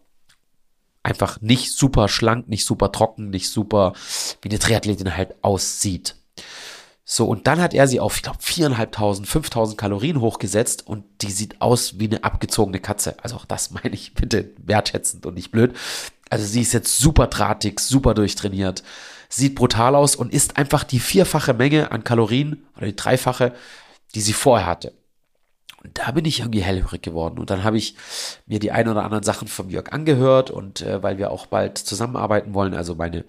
einfach 1.03 1.41
nicht 1.41 1.71
super 1.73 2.07
schlank, 2.07 2.47
nicht 2.47 2.65
super 2.65 2.91
trocken, 2.91 3.29
nicht 3.29 3.49
super, 3.49 3.93
wie 4.41 4.49
eine 4.49 4.59
Triathletin 4.59 5.15
halt 5.15 5.35
aussieht. 5.43 6.15
So, 7.05 7.25
und 7.25 7.47
dann 7.47 7.61
hat 7.61 7.73
er 7.73 7.87
sie 7.87 7.99
auf, 7.99 8.15
ich 8.15 8.23
glaube, 8.23 8.39
4.500, 8.39 9.25
5.000 9.25 9.75
Kalorien 9.75 10.21
hochgesetzt 10.21 10.87
und 10.87 11.03
die 11.21 11.31
sieht 11.31 11.61
aus 11.61 11.99
wie 11.99 12.07
eine 12.07 12.23
abgezogene 12.23 12.79
Katze. 12.79 13.17
Also 13.21 13.35
auch 13.35 13.45
das 13.45 13.71
meine 13.83 13.93
ich 13.93 14.13
bitte 14.13 14.51
wertschätzend 14.57 15.25
und 15.25 15.35
nicht 15.35 15.51
blöd. 15.51 15.75
Also 16.29 16.45
sie 16.45 16.61
ist 16.61 16.73
jetzt 16.73 16.97
super 16.97 17.27
drahtig, 17.27 17.79
super 17.79 18.13
durchtrainiert, 18.13 18.83
sieht 19.29 19.55
brutal 19.55 19.95
aus 19.95 20.15
und 20.15 20.33
isst 20.33 20.57
einfach 20.57 20.83
die 20.83 20.99
vierfache 20.99 21.53
Menge 21.53 21.91
an 21.91 22.03
Kalorien 22.03 22.65
oder 22.77 22.87
die 22.87 22.95
dreifache, 22.95 23.53
die 24.15 24.21
sie 24.21 24.33
vorher 24.33 24.65
hatte. 24.67 24.93
Und 25.83 25.99
da 25.99 26.11
bin 26.11 26.25
ich 26.25 26.39
irgendwie 26.39 26.63
hellhörig 26.63 27.01
geworden. 27.01 27.39
Und 27.39 27.49
dann 27.49 27.63
habe 27.63 27.77
ich 27.77 27.95
mir 28.45 28.59
die 28.59 28.71
ein 28.71 28.87
oder 28.87 29.03
anderen 29.03 29.23
Sachen 29.23 29.47
vom 29.47 29.69
Jörg 29.69 29.91
angehört 29.91 30.49
und 30.49 30.81
äh, 30.81 31.03
weil 31.03 31.17
wir 31.17 31.31
auch 31.31 31.47
bald 31.47 31.77
zusammenarbeiten 31.77 32.53
wollen, 32.53 32.73
also 32.73 32.95
meine 32.95 33.25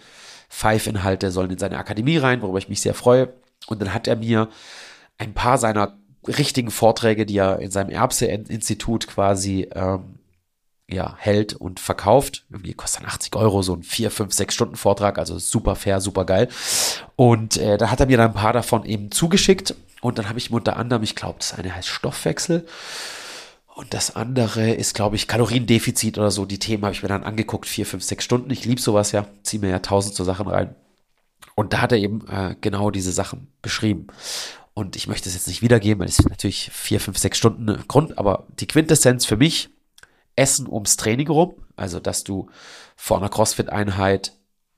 Five-Inhalte 0.49 1.33
sollen 1.33 1.51
in 1.51 1.59
seine 1.59 1.79
Akademie 1.79 2.17
rein, 2.17 2.43
worüber 2.43 2.59
ich 2.59 2.69
mich 2.69 2.81
sehr 2.81 2.95
freue. 2.95 3.33
Und 3.67 3.81
dann 3.81 3.93
hat 3.93 4.07
er 4.07 4.17
mir 4.17 4.49
ein 5.19 5.35
paar 5.35 5.59
seiner 5.59 5.97
richtigen 6.27 6.71
Vorträge, 6.71 7.27
die 7.27 7.39
er 7.39 7.59
in 7.59 7.71
seinem 7.71 7.91
Erbse-Institut 7.91 9.09
quasi 9.09 9.69
ähm, 9.75 10.19
ja, 10.89 11.17
hält 11.19 11.55
und 11.55 11.81
verkauft. 11.81 12.45
Irgendwie 12.51 12.75
kostet 12.75 13.05
80 13.05 13.35
Euro, 13.37 13.63
so 13.63 13.75
ein 13.75 13.83
4, 13.83 14.11
5, 14.11 14.33
6 14.33 14.55
Stunden 14.55 14.77
Vortrag, 14.77 15.19
also 15.19 15.39
super 15.39 15.77
fair, 15.77 16.01
super 16.01 16.25
geil. 16.25 16.49
Und 17.17 17.57
äh, 17.57 17.79
da 17.79 17.91
hat 17.91 18.01
er 18.01 18.07
mir 18.07 18.17
dann 18.17 18.31
ein 18.31 18.35
paar 18.35 18.53
davon 18.53 18.85
eben 18.85 19.11
zugeschickt. 19.11 19.75
Und 20.05 20.19
dann 20.19 20.29
habe 20.29 20.39
ich 20.39 20.51
unter 20.51 20.77
anderem, 20.77 21.03
ich 21.03 21.17
glaube, 21.17 21.39
das 21.39 21.55
eine 21.55 21.75
heißt 21.75 21.89
Stoffwechsel. 21.89 22.67
Und 23.75 23.95
das 23.95 24.15
andere 24.15 24.71
ist, 24.71 24.95
glaube 24.95 25.17
ich, 25.17 25.27
Kaloriendefizit 25.27 26.19
oder 26.19 26.31
so. 26.31 26.45
Die 26.45 26.59
Themen 26.59 26.85
habe 26.85 26.93
ich 26.93 27.03
mir 27.03 27.09
dann 27.09 27.25
angeguckt, 27.25 27.65
4, 27.65 27.87
5, 27.87 28.05
6 28.05 28.23
Stunden. 28.23 28.51
Ich 28.51 28.67
liebe 28.67 28.83
sowas 28.83 29.13
ja, 29.13 29.27
ziehe 29.45 29.63
mir 29.63 29.71
ja 29.71 29.79
tausend 29.79 30.15
so 30.15 30.23
Sachen 30.23 30.47
rein. 30.47 30.75
Und 31.55 31.73
da 31.73 31.81
hat 31.81 31.93
er 31.93 31.97
eben 31.97 32.29
äh, 32.29 32.55
genau 32.61 32.91
diese 32.91 33.13
Sachen 33.13 33.49
beschrieben. 33.63 34.09
Und 34.75 34.95
ich 34.95 35.07
möchte 35.07 35.31
es 35.31 35.35
jetzt 35.37 35.49
nicht 35.49 35.63
wiedergeben, 35.63 36.01
weil 36.01 36.09
es 36.09 36.19
ist 36.19 36.29
natürlich 36.29 36.71
vier, 36.71 37.01
fünf, 37.01 37.17
sechs 37.17 37.39
Stunden 37.39 37.83
Grund, 37.89 38.19
aber 38.19 38.47
die 38.61 38.69
Quintessenz 38.69 39.25
für 39.25 39.39
mich, 39.39 39.71
Essen 40.37 40.69
ums 40.69 40.99
Training 40.99 41.29
rum, 41.29 41.55
also 41.77 41.99
dass 41.99 42.25
du 42.25 42.51
vor 42.95 43.17
einer 43.17 43.31
CrossFit-Einheit 43.31 44.35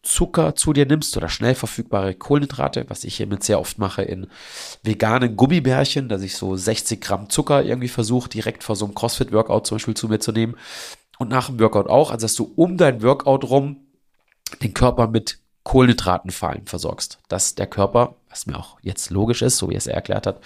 Zucker 0.07 0.55
zu 0.55 0.73
dir 0.73 0.87
nimmst 0.87 1.17
oder 1.17 1.29
schnell 1.29 1.55
verfügbare 1.55 2.15
Kohlenhydrate, 2.15 2.87
was 2.89 3.05
ich 3.05 3.17
hiermit 3.17 3.43
sehr 3.43 3.59
oft 3.59 3.79
mache 3.79 4.03
in 4.03 4.29
veganen 4.83 5.37
Gummibärchen, 5.37 6.09
dass 6.09 6.23
ich 6.23 6.37
so 6.37 6.57
60 6.57 7.01
Gramm 7.01 7.29
Zucker 7.29 7.65
irgendwie 7.65 7.89
versuche, 7.89 8.29
direkt 8.29 8.63
vor 8.63 8.77
so 8.77 8.85
einem 8.85 8.95
CrossFit-Workout 8.95 9.67
zum 9.67 9.77
Beispiel 9.77 9.95
zu 9.95 10.09
mir 10.09 10.21
zu 10.21 10.33
nehmen 10.33 10.57
und 11.19 11.29
nach 11.29 11.49
dem 11.49 11.59
Workout 11.59 11.89
auch, 11.89 12.11
also 12.11 12.25
dass 12.25 12.35
du 12.35 12.53
um 12.57 12.77
dein 12.77 13.03
Workout 13.03 13.45
rum 13.45 13.79
den 14.63 14.75
Körper 14.75 15.09
mit 15.09 15.41
Kohlenhydratenfallen 15.65 16.67
versorgst, 16.67 17.19
dass 17.29 17.57
der 17.57 17.67
Körper, 17.67 18.15
was 18.31 18.47
mir 18.47 18.57
auch 18.57 18.79
jetzt 18.83 19.11
logisch 19.11 19.43
ist, 19.43 19.57
so 19.57 19.69
wie 19.69 19.75
er 19.75 19.79
es 19.79 19.89
erklärt 19.89 20.27
hat, 20.27 20.41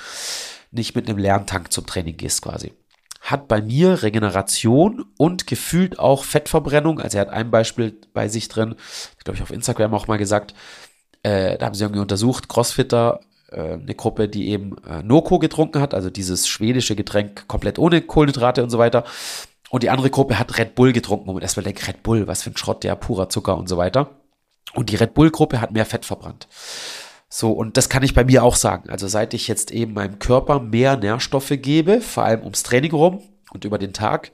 nicht 0.71 0.97
mit 0.97 1.09
einem 1.09 1.19
leeren 1.19 1.47
Tank 1.47 1.71
zum 1.73 1.85
Training 1.85 2.17
gehst 2.17 2.41
quasi. 2.43 2.73
Hat 3.21 3.49
bei 3.49 3.61
mir 3.61 4.03
Regeneration 4.03 5.05
und 5.19 5.47
gefühlt 5.47 5.99
auch 5.99 6.25
Fettverbrennung. 6.25 7.01
Also 7.01 7.19
er 7.19 7.23
hat 7.23 7.31
ein 7.31 7.51
Beispiel 7.51 8.01
bei 8.13 8.29
sich 8.29 8.49
drin, 8.49 8.75
glaube 9.23 9.37
ich 9.37 9.43
auf 9.43 9.51
Instagram 9.51 9.95
auch 9.95 10.09
mal 10.09 10.17
gesagt, 10.17 10.55
äh, 11.23 11.59
da 11.59 11.67
haben 11.67 11.75
sie 11.75 11.85
irgendwie 11.85 12.01
untersucht, 12.01 12.49
Crossfitter, 12.49 13.21
äh, 13.51 13.75
eine 13.75 13.95
Gruppe, 13.95 14.29
die 14.29 14.49
eben 14.49 14.77
äh, 14.89 15.03
Noko 15.03 15.39
getrunken 15.39 15.81
hat, 15.81 15.93
also 15.93 16.09
dieses 16.09 16.49
schwedische 16.49 16.97
Getränk 16.97 17.47
komplett 17.47 17.79
ohne 17.79 18.01
Kohlenhydrate 18.01 18.63
und 18.63 18.71
so 18.71 18.79
weiter. 18.79 19.05
Und 19.69 19.83
die 19.83 19.91
andere 19.91 20.11
Gruppe 20.11 20.39
hat 20.39 20.59
Red 20.59 20.75
Bull 20.75 20.93
getrunken, 20.93 21.29
wo 21.29 21.33
man 21.33 21.43
erstmal 21.43 21.65
denkt, 21.65 21.87
Red 21.87 22.03
Bull, 22.03 22.27
was 22.27 22.43
für 22.43 22.51
ein 22.51 22.57
Schrott, 22.57 22.83
der 22.83 22.97
purer 22.97 23.29
Zucker 23.29 23.57
und 23.57 23.69
so 23.69 23.77
weiter. 23.77 24.11
Und 24.75 24.91
die 24.91 24.97
Red 24.97 25.15
Bull-Gruppe 25.15 25.61
hat 25.61 25.73
mehr 25.73 25.87
Fett 25.87 26.05
verbrannt. 26.05 26.49
So, 27.33 27.53
und 27.53 27.77
das 27.77 27.89
kann 27.89 28.03
ich 28.03 28.13
bei 28.13 28.25
mir 28.25 28.43
auch 28.43 28.57
sagen. 28.57 28.91
Also 28.91 29.07
seit 29.07 29.35
ich 29.35 29.47
jetzt 29.47 29.71
eben 29.71 29.95
meinem 29.95 30.19
Körper 30.19 30.59
mehr 30.59 30.97
Nährstoffe 30.97 31.53
gebe, 31.57 32.01
vor 32.01 32.25
allem 32.25 32.43
ums 32.43 32.65
Training 32.65 32.91
rum 32.91 33.23
und 33.53 33.65
über 33.65 33.79
den 33.79 33.93
Tag, 33.93 34.33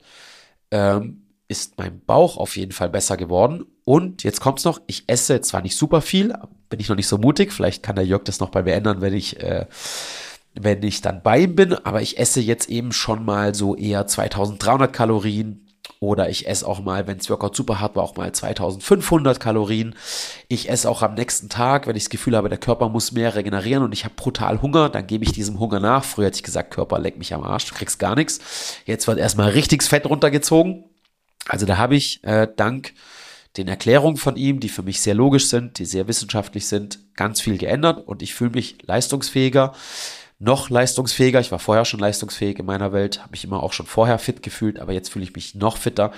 ähm, 0.71 1.21
ist 1.47 1.77
mein 1.77 2.01
Bauch 2.05 2.37
auf 2.37 2.57
jeden 2.57 2.71
Fall 2.71 2.89
besser 2.89 3.15
geworden. 3.15 3.65
Und 3.85 4.23
jetzt 4.23 4.41
kommt's 4.41 4.65
noch, 4.65 4.81
ich 4.87 5.03
esse 5.07 5.41
zwar 5.41 5.61
nicht 5.61 5.77
super 5.77 6.01
viel, 6.01 6.33
bin 6.69 6.79
ich 6.79 6.89
noch 6.89 6.95
nicht 6.95 7.07
so 7.07 7.19
mutig, 7.19 7.53
vielleicht 7.53 7.83
kann 7.83 7.95
der 7.95 8.05
Jörg 8.05 8.23
das 8.25 8.39
noch 8.39 8.49
bei 8.49 8.63
mir 8.63 8.73
ändern, 8.73 8.99
wenn 8.99 9.13
ich, 9.13 9.41
äh, 9.41 9.67
wenn 10.55 10.81
ich 10.81 11.01
dann 11.01 11.21
bei 11.21 11.41
ihm 11.41 11.55
bin, 11.55 11.73
aber 11.73 12.01
ich 12.01 12.17
esse 12.17 12.41
jetzt 12.41 12.67
eben 12.67 12.91
schon 12.91 13.23
mal 13.23 13.53
so 13.53 13.75
eher 13.75 14.07
2300 14.07 14.91
Kalorien, 14.91 15.66
oder 15.99 16.29
ich 16.29 16.47
esse 16.47 16.67
auch 16.67 16.79
mal, 16.79 17.07
wenn 17.07 17.17
es 17.17 17.29
Workout 17.29 17.55
super 17.55 17.79
hart 17.79 17.95
war, 17.95 18.03
auch 18.03 18.15
mal 18.15 18.31
2500 18.31 19.39
Kalorien. 19.39 19.95
Ich 20.47 20.69
esse 20.69 20.89
auch 20.89 21.01
am 21.01 21.15
nächsten 21.15 21.49
Tag, 21.49 21.87
wenn 21.87 21.95
ich 21.95 22.03
das 22.03 22.09
Gefühl 22.09 22.37
habe, 22.37 22.49
der 22.49 22.57
Körper 22.57 22.89
muss 22.89 23.11
mehr 23.11 23.35
regenerieren 23.35 23.83
und 23.83 23.93
ich 23.93 24.03
habe 24.05 24.15
brutal 24.15 24.61
Hunger, 24.61 24.89
dann 24.89 25.07
gebe 25.07 25.23
ich 25.23 25.31
diesem 25.31 25.59
Hunger 25.59 25.79
nach. 25.79 26.03
Früher 26.03 26.27
hätte 26.27 26.37
ich 26.37 26.43
gesagt, 26.43 26.71
Körper, 26.71 26.99
leck 26.99 27.17
mich 27.17 27.33
am 27.33 27.43
Arsch, 27.43 27.65
du 27.65 27.75
kriegst 27.75 27.99
gar 27.99 28.15
nichts. 28.15 28.39
Jetzt 28.85 29.07
wird 29.07 29.17
erstmal 29.17 29.49
richtig 29.49 29.83
Fett 29.83 30.05
runtergezogen. 30.05 30.83
Also 31.47 31.65
da 31.65 31.77
habe 31.77 31.95
ich 31.95 32.23
äh, 32.23 32.47
dank 32.55 32.93
den 33.57 33.67
Erklärungen 33.67 34.17
von 34.17 34.35
ihm, 34.35 34.59
die 34.59 34.69
für 34.69 34.83
mich 34.83 35.01
sehr 35.01 35.15
logisch 35.15 35.47
sind, 35.47 35.79
die 35.79 35.85
sehr 35.85 36.07
wissenschaftlich 36.07 36.67
sind, 36.67 36.99
ganz 37.15 37.41
viel 37.41 37.57
geändert 37.57 38.05
und 38.07 38.21
ich 38.21 38.35
fühle 38.35 38.51
mich 38.51 38.77
leistungsfähiger 38.83 39.73
noch 40.39 40.69
leistungsfähiger. 40.69 41.39
Ich 41.39 41.51
war 41.51 41.59
vorher 41.59 41.85
schon 41.85 41.99
leistungsfähig 41.99 42.59
in 42.59 42.65
meiner 42.65 42.93
Welt, 42.93 43.19
habe 43.19 43.31
mich 43.31 43.43
immer 43.43 43.63
auch 43.63 43.73
schon 43.73 43.85
vorher 43.85 44.19
fit 44.19 44.43
gefühlt, 44.43 44.79
aber 44.79 44.93
jetzt 44.93 45.09
fühle 45.09 45.23
ich 45.23 45.33
mich 45.33 45.55
noch 45.55 45.77
fitter, 45.77 46.11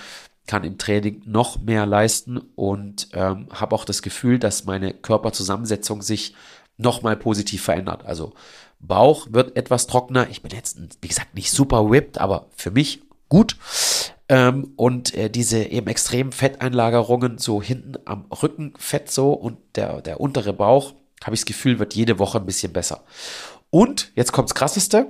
kann 0.48 0.64
im 0.64 0.78
Training 0.78 1.22
noch 1.26 1.60
mehr 1.60 1.86
leisten 1.86 2.38
und 2.56 3.10
ähm, 3.14 3.48
habe 3.52 3.76
auch 3.76 3.86
das 3.86 4.02
Gefühl, 4.02 4.40
dass 4.40 4.66
meine 4.66 4.94
Körperzusammensetzung 4.94 6.02
sich 6.02 6.34
nochmal 6.78 7.16
positiv 7.16 7.64
verändert. 7.64 8.06
Also 8.06 8.34
Bauch 8.80 9.28
wird 9.30 9.56
etwas 9.56 9.88
trockener. 9.88 10.30
Ich 10.30 10.42
bin 10.42 10.52
jetzt, 10.52 10.80
wie 11.02 11.08
gesagt, 11.08 11.36
nicht 11.36 11.52
super 11.52 11.90
whipped, 11.90 12.18
aber 12.18 12.48
für 12.56 12.72
mich 12.72 13.02
gut. 13.28 13.58
Ähm, 14.28 14.74
und 14.76 15.14
äh, 15.14 15.30
diese 15.30 15.64
eben 15.64 15.88
extremen 15.88 16.32
Fetteinlagerungen 16.32 17.38
so 17.38 17.62
hinten 17.62 17.96
am 18.06 18.26
Rücken 18.32 18.74
fett 18.78 19.12
so 19.12 19.34
und 19.34 19.58
der, 19.76 20.02
der 20.02 20.20
untere 20.20 20.54
Bauch, 20.54 20.94
habe 21.24 21.36
ich 21.36 21.42
das 21.42 21.46
Gefühl, 21.46 21.80
wird 21.80 21.96
jede 21.96 22.20
Woche 22.20 22.38
ein 22.38 22.46
bisschen 22.46 22.72
besser. 22.72 23.04
Und 23.70 24.12
jetzt 24.16 24.32
kommt's 24.32 24.56
krasseste. 24.56 25.08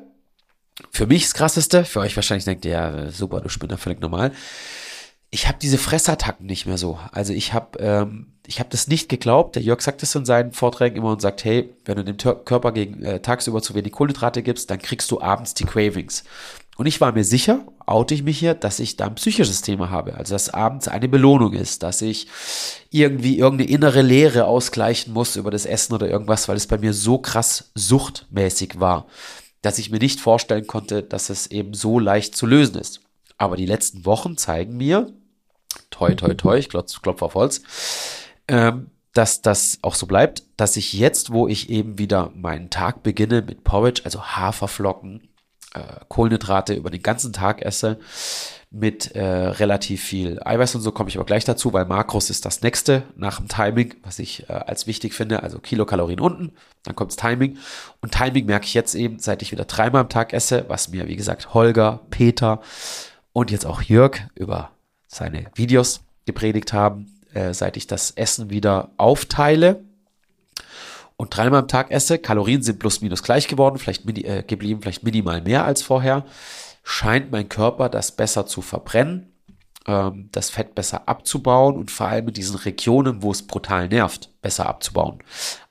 Für 0.91 1.07
mich 1.07 1.24
das 1.24 1.34
krasseste, 1.34 1.86
für 1.86 1.99
euch 1.99 2.16
wahrscheinlich 2.16 2.45
denkt 2.45 2.66
ihr, 2.66 2.72
ja, 2.72 3.12
super, 3.12 3.41
du 3.41 3.49
Spinner, 3.49 3.78
völlig 3.78 3.99
normal. 3.99 4.32
Ich 5.30 5.47
habe 5.47 5.57
diese 5.62 5.78
Fressattacken 5.78 6.45
nicht 6.45 6.66
mehr 6.66 6.78
so. 6.78 6.99
Also 7.12 7.34
ich 7.34 7.53
habe 7.53 7.78
ähm, 7.80 8.39
ich 8.49 8.60
habe 8.60 8.70
das 8.72 8.88
nicht 8.88 9.10
geglaubt. 9.10 9.55
Der 9.55 9.62
Jörg 9.62 9.80
sagt 9.82 10.01
es 10.01 10.16
in 10.16 10.26
seinen 10.26 10.53
Vorträgen 10.53 10.95
immer 10.95 11.12
und 11.12 11.22
sagt, 11.22 11.43
hey, 11.43 11.72
wenn 11.86 11.97
du 11.97 12.03
dem 12.03 12.18
Körper 12.18 12.72
gegen 12.72 13.03
äh, 13.03 13.20
tagsüber 13.20 13.62
zu 13.62 13.76
wenig 13.76 13.91
Kohlenhydrate 13.91 14.41
gibst, 14.41 14.72
dann 14.72 14.80
kriegst 14.80 15.12
du 15.12 15.22
abends 15.22 15.53
die 15.53 15.66
Cravings. 15.66 16.24
Und 16.80 16.86
ich 16.86 17.02
war 17.02 17.12
mir 17.12 17.26
sicher, 17.26 17.66
oute 17.86 18.14
ich 18.14 18.24
mich 18.24 18.40
hier, 18.40 18.54
dass 18.54 18.80
ich 18.80 18.96
da 18.96 19.08
ein 19.08 19.16
psychisches 19.16 19.62
Thema 19.62 19.90
habe. 19.90 20.14
Also 20.14 20.34
dass 20.34 20.48
abends 20.50 20.88
eine 20.88 21.10
Belohnung 21.10 21.52
ist, 21.52 21.84
dass 21.84 22.02
ich 22.02 22.28
irgendwie 22.90 23.38
irgendeine 23.38 23.70
innere 23.70 24.02
Leere 24.02 24.46
ausgleichen 24.46 25.12
muss 25.12 25.36
über 25.36 25.52
das 25.52 25.66
Essen 25.66 25.94
oder 25.94 26.08
irgendwas, 26.08 26.48
weil 26.48 26.56
es 26.56 26.68
bei 26.68 26.78
mir 26.78 26.94
so 26.94 27.18
krass 27.18 27.72
suchtmäßig 27.76 28.80
war, 28.80 29.08
dass 29.62 29.78
ich 29.78 29.92
mir 29.92 30.00
nicht 30.00 30.22
vorstellen 30.22 30.68
konnte, 30.68 31.04
dass 31.04 31.30
es 31.30 31.48
eben 31.48 31.74
so 31.74 32.00
leicht 32.00 32.38
zu 32.38 32.46
lösen 32.46 32.78
ist. 32.78 33.02
Aber 33.38 33.58
die 33.58 33.66
letzten 33.66 34.06
Wochen 34.06 34.38
zeigen 34.38 34.78
mir, 34.78 35.12
toi, 35.90 36.16
toi, 36.16 36.34
toi, 36.34 36.58
ich 36.60 36.70
klopfe 36.70 37.02
klopf 37.02 37.22
auf 37.24 37.36
Holz, 37.36 37.62
ähm, 38.48 38.90
dass 39.12 39.42
das 39.42 39.80
auch 39.82 39.96
so 39.96 40.08
bleibt, 40.08 40.44
dass 40.56 40.78
ich 40.78 40.94
jetzt, 40.94 41.34
wo 41.34 41.50
ich 41.50 41.70
eben 41.70 41.98
wieder 41.98 42.32
meinen 42.36 42.70
Tag 42.70 43.04
beginne 43.04 43.42
mit 43.42 43.66
Porridge, 43.66 44.04
also 44.06 44.24
Haferflocken, 44.24 45.29
äh, 45.74 45.82
Kohlenhydrate 46.08 46.74
über 46.74 46.90
den 46.90 47.04
ganzen 47.04 47.34
Tag 47.34 47.62
esse, 47.62 48.00
mit 48.72 49.16
äh, 49.16 49.24
relativ 49.24 50.04
viel 50.04 50.40
Eiweiß 50.44 50.76
und 50.76 50.82
so 50.82 50.92
komme 50.92 51.10
ich 51.10 51.18
aber 51.18 51.26
gleich 51.26 51.44
dazu, 51.44 51.74
weil 51.74 51.86
Makros 51.86 52.30
ist 52.30 52.46
das 52.46 52.62
nächste 52.62 53.04
nach 53.16 53.40
dem 53.40 53.48
Timing, 53.48 53.96
was 54.04 54.20
ich 54.20 54.48
äh, 54.48 54.54
als 54.54 54.86
wichtig 54.86 55.14
finde. 55.14 55.42
Also 55.42 55.58
Kilokalorien 55.58 56.20
unten, 56.20 56.52
dann 56.84 56.96
kommt's 56.96 57.16
Timing. 57.16 57.58
Und 58.02 58.14
Timing 58.14 58.46
merke 58.46 58.66
ich 58.66 58.76
jetzt 58.76 58.94
eben, 58.94 59.18
seit 59.18 59.42
ich 59.42 59.52
wieder 59.52 59.66
dreimal 59.66 60.02
am 60.02 60.10
Tag 60.10 60.34
esse, 60.34 60.66
was 60.68 60.90
mir, 60.90 61.08
wie 61.08 61.16
gesagt, 61.16 61.56
Holger, 61.56 62.02
Peter 62.12 62.62
und 63.34 63.50
jetzt 63.50 63.66
auch 63.66 63.82
Jörg 63.82 64.20
über 64.36 64.70
seine 65.08 65.48
Videos 65.56 66.02
gepredigt 66.28 66.72
haben, 66.72 67.08
äh, 67.34 67.56
seit 67.56 67.76
ich 67.76 67.88
das 67.88 68.12
Essen 68.12 68.52
wieder 68.52 68.92
aufteile 68.98 69.84
und 71.20 71.36
dreimal 71.36 71.60
am 71.60 71.68
Tag 71.68 71.92
esse, 71.92 72.18
Kalorien 72.18 72.64
sind 72.64 72.80
plus 72.80 73.02
minus 73.02 73.24
gleich 73.24 73.50
geworden, 73.50 73.78
vielleicht 73.78 74.06
mini, 74.06 74.22
äh, 74.22 74.42
geblieben, 74.42 74.82
vielleicht 74.82 75.04
minimal 75.04 75.42
mehr 75.42 75.66
als 75.66 75.82
vorher, 75.82 76.24
scheint 76.82 77.30
mein 77.30 77.50
Körper 77.50 77.90
das 77.90 78.14
besser 78.14 78.46
zu 78.46 78.62
verbrennen, 78.62 79.34
ähm, 79.86 80.30
das 80.32 80.50
Fett 80.50 80.76
besser 80.76 81.10
abzubauen 81.10 81.76
und 81.76 81.92
vor 81.92 82.08
allem 82.08 82.30
in 82.30 82.34
diesen 82.34 82.56
Regionen, 82.56 83.22
wo 83.22 83.32
es 83.32 83.46
brutal 83.46 83.90
nervt, 83.90 84.30
besser 84.42 84.68
abzubauen. 84.68 85.20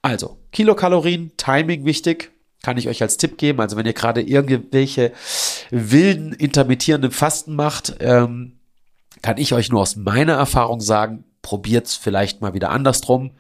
Also, 0.03 0.37
Kilokalorien, 0.53 1.33
Timing 1.39 1.87
wichtig, 1.87 2.31
kann 2.63 2.77
ich 2.77 2.87
euch 2.87 3.01
als 3.01 3.17
Tipp 3.17 3.39
geben. 3.39 3.61
Also 3.61 3.79
wenn 3.79 3.87
ihr 3.87 3.95
gerade 3.95 4.21
irgendwelche 4.21 5.13
wilden, 5.71 6.35
intermittierenden 6.35 7.11
Fasten 7.11 7.57
macht, 7.57 7.97
ähm, 8.01 8.59
kann 9.23 9.39
ich 9.39 9.55
euch 9.55 9.71
nur 9.71 9.81
aus 9.81 9.97
meiner 9.97 10.35
Erfahrung 10.35 10.83
sagen, 10.83 11.25
probiert's 11.41 11.95
vielleicht 11.95 12.43
mal 12.43 12.53
wieder 12.53 12.69
andersrum. 12.69 13.31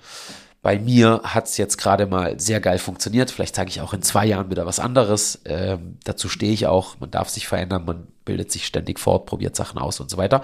Bei 0.61 0.79
mir 0.79 1.21
hat's 1.23 1.57
jetzt 1.57 1.79
gerade 1.79 2.07
mal 2.07 2.39
sehr 2.41 2.61
geil 2.61 2.79
funktioniert. 2.79 3.31
Vielleicht 3.31 3.55
sage 3.55 3.71
ich 3.71 3.81
auch 3.81 3.95
in 3.95 4.03
zwei 4.03 4.27
Jahren 4.27 4.51
wieder 4.51 4.67
was 4.67 4.81
anderes. 4.81 5.41
Ähm, 5.45 5.99
dazu 6.05 6.29
stehe 6.29 6.53
ich 6.53 6.67
auch. 6.67 6.99
Man 6.99 7.11
darf 7.11 7.29
sich 7.29 7.47
verändern, 7.47 7.85
man 7.85 8.09
bildet 8.25 8.51
sich 8.51 8.67
ständig 8.67 8.99
fort, 8.99 9.27
probiert 9.27 9.55
Sachen 9.55 9.79
aus 9.79 10.01
und 10.01 10.11
so 10.11 10.17
weiter. 10.17 10.43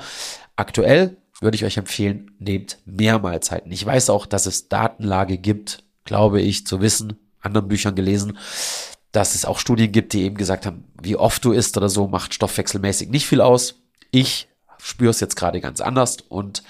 Aktuell 0.57 1.17
würde 1.41 1.57
ich 1.57 1.65
euch 1.65 1.77
empfehlen, 1.77 2.31
nehmt 2.39 2.79
mehr 2.87 3.19
Mahlzeiten. 3.19 3.73
Ich 3.73 3.85
weiß 3.85 4.09
auch, 4.11 4.27
dass 4.27 4.47
es 4.47 4.69
Datenlage 4.69 5.37
gibt, 5.37 5.83
glaube 6.05 6.41
ich, 6.41 6.67
zu 6.67 6.81
wissen, 6.81 7.19
anderen 7.41 7.69
Büchern 7.69 7.95
gelesen, 7.95 8.39
dass 9.13 9.35
es 9.35 9.45
auch 9.45 9.59
Studien 9.59 9.93
gibt, 9.93 10.13
die 10.13 10.23
eben 10.23 10.37
gesagt 10.37 10.65
haben, 10.65 10.85
wie 11.01 11.17
oft 11.17 11.45
du 11.45 11.53
isst 11.53 11.77
oder 11.77 11.89
so, 11.89 12.09
macht 12.09 12.35
stoffwechselmäßig 12.35 13.09
nicht 13.11 13.27
viel 13.27 13.41
aus. 13.41 13.83
Ich 14.11 14.49
spüre 14.79 15.11
es 15.11 15.21
jetzt 15.21 15.37
gerade 15.37 15.61
ganz 15.61 15.81
anders 15.81 16.19
und 16.29 16.63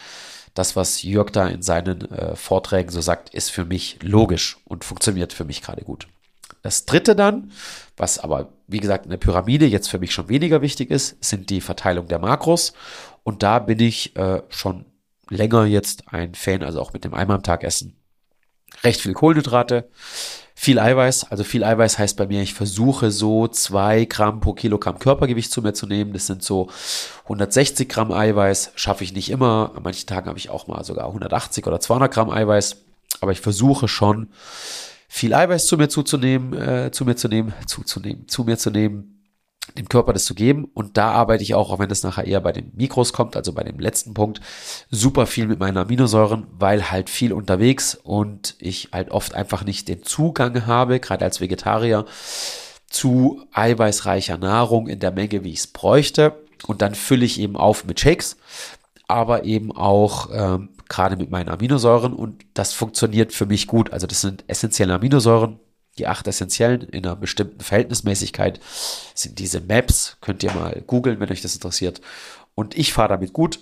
das, 0.54 0.76
was 0.76 1.02
Jörg 1.02 1.30
da 1.30 1.48
in 1.48 1.62
seinen 1.62 2.10
äh, 2.10 2.36
Vorträgen 2.36 2.90
so 2.90 3.00
sagt, 3.00 3.34
ist 3.34 3.50
für 3.50 3.64
mich 3.64 3.98
logisch 4.02 4.56
und 4.64 4.84
funktioniert 4.84 5.32
für 5.32 5.44
mich 5.44 5.62
gerade 5.62 5.82
gut. 5.82 6.06
Das 6.62 6.86
dritte 6.86 7.14
dann, 7.14 7.52
was 7.96 8.18
aber, 8.18 8.52
wie 8.66 8.80
gesagt, 8.80 9.04
in 9.04 9.10
der 9.10 9.18
Pyramide 9.18 9.66
jetzt 9.66 9.88
für 9.88 9.98
mich 9.98 10.12
schon 10.12 10.28
weniger 10.28 10.62
wichtig 10.62 10.90
ist, 10.90 11.22
sind 11.22 11.50
die 11.50 11.60
Verteilung 11.60 12.08
der 12.08 12.18
Makros. 12.18 12.72
Und 13.22 13.42
da 13.42 13.58
bin 13.58 13.80
ich 13.80 14.16
äh, 14.16 14.42
schon 14.48 14.86
länger 15.28 15.64
jetzt 15.66 16.04
ein 16.12 16.34
Fan, 16.34 16.62
also 16.62 16.80
auch 16.80 16.92
mit 16.92 17.04
dem 17.04 17.14
einmal 17.14 17.36
am 17.36 17.42
Tag 17.42 17.64
essen. 17.64 17.96
Recht 18.84 19.00
viel 19.00 19.14
Kohlenhydrate, 19.14 19.88
viel 20.54 20.78
Eiweiß. 20.78 21.30
Also 21.30 21.42
viel 21.42 21.64
Eiweiß 21.64 21.98
heißt 21.98 22.16
bei 22.16 22.26
mir, 22.26 22.42
ich 22.42 22.54
versuche 22.54 23.10
so 23.10 23.48
zwei 23.48 24.04
Gramm 24.04 24.40
pro 24.40 24.52
Kilogramm 24.52 24.98
Körpergewicht 24.98 25.50
zu 25.50 25.62
mir 25.62 25.72
zu 25.72 25.86
nehmen. 25.86 26.12
Das 26.12 26.26
sind 26.26 26.42
so 26.42 26.68
160 27.24 27.88
Gramm 27.88 28.12
Eiweiß. 28.12 28.72
Schaffe 28.76 29.04
ich 29.04 29.12
nicht 29.12 29.30
immer. 29.30 29.72
An 29.74 29.82
manchen 29.82 30.06
Tagen 30.06 30.28
habe 30.28 30.38
ich 30.38 30.50
auch 30.50 30.66
mal 30.66 30.84
sogar 30.84 31.06
180 31.06 31.66
oder 31.66 31.80
200 31.80 32.12
Gramm 32.12 32.30
Eiweiß. 32.30 32.76
aber 33.20 33.32
ich 33.32 33.40
versuche 33.40 33.88
schon 33.88 34.28
viel 35.08 35.32
Eiweiß 35.32 35.66
zu 35.66 35.76
mir 35.76 35.88
zuzunehmen, 35.88 36.52
äh, 36.54 36.90
zu 36.90 37.04
mir 37.04 37.14
zu 37.14 37.28
nehmen, 37.28 37.54
zuzunehmen, 37.66 38.26
zu 38.26 38.42
mir 38.44 38.58
zu 38.58 38.70
nehmen, 38.70 39.13
dem 39.76 39.88
Körper 39.88 40.12
das 40.12 40.24
zu 40.24 40.34
geben. 40.34 40.70
Und 40.74 40.96
da 40.96 41.10
arbeite 41.10 41.42
ich 41.42 41.54
auch, 41.54 41.70
auch 41.70 41.78
wenn 41.78 41.90
es 41.90 42.02
nachher 42.02 42.26
eher 42.26 42.40
bei 42.40 42.52
den 42.52 42.72
Mikros 42.74 43.12
kommt, 43.12 43.36
also 43.36 43.52
bei 43.52 43.64
dem 43.64 43.78
letzten 43.78 44.14
Punkt, 44.14 44.40
super 44.90 45.26
viel 45.26 45.46
mit 45.46 45.58
meinen 45.58 45.76
Aminosäuren, 45.76 46.46
weil 46.58 46.90
halt 46.90 47.10
viel 47.10 47.32
unterwegs 47.32 47.94
und 47.94 48.56
ich 48.58 48.90
halt 48.92 49.10
oft 49.10 49.34
einfach 49.34 49.64
nicht 49.64 49.88
den 49.88 50.02
Zugang 50.02 50.66
habe, 50.66 51.00
gerade 51.00 51.24
als 51.24 51.40
Vegetarier, 51.40 52.04
zu 52.88 53.44
eiweißreicher 53.52 54.38
Nahrung 54.38 54.86
in 54.86 55.00
der 55.00 55.10
Menge, 55.10 55.42
wie 55.42 55.50
ich 55.50 55.60
es 55.60 55.66
bräuchte. 55.66 56.40
Und 56.66 56.80
dann 56.80 56.94
fülle 56.94 57.24
ich 57.24 57.40
eben 57.40 57.56
auf 57.56 57.84
mit 57.84 58.00
Shakes, 58.00 58.36
aber 59.08 59.44
eben 59.44 59.72
auch 59.72 60.30
ähm, 60.32 60.70
gerade 60.88 61.16
mit 61.16 61.30
meinen 61.30 61.48
Aminosäuren 61.48 62.12
und 62.12 62.44
das 62.54 62.72
funktioniert 62.72 63.32
für 63.32 63.46
mich 63.46 63.66
gut. 63.66 63.92
Also 63.92 64.06
das 64.06 64.20
sind 64.20 64.44
essentielle 64.46 64.94
Aminosäuren, 64.94 65.58
die 65.98 66.06
acht 66.06 66.26
essentiellen 66.26 66.82
in 66.82 67.06
einer 67.06 67.16
bestimmten 67.16 67.60
Verhältnismäßigkeit 67.60 68.60
sind 69.14 69.38
diese 69.38 69.60
Maps. 69.60 70.16
Könnt 70.20 70.42
ihr 70.42 70.52
mal 70.52 70.82
googeln, 70.86 71.20
wenn 71.20 71.30
euch 71.30 71.42
das 71.42 71.54
interessiert. 71.54 72.00
Und 72.54 72.76
ich 72.76 72.92
fahre 72.92 73.10
damit 73.10 73.32
gut. 73.32 73.60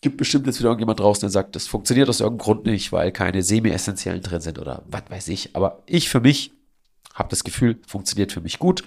Gibt 0.00 0.16
bestimmt 0.16 0.46
jetzt 0.46 0.58
wieder 0.58 0.70
irgendjemand 0.70 1.00
draußen, 1.00 1.20
der 1.22 1.30
sagt, 1.30 1.56
das 1.56 1.66
funktioniert 1.66 2.08
aus 2.08 2.20
irgendeinem 2.20 2.44
Grund 2.44 2.66
nicht, 2.66 2.90
weil 2.90 3.12
keine 3.12 3.42
semi-essentiellen 3.42 4.22
drin 4.22 4.40
sind 4.40 4.58
oder 4.58 4.82
was 4.86 5.02
weiß 5.10 5.28
ich. 5.28 5.54
Aber 5.54 5.82
ich 5.84 6.08
für 6.08 6.20
mich 6.20 6.52
habe 7.12 7.28
das 7.28 7.44
Gefühl, 7.44 7.78
funktioniert 7.86 8.32
für 8.32 8.40
mich 8.40 8.58
gut. 8.58 8.82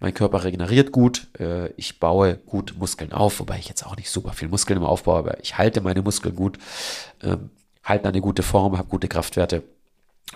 Mein 0.00 0.12
Körper 0.12 0.44
regeneriert 0.44 0.92
gut. 0.92 1.28
Äh, 1.38 1.68
ich 1.76 1.98
baue 1.98 2.36
gut 2.44 2.74
Muskeln 2.78 3.12
auf, 3.12 3.40
wobei 3.40 3.58
ich 3.58 3.68
jetzt 3.68 3.86
auch 3.86 3.96
nicht 3.96 4.10
super 4.10 4.34
viel 4.34 4.48
Muskeln 4.48 4.78
im 4.78 4.84
Aufbau, 4.84 5.16
aber 5.16 5.40
ich 5.40 5.56
halte 5.56 5.80
meine 5.80 6.02
Muskeln 6.02 6.36
gut, 6.36 6.58
ähm, 7.22 7.48
halte 7.82 8.08
eine 8.08 8.20
gute 8.20 8.42
Form, 8.42 8.76
habe 8.76 8.88
gute 8.88 9.08
Kraftwerte 9.08 9.62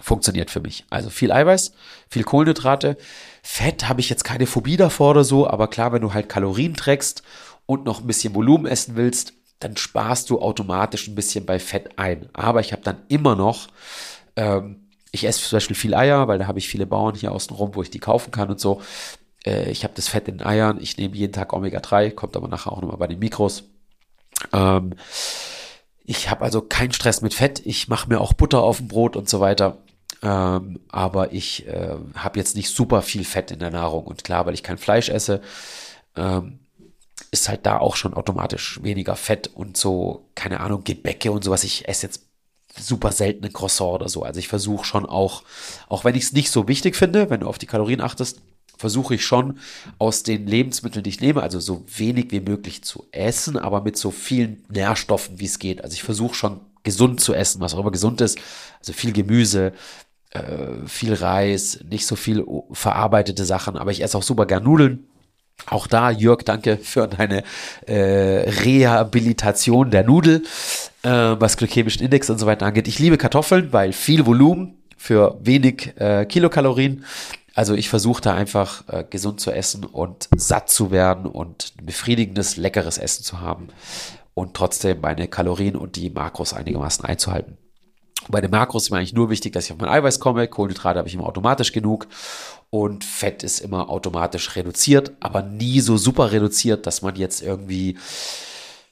funktioniert 0.01 0.51
für 0.51 0.61
mich. 0.61 0.85
Also 0.91 1.11
viel 1.11 1.33
Eiweiß, 1.33 1.73
viel 2.09 2.25
Kohlenhydrate. 2.25 2.97
Fett 3.43 3.89
habe 3.89 4.01
ich 4.01 4.11
jetzt 4.11 4.25
keine 4.25 4.47
Phobie 4.47 4.77
davor 4.77 5.11
oder 5.11 5.25
so, 5.25 5.49
aber 5.49 5.69
klar, 5.69 5.93
wenn 5.93 6.03
du 6.03 6.13
halt 6.13 6.29
Kalorien 6.29 6.75
trägst 6.75 7.23
und 7.67 7.85
noch 7.85 8.01
ein 8.01 8.07
bisschen 8.07 8.35
Volumen 8.35 8.67
essen 8.67 8.97
willst, 8.97 9.35
dann 9.61 9.77
sparst 9.77 10.31
du 10.31 10.41
automatisch 10.41 11.09
ein 11.09 11.15
bisschen 11.15 11.47
bei 11.47 11.59
Fett 11.59 11.99
ein. 11.99 12.29
Aber 12.33 12.61
ich 12.61 12.73
habe 12.73 12.83
dann 12.83 13.03
immer 13.09 13.37
noch, 13.37 13.69
ähm, 14.37 14.89
ich 15.11 15.25
esse 15.25 15.41
zum 15.41 15.57
Beispiel 15.57 15.77
viel 15.77 15.95
Eier, 15.95 16.29
weil 16.29 16.39
da 16.39 16.47
habe 16.47 16.59
ich 16.59 16.69
viele 16.69 16.87
Bauern 16.87 17.15
hier 17.15 17.33
außen 17.33 17.55
rum, 17.57 17.75
wo 17.75 17.83
ich 17.83 17.91
die 17.91 18.01
kaufen 18.01 18.31
kann 18.31 18.51
und 18.51 18.61
so. 18.61 18.83
Äh, 19.47 19.71
ich 19.71 19.85
habe 19.85 19.95
das 19.95 20.09
Fett 20.09 20.29
in 20.29 20.39
den 20.39 20.47
Eiern, 20.47 20.79
ich 20.81 20.97
nehme 20.97 21.15
jeden 21.15 21.33
Tag 21.33 21.53
Omega-3, 21.53 22.11
kommt 22.11 22.37
aber 22.37 22.49
nachher 22.49 22.73
auch 22.73 22.81
nochmal 22.81 22.99
bei 22.99 23.07
den 23.07 23.21
Mikros. 23.21 23.65
Ähm, 24.53 24.95
ich 26.05 26.31
habe 26.31 26.45
also 26.45 26.61
keinen 26.61 26.93
Stress 26.93 27.23
mit 27.23 27.33
Fett. 27.33 27.63
Ich 27.65 27.89
mache 27.89 28.09
mir 28.09 28.21
auch 28.21 28.35
Butter 28.35 28.63
auf 28.63 28.79
dem 28.79 28.89
Brot 28.89 29.17
und 29.17 29.29
so 29.29 29.41
weiter. 29.41 29.79
Ähm, 30.25 30.81
aber 30.89 31.33
ich 31.35 31.67
äh, 31.67 31.97
habe 32.15 32.39
jetzt 32.39 32.57
nicht 32.57 32.71
super 32.71 33.03
viel 33.03 33.25
Fett 33.25 33.51
in 33.51 33.59
der 33.59 33.71
Nahrung. 33.71 34.05
Und 34.07 34.25
klar, 34.25 34.47
weil 34.47 34.55
ich 34.55 34.63
kein 34.63 34.79
Fleisch 34.79 35.11
esse, 35.11 35.43
ähm, 36.17 36.61
ist 37.31 37.49
halt 37.49 37.67
da 37.67 37.79
auch 37.79 37.97
schon 37.97 38.15
automatisch 38.15 38.83
weniger 38.83 39.17
Fett 39.17 39.49
und 39.49 39.77
so, 39.77 40.25
keine 40.35 40.61
Ahnung, 40.61 40.83
Gebäcke 40.83 41.31
und 41.31 41.45
sowas. 41.45 41.63
Ich 41.63 41.87
esse 41.89 42.07
jetzt 42.07 42.23
super 42.79 43.13
seltene 43.13 43.51
Croissant 43.51 43.93
oder 43.93 44.09
so. 44.09 44.23
Also 44.23 44.41
ich 44.41 44.49
versuche 44.49 44.85
schon 44.85 45.05
auch, 45.05 45.43
auch 45.89 46.05
wenn 46.05 46.15
ich 46.15 46.25
es 46.25 46.33
nicht 46.33 46.51
so 46.51 46.67
wichtig 46.69 46.97
finde, 46.97 47.29
wenn 47.29 47.41
du 47.41 47.49
auf 47.49 47.59
die 47.59 47.67
Kalorien 47.67 48.01
achtest, 48.01 48.41
versuche 48.79 49.15
ich 49.15 49.25
schon 49.25 49.59
aus 49.99 50.23
den 50.23 50.47
Lebensmitteln, 50.47 51.05
die 51.05 51.11
ich 51.11 51.21
nehme, 51.21 51.43
also 51.43 51.61
so 51.61 51.85
wenig 51.87 52.33
wie 52.33 52.41
möglich 52.41 52.83
zu 52.83 53.07
essen, 53.13 53.59
aber 53.59 53.83
mit 53.83 53.97
so 53.97 54.11
vielen 54.11 54.65
Nährstoffen, 54.69 55.39
wie 55.39 55.45
es 55.45 55.59
geht. 55.59 55.85
Also 55.85 55.95
ich 55.95 56.03
versuche 56.03 56.35
schon 56.35 56.61
gesund 56.83 57.21
zu 57.21 57.35
essen, 57.35 57.61
was 57.61 57.75
auch 57.75 57.81
immer 57.81 57.91
gesund 57.91 58.21
ist. 58.21 58.39
Also 58.79 58.93
viel 58.93 59.13
Gemüse, 59.13 59.73
äh, 60.35 60.87
viel 60.87 61.15
Reis, 61.15 61.81
nicht 61.89 62.07
so 62.07 62.17
viel 62.17 62.45
verarbeitete 62.73 63.45
Sachen, 63.45 63.77
aber 63.77 63.91
ich 63.91 64.03
esse 64.03 64.19
auch 64.19 64.23
super 64.23 64.47
gern 64.47 64.65
Nudeln. 64.65 65.07
Auch 65.67 65.87
da, 65.87 66.11
Jörg, 66.11 66.43
danke 66.43 66.77
für 66.77 67.07
deine 67.07 67.45
äh, 67.87 68.51
Rehabilitation 68.65 69.91
der 69.91 70.05
Nudel, 70.05 70.43
äh, 71.03 71.09
was 71.09 71.57
glykämischen 71.57 72.03
Index 72.03 72.29
und 72.29 72.39
so 72.39 72.47
weiter 72.47 72.67
angeht. 72.67 72.89
Ich 72.89 72.99
liebe 72.99 73.17
Kartoffeln, 73.17 73.73
weil 73.73 73.93
viel 73.93 74.27
Volumen 74.27 74.83
für 74.97 75.39
wenig 75.41 75.95
äh, 75.97 76.27
Kilokalorien. 76.27 77.05
Also 77.55 77.75
ich 77.75 77.89
versuche 77.89 78.21
da 78.21 78.35
einfach 78.35 78.83
äh, 78.89 79.05
gesund 79.09 79.41
zu 79.41 79.53
essen 79.53 79.85
und 79.85 80.29
satt 80.37 80.69
zu 80.71 80.91
werden 80.91 81.27
und 81.27 81.73
befriedigendes, 81.81 82.57
leckeres 82.57 82.99
Essen 82.99 83.23
zu 83.23 83.41
haben 83.41 83.69
und 84.35 84.55
trotzdem 84.55 85.01
meine 85.01 85.29
Kalorien 85.29 85.77
und 85.77 85.95
die 85.95 86.11
Makros 86.11 86.53
einigermaßen 86.53 87.05
einzuhalten. 87.05 87.57
Bei 88.29 88.41
den 88.41 88.51
Makros 88.51 88.85
ist 88.85 88.91
mir 88.91 88.99
eigentlich 88.99 89.13
nur 89.13 89.31
wichtig, 89.31 89.53
dass 89.53 89.67
ich 89.67 89.73
auf 89.73 89.79
mein 89.79 89.91
Eiweiß 89.91 90.19
komme. 90.19 90.49
Kohlenhydrate 90.49 90.99
habe 90.99 91.09
ich 91.09 91.15
immer 91.15 91.27
automatisch 91.27 91.73
genug. 91.73 92.07
Und 92.71 93.05
Fett 93.05 93.43
ist 93.43 93.61
immer 93.61 93.91
automatisch 93.91 94.57
reduziert, 94.57 95.13
aber 95.21 95.43
nie 95.43 95.81
so 95.81 95.97
super 95.97 96.33
reduziert, 96.33 96.87
dass 96.87 97.03
man 97.03 97.17
jetzt 97.17 97.43
irgendwie 97.43 97.99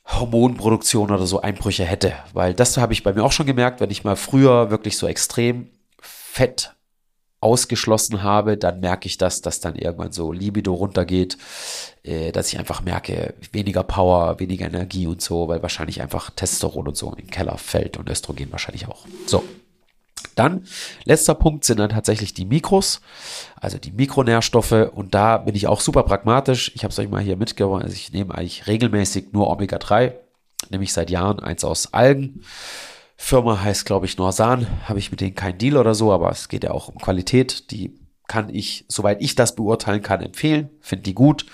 Hormonproduktion 0.06 1.10
oder 1.10 1.26
so 1.26 1.40
Einbrüche 1.40 1.84
hätte. 1.84 2.12
Weil 2.32 2.54
das 2.54 2.76
habe 2.76 2.92
ich 2.92 3.02
bei 3.02 3.12
mir 3.12 3.24
auch 3.24 3.32
schon 3.32 3.46
gemerkt, 3.46 3.80
wenn 3.80 3.90
ich 3.90 4.04
mal 4.04 4.16
früher 4.16 4.70
wirklich 4.70 4.98
so 4.98 5.06
extrem 5.06 5.70
Fett 6.00 6.74
ausgeschlossen 7.42 8.22
habe, 8.22 8.56
dann 8.56 8.80
merke 8.80 9.06
ich 9.06 9.18
das, 9.18 9.42
dass 9.42 9.60
dann 9.60 9.74
irgendwann 9.74 10.12
so 10.12 10.32
Libido 10.32 10.72
runtergeht, 10.74 11.36
äh, 12.04 12.32
dass 12.32 12.52
ich 12.52 12.58
einfach 12.58 12.82
merke, 12.82 13.34
weniger 13.50 13.82
Power, 13.82 14.38
weniger 14.38 14.66
Energie 14.66 15.06
und 15.06 15.20
so, 15.20 15.48
weil 15.48 15.62
wahrscheinlich 15.62 16.00
einfach 16.00 16.30
Testosteron 16.30 16.88
und 16.88 16.96
so 16.96 17.10
in 17.10 17.16
den 17.16 17.30
Keller 17.30 17.58
fällt 17.58 17.96
und 17.96 18.08
Östrogen 18.08 18.52
wahrscheinlich 18.52 18.88
auch. 18.88 19.06
So. 19.26 19.42
Dann, 20.34 20.64
letzter 21.04 21.34
Punkt 21.34 21.64
sind 21.64 21.78
dann 21.78 21.90
tatsächlich 21.90 22.32
die 22.32 22.44
Mikros, 22.44 23.00
also 23.60 23.76
die 23.76 23.92
Mikronährstoffe. 23.92 24.90
Und 24.94 25.14
da 25.14 25.36
bin 25.38 25.54
ich 25.54 25.66
auch 25.66 25.80
super 25.80 26.04
pragmatisch. 26.04 26.72
Ich 26.74 26.84
habe 26.84 26.92
es 26.92 26.98
euch 26.98 27.08
mal 27.08 27.22
hier 27.22 27.36
mitgebracht. 27.36 27.82
Also 27.82 27.94
ich 27.94 28.12
nehme 28.12 28.34
eigentlich 28.34 28.66
regelmäßig 28.66 29.32
nur 29.32 29.50
Omega-3, 29.50 30.12
nehme 30.70 30.84
ich 30.84 30.92
seit 30.92 31.10
Jahren 31.10 31.40
eins 31.40 31.64
aus 31.64 31.92
Algen. 31.92 32.44
Firma 33.24 33.62
heißt, 33.62 33.86
glaube 33.86 34.04
ich, 34.04 34.18
Norsan. 34.18 34.66
Habe 34.88 34.98
ich 34.98 35.12
mit 35.12 35.20
denen 35.20 35.36
keinen 35.36 35.56
Deal 35.56 35.76
oder 35.76 35.94
so, 35.94 36.12
aber 36.12 36.28
es 36.30 36.48
geht 36.48 36.64
ja 36.64 36.72
auch 36.72 36.88
um 36.88 36.96
Qualität. 36.96 37.70
Die 37.70 37.96
kann 38.26 38.52
ich, 38.52 38.84
soweit 38.88 39.22
ich 39.22 39.36
das 39.36 39.54
beurteilen 39.54 40.02
kann, 40.02 40.20
empfehlen. 40.20 40.70
Finde 40.80 41.04
die 41.04 41.14
gut. 41.14 41.46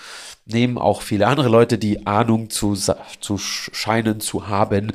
Nehmen 0.47 0.79
auch 0.79 1.03
viele 1.03 1.27
andere 1.27 1.47
Leute, 1.47 1.77
die 1.77 2.07
Ahnung 2.07 2.49
zu, 2.49 2.73
zu 2.73 3.37
scheinen 3.37 4.19
zu 4.19 4.47
haben, 4.47 4.91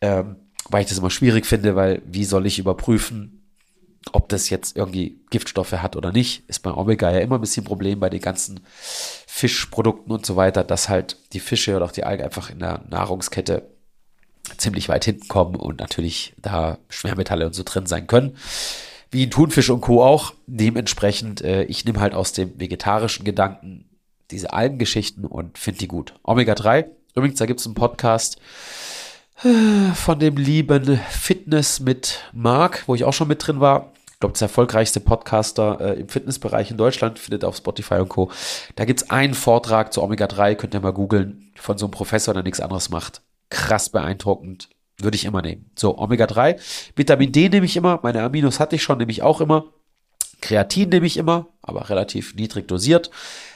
ähm, 0.00 0.36
weil 0.70 0.82
ich 0.82 0.88
das 0.88 0.98
immer 0.98 1.10
schwierig 1.10 1.46
finde, 1.46 1.74
weil 1.74 2.00
wie 2.06 2.24
soll 2.24 2.46
ich 2.46 2.60
überprüfen, 2.60 3.42
ob 4.12 4.28
das 4.28 4.50
jetzt 4.50 4.76
irgendwie 4.76 5.20
Giftstoffe 5.30 5.72
hat 5.72 5.96
oder 5.96 6.12
nicht, 6.12 6.48
ist 6.48 6.60
bei 6.60 6.72
Omega 6.72 7.10
ja 7.10 7.18
immer 7.18 7.38
ein 7.38 7.40
bisschen 7.40 7.64
ein 7.64 7.68
Problem 7.68 7.98
bei 7.98 8.08
den 8.08 8.20
ganzen 8.20 8.60
Fischprodukten 9.26 10.12
und 10.12 10.24
so 10.24 10.36
weiter, 10.36 10.62
dass 10.62 10.88
halt 10.88 11.16
die 11.32 11.40
Fische 11.40 11.74
oder 11.74 11.86
auch 11.86 11.92
die 11.92 12.04
Algen 12.04 12.22
einfach 12.22 12.50
in 12.50 12.60
der 12.60 12.84
Nahrungskette 12.88 13.73
ziemlich 14.56 14.88
weit 14.88 15.04
hinten 15.04 15.28
kommen 15.28 15.56
und 15.56 15.80
natürlich 15.80 16.34
da 16.40 16.78
Schwermetalle 16.88 17.46
und 17.46 17.54
so 17.54 17.62
drin 17.64 17.86
sein 17.86 18.06
können. 18.06 18.36
Wie 19.10 19.24
in 19.24 19.30
Thunfisch 19.30 19.70
und 19.70 19.80
Co. 19.80 20.02
auch. 20.02 20.34
Dementsprechend, 20.46 21.42
äh, 21.42 21.64
ich 21.64 21.84
nehme 21.84 22.00
halt 22.00 22.14
aus 22.14 22.32
dem 22.32 22.58
vegetarischen 22.58 23.24
Gedanken 23.24 23.88
diese 24.30 24.52
Algengeschichten 24.52 25.24
und 25.24 25.58
finde 25.58 25.78
die 25.78 25.88
gut. 25.88 26.14
Omega-3, 26.24 26.86
übrigens, 27.14 27.38
da 27.38 27.46
gibt 27.46 27.60
es 27.60 27.66
einen 27.66 27.74
Podcast 27.74 28.38
äh, 29.44 29.92
von 29.94 30.18
dem 30.18 30.36
lieben 30.36 30.98
Fitness 31.10 31.80
mit 31.80 32.20
Mark, 32.32 32.84
wo 32.86 32.94
ich 32.94 33.04
auch 33.04 33.12
schon 33.12 33.28
mit 33.28 33.46
drin 33.46 33.60
war. 33.60 33.92
Ich 34.12 34.20
glaube, 34.20 34.32
das 34.32 34.42
erfolgreichste 34.42 35.00
Podcaster 35.00 35.80
äh, 35.80 36.00
im 36.00 36.08
Fitnessbereich 36.08 36.70
in 36.70 36.76
Deutschland, 36.76 37.18
findet 37.18 37.44
auf 37.44 37.56
Spotify 37.56 37.96
und 37.96 38.08
Co. 38.08 38.30
Da 38.76 38.84
gibt 38.84 39.02
es 39.02 39.10
einen 39.10 39.34
Vortrag 39.34 39.92
zu 39.92 40.02
Omega-3, 40.02 40.54
könnt 40.54 40.74
ihr 40.74 40.80
mal 40.80 40.92
googeln, 40.92 41.52
von 41.54 41.78
so 41.78 41.86
einem 41.86 41.92
Professor, 41.92 42.34
der 42.34 42.42
nichts 42.42 42.60
anderes 42.60 42.88
macht 42.90 43.22
krass 43.54 43.88
beeindruckend. 43.88 44.68
Würde 44.98 45.16
ich 45.16 45.24
immer 45.24 45.42
nehmen. 45.42 45.70
So, 45.76 45.98
Omega-3. 45.98 46.56
Vitamin 46.94 47.32
D 47.32 47.48
nehme 47.48 47.66
ich 47.66 47.76
immer. 47.76 48.00
Meine 48.02 48.22
Aminos 48.22 48.60
hatte 48.60 48.76
ich 48.76 48.82
schon, 48.82 48.98
nehme 48.98 49.10
ich 49.10 49.22
auch 49.22 49.40
immer. 49.40 49.64
Kreatin 50.40 50.90
nehme 50.90 51.06
ich 51.06 51.16
immer, 51.16 51.46
aber 51.62 51.88
relativ 51.88 52.34
niedrig 52.34 52.68
dosiert. 52.68 53.10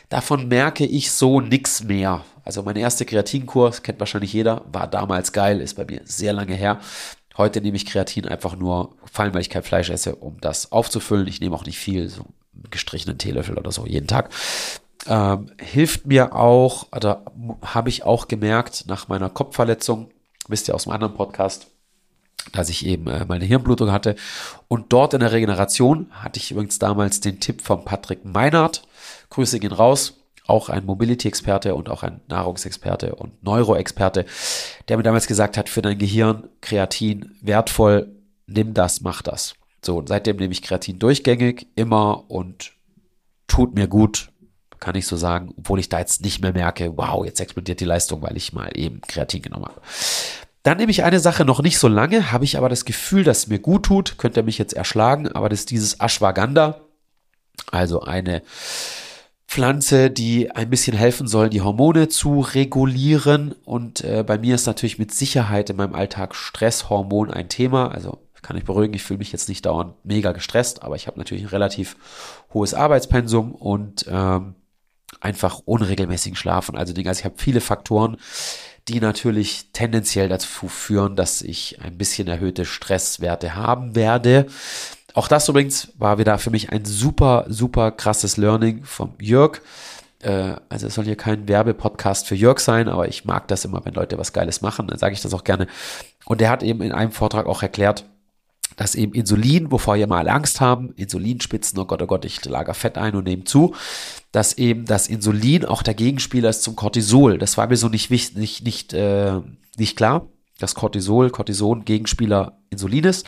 Davon 0.08 0.48
merke 0.48 0.86
ich 0.86 1.12
so 1.12 1.40
nichts 1.40 1.84
mehr. 1.84 2.24
Also 2.44 2.62
meine 2.62 2.80
erste 2.80 3.04
Kreatinkurs, 3.04 3.82
kennt 3.82 4.00
wahrscheinlich 4.00 4.32
jeder, 4.32 4.64
war 4.72 4.88
damals 4.88 5.32
geil, 5.32 5.60
ist 5.60 5.74
bei 5.74 5.84
mir 5.84 6.00
sehr 6.04 6.32
lange 6.32 6.54
her. 6.54 6.80
Heute 7.36 7.60
nehme 7.60 7.76
ich 7.76 7.86
Kreatin 7.86 8.26
einfach 8.26 8.56
nur, 8.56 8.96
vor 9.04 9.24
allem 9.24 9.34
weil 9.34 9.42
ich 9.42 9.50
kein 9.50 9.62
Fleisch 9.62 9.90
esse, 9.90 10.16
um 10.16 10.40
das 10.40 10.72
aufzufüllen. 10.72 11.28
Ich 11.28 11.40
nehme 11.40 11.54
auch 11.54 11.66
nicht 11.66 11.78
viel, 11.78 12.08
so 12.08 12.22
einen 12.22 12.70
gestrichenen 12.70 13.18
Teelöffel 13.18 13.58
oder 13.58 13.70
so 13.70 13.86
jeden 13.86 14.08
Tag. 14.08 14.30
Ähm, 15.06 15.50
hilft 15.60 16.06
mir 16.06 16.34
auch, 16.34 16.88
oder 16.94 17.24
habe 17.62 17.88
ich 17.88 18.04
auch 18.04 18.28
gemerkt 18.28 18.84
nach 18.88 19.08
meiner 19.08 19.30
Kopfverletzung, 19.30 20.10
wisst 20.48 20.68
ihr 20.68 20.74
aus 20.74 20.86
einem 20.86 20.94
anderen 20.94 21.14
Podcast, 21.14 21.68
dass 22.52 22.68
ich 22.68 22.86
eben 22.86 23.06
äh, 23.06 23.24
meine 23.26 23.44
Hirnblutung 23.44 23.92
hatte. 23.92 24.16
Und 24.68 24.92
dort 24.92 25.14
in 25.14 25.20
der 25.20 25.32
Regeneration 25.32 26.06
hatte 26.10 26.40
ich 26.40 26.50
übrigens 26.50 26.78
damals 26.78 27.20
den 27.20 27.40
Tipp 27.40 27.62
von 27.62 27.84
Patrick 27.84 28.24
Meinhardt. 28.24 28.82
Grüße 29.30 29.60
gehen 29.60 29.72
raus. 29.72 30.14
Auch 30.46 30.70
ein 30.70 30.86
Mobility-Experte 30.86 31.74
und 31.74 31.90
auch 31.90 32.02
ein 32.02 32.22
Nahrungsexperte 32.26 33.14
und 33.14 33.42
Neuroexperte, 33.44 34.24
der 34.88 34.96
mir 34.96 35.02
damals 35.02 35.26
gesagt 35.26 35.58
hat, 35.58 35.68
für 35.68 35.82
dein 35.82 35.98
Gehirn 35.98 36.48
Kreatin 36.62 37.36
wertvoll, 37.42 38.16
nimm 38.46 38.72
das, 38.72 39.02
mach 39.02 39.20
das. 39.20 39.56
So, 39.84 39.98
und 39.98 40.08
seitdem 40.08 40.38
nehme 40.38 40.52
ich 40.52 40.62
Kreatin 40.62 40.98
durchgängig, 40.98 41.66
immer 41.74 42.30
und 42.30 42.72
tut 43.46 43.74
mir 43.74 43.88
gut, 43.88 44.30
kann 44.80 44.94
ich 44.94 45.06
so 45.06 45.16
sagen, 45.16 45.52
obwohl 45.56 45.80
ich 45.80 45.88
da 45.88 45.98
jetzt 45.98 46.22
nicht 46.22 46.40
mehr 46.40 46.52
merke, 46.52 46.96
wow, 46.96 47.24
jetzt 47.24 47.40
explodiert 47.40 47.80
die 47.80 47.84
Leistung, 47.84 48.22
weil 48.22 48.36
ich 48.36 48.52
mal 48.52 48.70
eben 48.74 49.00
Kreatin 49.02 49.42
genommen 49.42 49.66
habe. 49.66 49.80
Dann 50.62 50.78
nehme 50.78 50.90
ich 50.90 51.04
eine 51.04 51.20
Sache 51.20 51.44
noch 51.44 51.62
nicht 51.62 51.78
so 51.78 51.88
lange, 51.88 52.32
habe 52.32 52.44
ich 52.44 52.58
aber 52.58 52.68
das 52.68 52.84
Gefühl, 52.84 53.24
dass 53.24 53.38
es 53.38 53.46
mir 53.46 53.58
gut 53.58 53.84
tut, 53.84 54.18
könnt 54.18 54.36
ihr 54.36 54.42
mich 54.42 54.58
jetzt 54.58 54.74
erschlagen, 54.74 55.28
aber 55.28 55.48
das 55.48 55.60
ist 55.60 55.70
dieses 55.70 56.00
Ashwagandha, 56.00 56.80
also 57.70 58.02
eine 58.02 58.42
Pflanze, 59.46 60.10
die 60.10 60.50
ein 60.50 60.68
bisschen 60.68 60.96
helfen 60.96 61.26
soll, 61.26 61.48
die 61.48 61.62
Hormone 61.62 62.08
zu 62.08 62.40
regulieren. 62.40 63.54
Und 63.64 64.04
äh, 64.04 64.22
bei 64.22 64.36
mir 64.36 64.54
ist 64.54 64.66
natürlich 64.66 64.98
mit 64.98 65.12
Sicherheit 65.12 65.70
in 65.70 65.76
meinem 65.76 65.94
Alltag 65.94 66.34
Stresshormon 66.34 67.30
ein 67.30 67.48
Thema. 67.48 67.88
Also 67.88 68.18
kann 68.42 68.56
ich 68.56 68.64
beruhigen, 68.64 68.94
ich 68.94 69.02
fühle 69.02 69.18
mich 69.18 69.32
jetzt 69.32 69.48
nicht 69.48 69.66
dauernd 69.66 69.94
mega 70.04 70.32
gestresst, 70.32 70.82
aber 70.82 70.96
ich 70.96 71.06
habe 71.06 71.18
natürlich 71.18 71.44
ein 71.44 71.50
relativ 71.50 71.96
hohes 72.52 72.74
Arbeitspensum 72.74 73.52
und 73.52 74.06
ähm, 74.08 74.54
einfach 75.20 75.60
unregelmäßigen 75.64 76.36
Schlaf 76.36 76.68
und 76.68 76.76
also 76.76 76.92
Dinge. 76.92 77.08
Also 77.08 77.20
ich 77.20 77.24
habe 77.24 77.34
viele 77.38 77.60
Faktoren, 77.60 78.16
die 78.88 79.00
natürlich 79.00 79.66
tendenziell 79.72 80.28
dazu 80.28 80.68
führen, 80.68 81.16
dass 81.16 81.42
ich 81.42 81.78
ein 81.82 81.98
bisschen 81.98 82.28
erhöhte 82.28 82.64
Stresswerte 82.64 83.54
haben 83.54 83.94
werde. 83.94 84.46
Auch 85.14 85.28
das 85.28 85.48
übrigens 85.48 85.92
war 85.98 86.18
wieder 86.18 86.38
für 86.38 86.50
mich 86.50 86.70
ein 86.70 86.84
super, 86.84 87.46
super 87.48 87.90
krasses 87.90 88.36
Learning 88.36 88.84
vom 88.84 89.14
Jörg. 89.20 89.60
Äh, 90.20 90.54
also 90.68 90.86
es 90.86 90.94
soll 90.94 91.04
hier 91.04 91.16
kein 91.16 91.48
Werbepodcast 91.48 92.26
für 92.26 92.34
Jörg 92.34 92.60
sein, 92.60 92.88
aber 92.88 93.08
ich 93.08 93.24
mag 93.24 93.48
das 93.48 93.64
immer, 93.64 93.84
wenn 93.84 93.94
Leute 93.94 94.18
was 94.18 94.32
Geiles 94.32 94.60
machen, 94.60 94.86
dann 94.86 94.98
sage 94.98 95.14
ich 95.14 95.20
das 95.20 95.34
auch 95.34 95.44
gerne. 95.44 95.66
Und 96.24 96.40
der 96.40 96.50
hat 96.50 96.62
eben 96.62 96.82
in 96.82 96.92
einem 96.92 97.12
Vortrag 97.12 97.46
auch 97.46 97.62
erklärt, 97.62 98.04
dass 98.78 98.94
eben 98.94 99.12
Insulin, 99.12 99.70
wovor 99.70 99.96
ja 99.96 100.06
mal 100.06 100.28
Angst 100.28 100.62
haben, 100.62 100.94
Insulinspitzen, 100.94 101.78
oh 101.78 101.84
Gott, 101.84 102.00
oh 102.00 102.06
Gott, 102.06 102.24
ich 102.24 102.42
lager 102.46 102.72
Fett 102.72 102.96
ein 102.96 103.14
und 103.14 103.24
nehme 103.24 103.44
zu, 103.44 103.74
dass 104.32 104.56
eben 104.56 104.86
das 104.86 105.08
Insulin 105.08 105.66
auch 105.66 105.82
der 105.82 105.94
Gegenspieler 105.94 106.48
ist 106.48 106.62
zum 106.62 106.76
Cortisol. 106.76 107.36
Das 107.36 107.58
war 107.58 107.66
mir 107.66 107.76
so 107.76 107.88
nicht, 107.88 108.10
nicht, 108.10 108.36
nicht, 108.64 108.94
äh, 108.94 109.40
nicht 109.76 109.96
klar 109.96 110.26
dass 110.58 110.74
Cortisol, 110.74 111.30
Cortison 111.30 111.84
Gegenspieler 111.84 112.58
Insulin 112.70 113.04
ist. 113.04 113.26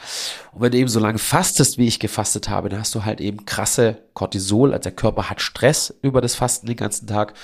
Und 0.53 0.61
wenn 0.61 0.72
du 0.72 0.78
eben 0.78 0.88
so 0.88 1.01
lange 1.01 1.18
fastest, 1.18 1.78
wie 1.78 1.86
ich 1.86 2.01
gefastet 2.01 2.48
habe, 2.48 2.68
dann 2.68 2.80
hast 2.80 2.94
du 2.94 3.05
halt 3.05 3.20
eben 3.20 3.46
krasse 3.46 4.03
Cortisol, 4.14 4.72
also 4.72 4.82
der 4.82 4.92
Körper 4.92 5.30
hat 5.30 5.40
Stress 5.40 5.94
über 6.03 6.20
das 6.20 6.34
Fasten 6.34 6.66
den 6.66 6.76
ganzen 6.76 7.07
Tag 7.07 7.34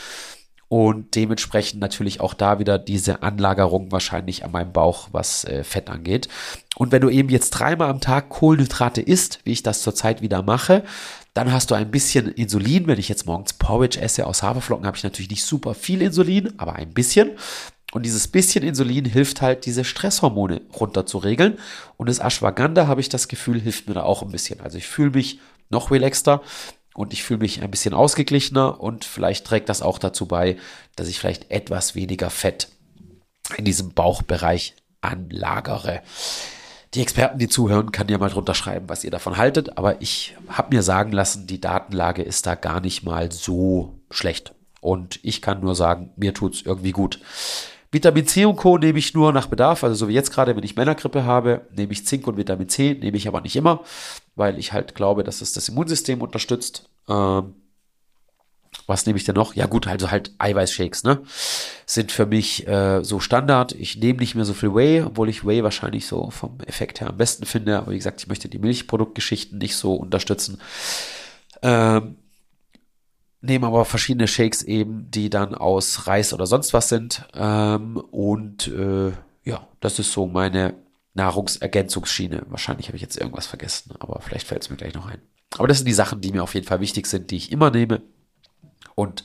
und 0.69 1.15
dementsprechend 1.15 1.81
natürlich 1.81 2.21
auch 2.21 2.35
da 2.35 2.59
wieder 2.59 2.79
diese 2.79 3.23
Anlagerung 3.23 3.93
wahrscheinlich 3.93 4.45
an 4.45 4.51
meinem 4.51 4.73
Bauch, 4.73 5.09
was 5.13 5.45
äh, 5.45 5.63
Fett 5.63 5.89
angeht. 5.89 6.29
Und 6.77 6.91
wenn 6.91 7.03
du 7.03 7.09
eben 7.09 7.29
jetzt 7.29 7.51
dreimal 7.51 7.89
am 7.89 8.01
Tag 8.01 8.29
Kohlenhydrate 8.31 9.01
isst, 9.01 9.41
wie 9.45 9.53
ich 9.53 9.63
das 9.63 9.83
zurzeit 9.83 10.23
wieder 10.23 10.43
mache, 10.43 10.83
dann 11.35 11.53
hast 11.53 11.71
du 11.71 11.75
ein 11.75 11.91
bisschen 11.91 12.29
Insulin. 12.29 12.87
Wenn 12.87 12.99
ich 12.99 13.09
jetzt 13.09 13.27
morgens 13.27 13.53
Porridge 13.53 14.01
esse 14.01 14.27
aus 14.27 14.43
Haferflocken, 14.43 14.87
habe 14.87 14.97
ich 14.97 15.05
natürlich 15.05 15.31
nicht 15.31 15.45
super 15.45 15.75
viel 15.75 16.03
Insulin, 16.03 16.53
aber 16.57 16.75
ein 16.75 16.93
bisschen. 16.93 17.33
Und 17.93 18.05
dieses 18.05 18.27
bisschen 18.27 18.65
Insulin 18.65 19.05
hilft 19.05 19.43
halt, 19.43 19.67
diese 19.67 19.85
Stresshormone 19.85 20.63
runter 20.79 21.07
zu 21.07 21.19
regeln. 21.19 21.59
Und 21.97 22.09
das 22.09 22.19
Ashwagandha, 22.19 22.89
habe 22.89 23.01
ich 23.01 23.09
das 23.09 23.29
Gefühl, 23.29 23.61
hilft 23.61 23.87
mir 23.89 23.95
da 23.95 24.03
auch 24.03 24.23
ein 24.23 24.33
bisschen. 24.33 24.61
Also 24.61 24.79
ich 24.79 24.87
fühle 24.87 25.11
mich 25.11 25.39
noch 25.71 25.91
relaxter 25.91 26.43
und 26.97 27.13
ich 27.13 27.23
fühle 27.23 27.41
mich 27.41 27.63
ein 27.63 27.71
bisschen 27.71 27.95
ausgeglichener 27.95 28.81
und 28.81 29.05
vielleicht 29.05 29.47
trägt 29.47 29.69
das 29.69 29.83
auch 29.83 29.99
dazu 29.99 30.27
bei, 30.27 30.57
dass 30.97 31.09
ich 31.09 31.19
vielleicht 31.19 31.51
etwas 31.51 31.95
weniger 31.95 32.31
Fett 32.31 32.69
in 33.57 33.65
diesem 33.65 33.93
Bauchbereich 33.93 34.75
anlagere. 35.03 36.01
Die 36.95 37.03
Experten, 37.03 37.39
die 37.39 37.49
zuhören, 37.49 37.93
kann 37.93 38.09
ja 38.09 38.17
mal 38.17 38.31
drunter 38.31 38.55
schreiben, 38.55 38.89
was 38.89 39.05
ihr 39.05 39.11
davon 39.11 39.37
haltet, 39.37 39.77
aber 39.77 40.01
ich 40.01 40.35
habe 40.49 40.75
mir 40.75 40.83
sagen 40.83 41.13
lassen, 41.13 41.47
die 41.47 41.61
Datenlage 41.61 42.23
ist 42.23 42.47
da 42.47 42.55
gar 42.55 42.81
nicht 42.81 43.03
mal 43.05 43.31
so 43.31 44.01
schlecht. 44.11 44.55
Und 44.81 45.21
ich 45.23 45.43
kann 45.43 45.61
nur 45.61 45.75
sagen, 45.75 46.13
mir 46.17 46.33
tut 46.33 46.55
es 46.55 46.63
irgendwie 46.63 46.93
gut. 46.93 47.21
Vitamin 47.93 48.27
C 48.27 48.45
und 48.45 48.57
Co. 48.57 48.79
nehme 48.79 48.99
ich 48.99 49.15
nur 49.15 49.33
nach 49.33 49.47
Bedarf, 49.47 49.85
also 49.85 49.95
so 49.95 50.09
wie 50.09 50.15
jetzt 50.15 50.33
gerade, 50.33 50.57
wenn 50.57 50.65
ich 50.65 50.77
Männergrippe 50.77 51.25
habe, 51.25 51.67
nehme 51.75 51.93
ich 51.93 52.07
Zink 52.07 52.27
und 52.27 52.37
Vitamin 52.37 52.69
C, 52.69 52.95
nehme 52.95 53.17
ich 53.17 53.29
aber 53.29 53.41
nicht 53.41 53.57
immer, 53.57 53.83
weil 54.37 54.59
ich 54.59 54.73
halt 54.73 54.95
glaube, 54.95 55.25
dass 55.25 55.41
es 55.41 55.53
das 55.53 55.69
Immunsystem 55.69 56.23
unterstützt. 56.23 56.89
Ähm, 57.09 57.55
was 58.87 59.07
nehme 59.07 59.19
ich 59.19 59.25
denn 59.25 59.35
noch? 59.35 59.55
Ja 59.55 59.67
gut, 59.67 59.89
also 59.89 60.11
halt 60.11 60.33
Eiweißshakes, 60.39 61.03
ne? 61.03 61.23
Sind 61.87 62.13
für 62.13 62.27
mich 62.27 62.69
äh, 62.69 63.03
so 63.03 63.19
Standard. 63.19 63.73
Ich 63.73 63.97
nehme 63.97 64.21
nicht 64.21 64.35
mehr 64.35 64.45
so 64.45 64.55
viel 64.55 64.75
Whey, 64.75 65.03
obwohl 65.03 65.29
ich 65.29 65.47
Whey 65.47 65.65
wahrscheinlich 65.65 66.07
so 66.07 66.31
vom 66.31 66.59
Effekt 66.67 67.01
her 67.01 67.09
am 67.09 67.17
besten 67.17 67.47
finde. 67.47 67.79
Aber 67.79 67.93
wie 67.93 67.97
gesagt, 67.97 68.21
ich 68.21 68.29
möchte 68.29 68.49
die 68.49 68.59
Milchproduktgeschichten 68.59 69.59
nicht 69.59 69.77
so 69.77 69.95
unterstützen. 69.95 70.61
Ähm, 71.63 72.17
nehme 73.41 73.67
aber 73.67 73.85
verschiedene 73.85 74.29
Shakes 74.29 74.63
eben, 74.63 75.11
die 75.11 75.31
dann 75.31 75.55
aus 75.55 76.07
Reis 76.07 76.33
oder 76.33 76.47
sonst 76.47 76.75
was 76.75 76.89
sind. 76.89 77.27
Ähm, 77.35 77.97
und 77.97 78.69
äh, 78.69 79.13
ja, 79.45 79.67
das 79.81 79.99
ist 79.99 80.13
so 80.13 80.27
meine 80.27 80.75
Nahrungsergänzungsschiene. 81.17 82.43
Wahrscheinlich 82.49 82.89
habe 82.89 82.97
ich 82.97 83.03
jetzt 83.03 83.19
irgendwas 83.19 83.47
vergessen, 83.47 83.95
aber 83.99 84.21
vielleicht 84.21 84.47
fällt 84.47 84.63
es 84.63 84.71
mir 84.71 84.77
gleich 84.77 84.95
noch 84.95 85.07
ein. 85.07 85.21
Aber 85.59 85.69
das 85.69 85.79
sind 85.79 85.87
die 85.87 85.93
Sachen, 85.93 86.21
die 86.21 86.33
mir 86.33 86.43
auf 86.43 86.55
jeden 86.55 86.67
Fall 86.67 86.81
wichtig 86.81 87.07
sind, 87.07 87.31
die 87.31 87.37
ich 87.37 87.53
immer 87.53 87.71
nehme. 87.71 88.03
Und 88.95 89.25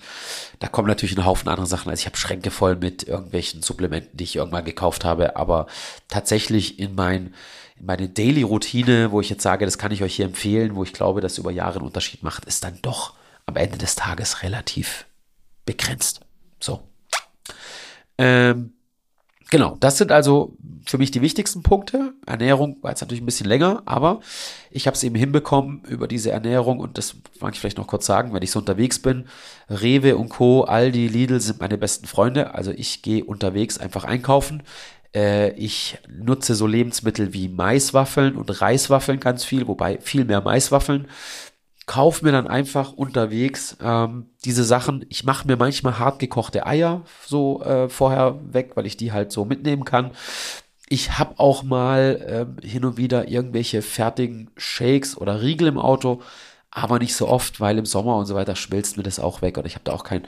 da 0.60 0.68
kommen 0.68 0.88
natürlich 0.88 1.18
ein 1.18 1.26
Haufen 1.26 1.48
andere 1.48 1.68
Sachen. 1.68 1.89
Also 1.89 2.02
ich 2.02 2.06
habe 2.06 2.18
Schränke 2.18 2.52
voll 2.52 2.76
mit 2.76 3.04
irgendwelchen 3.04 3.62
Supplementen, 3.62 4.18
die 4.18 4.26
ich 4.26 4.36
irgendwann 4.36 4.66
gekauft 4.66 5.06
habe. 5.06 5.38
Aber 5.38 5.68
tatsächlich 6.10 6.80
in 6.80 6.96
mein 6.96 7.34
in 7.80 7.86
meine 7.88 8.10
Daily-Routine, 8.10 9.12
wo 9.12 9.22
ich 9.22 9.30
jetzt 9.30 9.42
sage, 9.42 9.66
das 9.66 9.78
kann 9.78 9.92
ich 9.92 10.04
euch 10.04 10.16
hier 10.16 10.26
empfehlen, 10.26 10.76
wo 10.76 10.84
ich 10.84 10.94
glaube, 10.94 11.20
dass 11.20 11.38
über 11.38 11.52
Jahre 11.52 11.80
einen 11.80 11.88
Unterschied 11.88 12.22
macht, 12.22 12.46
ist 12.46 12.64
dann 12.64 12.78
doch 12.82 13.16
am 13.48 13.56
Ende 13.56 13.78
des 13.78 13.96
Tages 13.96 14.44
relativ 14.44 15.06
begrenzt. 15.66 16.22
So. 16.60 16.88
Ähm, 18.18 18.74
genau, 19.52 19.78
das 19.80 19.99
sind 19.99 20.12
also 20.12 20.58
für 20.88 20.97
mich 20.97 21.12
die 21.12 21.22
wichtigsten 21.22 21.62
Punkte. 21.62 22.14
Ernährung 22.26 22.78
war 22.82 22.89
jetzt 22.89 23.02
natürlich 23.02 23.22
ein 23.22 23.28
bisschen 23.28 23.47
länger, 23.47 23.84
aber 23.86 24.22
ich 24.72 24.88
habe 24.88 24.95
es 24.95 25.04
eben 25.04 25.14
hinbekommen 25.14 25.84
über 25.88 26.08
diese 26.08 26.32
Ernährung 26.32 26.80
und 26.80 26.97
das 26.97 27.16
mag 27.39 27.54
ich 27.54 27.60
vielleicht 27.60 27.78
noch 27.78 27.86
kurz 27.86 28.08
sagen, 28.08 28.34
wenn 28.34 28.41
ich 28.41 28.49
so 28.49 28.60
unterwegs 28.60 28.97
bin. 28.97 29.26
Rewe 29.70 30.18
und 30.18 30.30
Co., 30.30 30.64
Aldi, 30.64 31.08
Lidl 31.08 31.39
sind 31.39 31.60
meine 31.60 31.78
besten 31.78 32.08
Freunde. 32.08 32.56
Also 32.56 32.72
ich 32.72 33.04
gehe 33.04 33.24
unterwegs 33.24 33.78
einfach 33.78 34.06
einkaufen. 34.06 34.64
Äh, 35.14 35.52
ich 35.52 35.99
nutze 36.10 36.56
so 36.56 36.66
Lebensmittel 36.66 37.34
wie 37.34 37.47
Maiswaffeln 37.47 38.36
und 38.36 38.62
Reiswaffeln 38.62 39.20
ganz 39.20 39.43
viel, 39.43 39.68
wobei 39.68 39.99
viel 39.99 40.26
mehr 40.26 40.41
Maiswaffeln 40.41 41.08
kaufe 41.86 42.23
mir 42.23 42.32
dann 42.32 42.47
einfach 42.47 42.93
unterwegs 42.93 43.77
ähm, 43.82 44.27
diese 44.45 44.63
Sachen. 44.63 45.05
Ich 45.09 45.23
mache 45.23 45.47
mir 45.47 45.57
manchmal 45.57 45.99
hart 45.99 46.19
gekochte 46.19 46.65
Eier 46.65 47.03
so 47.25 47.61
äh, 47.63 47.89
vorher 47.89 48.39
weg, 48.53 48.71
weil 48.75 48.86
ich 48.86 48.97
die 48.97 49.11
halt 49.11 49.32
so 49.32 49.45
mitnehmen 49.45 49.86
kann. 49.86 50.11
Ich 50.89 51.17
habe 51.17 51.39
auch 51.39 51.63
mal 51.63 52.25
ähm, 52.27 52.57
hin 52.67 52.86
und 52.86 52.97
wieder 52.97 53.29
irgendwelche 53.29 53.82
fertigen 53.82 54.51
Shakes 54.57 55.17
oder 55.17 55.41
Riegel 55.41 55.67
im 55.67 55.77
Auto, 55.77 56.21
aber 56.69 56.99
nicht 56.99 57.15
so 57.15 57.27
oft, 57.27 57.59
weil 57.59 57.77
im 57.77 57.86
Sommer 57.86 58.17
und 58.17 58.25
so 58.25 58.36
weiter 58.36 58.55
schmilzt 58.55 58.97
mir 58.97 59.03
das 59.03 59.19
auch 59.19 59.41
weg 59.41 59.57
und 59.57 59.65
ich 59.65 59.75
habe 59.75 59.84
da 59.84 59.93
auch 59.93 60.03
kein 60.03 60.27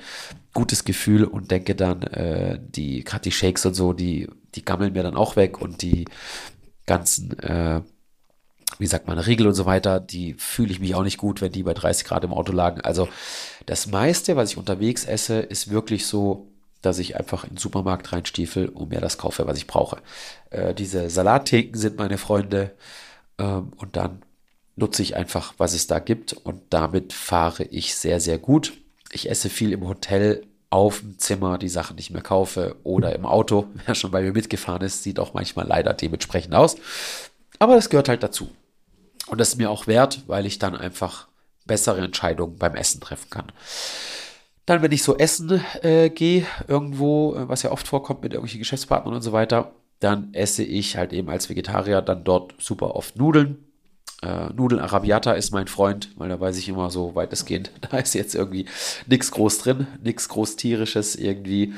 gutes 0.54 0.86
Gefühl 0.86 1.24
und 1.24 1.52
denke 1.52 1.76
dann, 1.76 2.02
äh, 2.04 2.60
die 2.62 3.04
gerade 3.04 3.24
die 3.24 3.32
Shakes 3.32 3.66
und 3.66 3.74
so, 3.74 3.94
die 3.94 4.30
die 4.56 4.66
gammeln 4.66 4.94
mir 4.94 5.04
dann 5.04 5.16
auch 5.16 5.36
weg 5.36 5.62
und 5.62 5.82
die 5.82 6.06
ganzen 6.86 7.38
äh, 7.40 7.82
wie 8.80 8.88
sagt 8.88 9.08
man, 9.08 9.20
Riegel 9.20 9.48
und 9.48 9.54
so 9.54 9.66
weiter, 9.66 10.00
die 10.00 10.34
fühle 10.36 10.72
ich 10.72 10.80
mich 10.80 10.96
auch 10.96 11.04
nicht 11.04 11.18
gut, 11.18 11.42
wenn 11.42 11.52
die 11.52 11.64
bei 11.64 11.74
30 11.74 12.06
Grad 12.06 12.24
im 12.24 12.34
Auto 12.34 12.52
lagen. 12.52 12.82
Also 12.82 13.08
das 13.66 13.88
meiste, 13.88 14.36
was 14.36 14.52
ich 14.52 14.58
unterwegs 14.58 15.06
esse, 15.06 15.40
ist 15.40 15.70
wirklich 15.70 16.06
so, 16.06 16.48
dass 16.82 17.00
ich 17.00 17.16
einfach 17.16 17.44
in 17.44 17.52
den 17.52 17.58
Supermarkt 17.58 18.12
reinstiefel 18.12 18.68
und 18.70 18.90
mir 18.90 19.00
das 19.00 19.18
kaufe, 19.18 19.48
was 19.48 19.58
ich 19.58 19.68
brauche. 19.68 19.98
Äh, 20.50 20.74
diese 20.74 21.10
Salattheken 21.10 21.78
sind 21.78 21.98
meine 21.98 22.18
Freunde 22.18 22.72
ähm, 23.38 23.72
und 23.78 23.96
dann 23.96 24.22
nutze 24.76 25.02
ich 25.02 25.16
einfach, 25.16 25.54
was 25.58 25.74
es 25.74 25.88
da 25.88 26.00
gibt 26.00 26.34
und 26.34 26.62
damit 26.70 27.14
fahre 27.14 27.64
ich 27.64 27.96
sehr, 27.96 28.20
sehr 28.20 28.38
gut. 28.38 28.74
Ich 29.12 29.30
esse 29.30 29.50
viel 29.50 29.72
im 29.72 29.88
Hotel 29.88 30.44
auf 30.70 31.02
dem 31.02 31.20
Zimmer 31.20 31.60
die 31.60 31.70
Sachen, 31.70 32.00
ich 32.00 32.10
mir 32.10 32.22
kaufe 32.22 32.76
oder 32.84 33.14
im 33.14 33.26
Auto. 33.26 33.68
Wer 33.86 33.96
schon 33.96 34.12
bei 34.12 34.22
mir 34.22 34.34
mitgefahren 34.34 34.82
ist, 34.82 35.04
sieht 35.04 35.20
auch 35.20 35.34
manchmal 35.34 35.68
leider 35.68 35.94
dementsprechend 35.94 36.56
aus. 36.56 36.78
Aber 37.60 37.76
das 37.76 37.90
gehört 37.90 38.10
halt 38.10 38.24
dazu. 38.24 38.50
Und 39.28 39.40
das 39.40 39.50
ist 39.50 39.58
mir 39.58 39.70
auch 39.70 39.88
wert, 39.88 40.24
weil 40.28 40.46
ich 40.46 40.60
dann 40.60 40.76
einfach 40.76 41.28
bessere 41.66 42.02
Entscheidungen 42.02 42.58
beim 42.58 42.76
Essen 42.76 43.02
treffen 43.02 43.30
kann. 43.30 43.52
Dann, 44.66 44.82
wenn 44.82 44.92
ich 44.92 45.04
so 45.04 45.18
essen 45.18 45.62
äh, 45.82 46.10
gehe, 46.10 46.46
irgendwo, 46.68 47.36
äh, 47.36 47.50
was 47.50 47.64
ja 47.64 47.72
oft 47.72 47.88
vorkommt 47.88 48.24
mit 48.24 48.34
irgendwelchen 48.34 48.60
Geschäftspartnern 48.60 49.16
und 49.16 49.22
so 49.22 49.34
weiter, 49.34 49.74
dann 50.00 50.34
esse 50.34 50.64
ich 50.64 50.98
halt 50.98 51.14
eben 51.14 51.30
als 51.30 51.50
Vegetarier 51.50 52.02
dann 52.02 52.24
dort 52.24 52.54
super 52.60 52.96
oft 52.96 53.18
Nudeln. 53.18 53.66
Äh, 54.22 54.54
Nudeln 54.54 54.82
Arabiata 54.82 55.34
ist 55.34 55.52
mein 55.52 55.68
Freund, 55.68 56.12
weil 56.16 56.30
da 56.30 56.40
weiß 56.40 56.58
ich 56.58 56.70
immer 56.70 56.90
so 56.90 57.16
weitestgehend, 57.16 57.72
da 57.82 57.98
ist 57.98 58.14
jetzt 58.14 58.36
irgendwie 58.36 58.66
nichts 59.08 59.32
groß 59.32 59.60
drin, 59.60 59.88
nichts 60.02 60.30
groß 60.30 60.56
tierisches 60.56 61.16
irgendwie. 61.16 61.74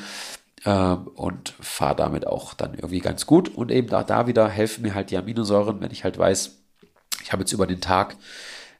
Ähm, 0.65 1.07
und 1.07 1.53
fahre 1.59 1.95
damit 1.95 2.27
auch 2.27 2.53
dann 2.53 2.73
irgendwie 2.73 2.99
ganz 2.99 3.25
gut. 3.25 3.49
Und 3.49 3.71
eben 3.71 3.87
da, 3.87 4.03
da 4.03 4.27
wieder 4.27 4.49
helfen 4.49 4.81
mir 4.81 4.95
halt 4.95 5.11
die 5.11 5.17
Aminosäuren, 5.17 5.79
wenn 5.79 5.91
ich 5.91 6.03
halt 6.03 6.17
weiß, 6.17 6.57
ich 7.23 7.31
habe 7.31 7.43
jetzt 7.43 7.53
über 7.53 7.67
den 7.67 7.81
Tag 7.81 8.15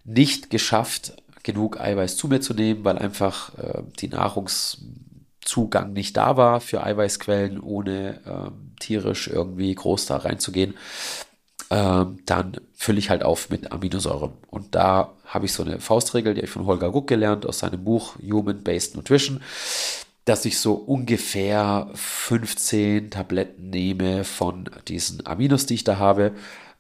nicht 0.04 0.50
geschafft, 0.50 1.14
genug 1.44 1.80
Eiweiß 1.80 2.18
zu 2.18 2.28
mir 2.28 2.42
zu 2.42 2.54
nehmen, 2.54 2.84
weil 2.84 2.98
einfach 2.98 3.58
äh, 3.58 3.84
die 4.00 4.08
Nahrungszugang 4.08 5.94
nicht 5.94 6.18
da 6.18 6.38
war 6.38 6.60
für 6.60 6.84
Eiweißquellen, 6.84 7.60
ohne 7.60 8.20
ähm, 8.26 8.74
tierisch 8.80 9.28
irgendwie 9.28 9.74
groß 9.74 10.08
da 10.08 10.18
reinzugehen. 10.18 10.74
Ähm, 11.70 12.20
dann 12.26 12.58
fülle 12.74 13.00
ich 13.00 13.10
halt 13.10 13.24
auf 13.24 13.50
mit 13.50 13.72
Aminosäuren. 13.72 14.34
Und 14.48 14.76
da 14.76 15.14
habe 15.26 15.46
ich 15.46 15.54
so 15.54 15.64
eine 15.64 15.80
Faustregel, 15.80 16.34
die 16.34 16.42
habe 16.42 16.48
ich 16.48 16.52
von 16.52 16.66
Holger 16.66 16.92
Guck 16.92 17.08
gelernt 17.08 17.46
aus 17.46 17.60
seinem 17.60 17.84
Buch 17.84 18.16
Human 18.22 18.64
Based 18.64 18.96
Nutrition, 18.96 19.42
dass 20.26 20.46
ich 20.46 20.60
so 20.60 20.74
ungefähr 20.74 21.90
15 21.94 23.12
Tabletten 23.12 23.70
nehme 23.70 24.24
von 24.24 24.70
diesen 24.88 25.26
Aminos, 25.26 25.66
die 25.66 25.76
ich 25.76 25.84
da 25.84 25.98
habe. 25.98 26.34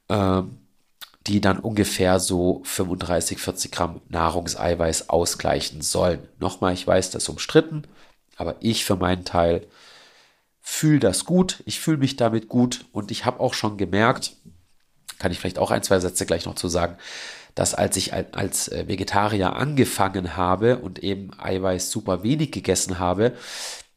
Ähm, 0.09 0.57
die 1.27 1.41
dann 1.41 1.59
ungefähr 1.59 2.19
so 2.19 2.61
35, 2.65 3.39
40 3.39 3.71
Gramm 3.71 4.01
Nahrungseiweiß 4.09 5.09
ausgleichen 5.09 5.81
sollen. 5.81 6.27
Nochmal, 6.39 6.73
ich 6.73 6.85
weiß, 6.85 7.11
das 7.11 7.23
ist 7.23 7.29
umstritten, 7.29 7.83
aber 8.37 8.57
ich 8.59 8.85
für 8.85 8.95
meinen 8.95 9.25
Teil 9.25 9.65
fühle 10.61 10.99
das 10.99 11.25
gut, 11.25 11.63
ich 11.65 11.79
fühle 11.79 11.97
mich 11.97 12.15
damit 12.15 12.47
gut 12.47 12.85
und 12.91 13.11
ich 13.11 13.25
habe 13.25 13.39
auch 13.39 13.53
schon 13.53 13.77
gemerkt, 13.77 14.33
kann 15.17 15.31
ich 15.31 15.39
vielleicht 15.39 15.59
auch 15.59 15.71
ein, 15.71 15.83
zwei 15.83 15.99
Sätze 15.99 16.25
gleich 16.25 16.45
noch 16.45 16.55
zu 16.55 16.67
sagen, 16.67 16.97
dass 17.55 17.73
als 17.73 17.97
ich 17.97 18.13
als 18.13 18.67
äh, 18.67 18.87
Vegetarier 18.87 19.55
angefangen 19.55 20.35
habe 20.35 20.79
und 20.79 20.99
eben 20.99 21.31
Eiweiß 21.39 21.89
super 21.89 22.21
wenig 22.21 22.51
gegessen 22.51 22.99
habe, 22.99 23.33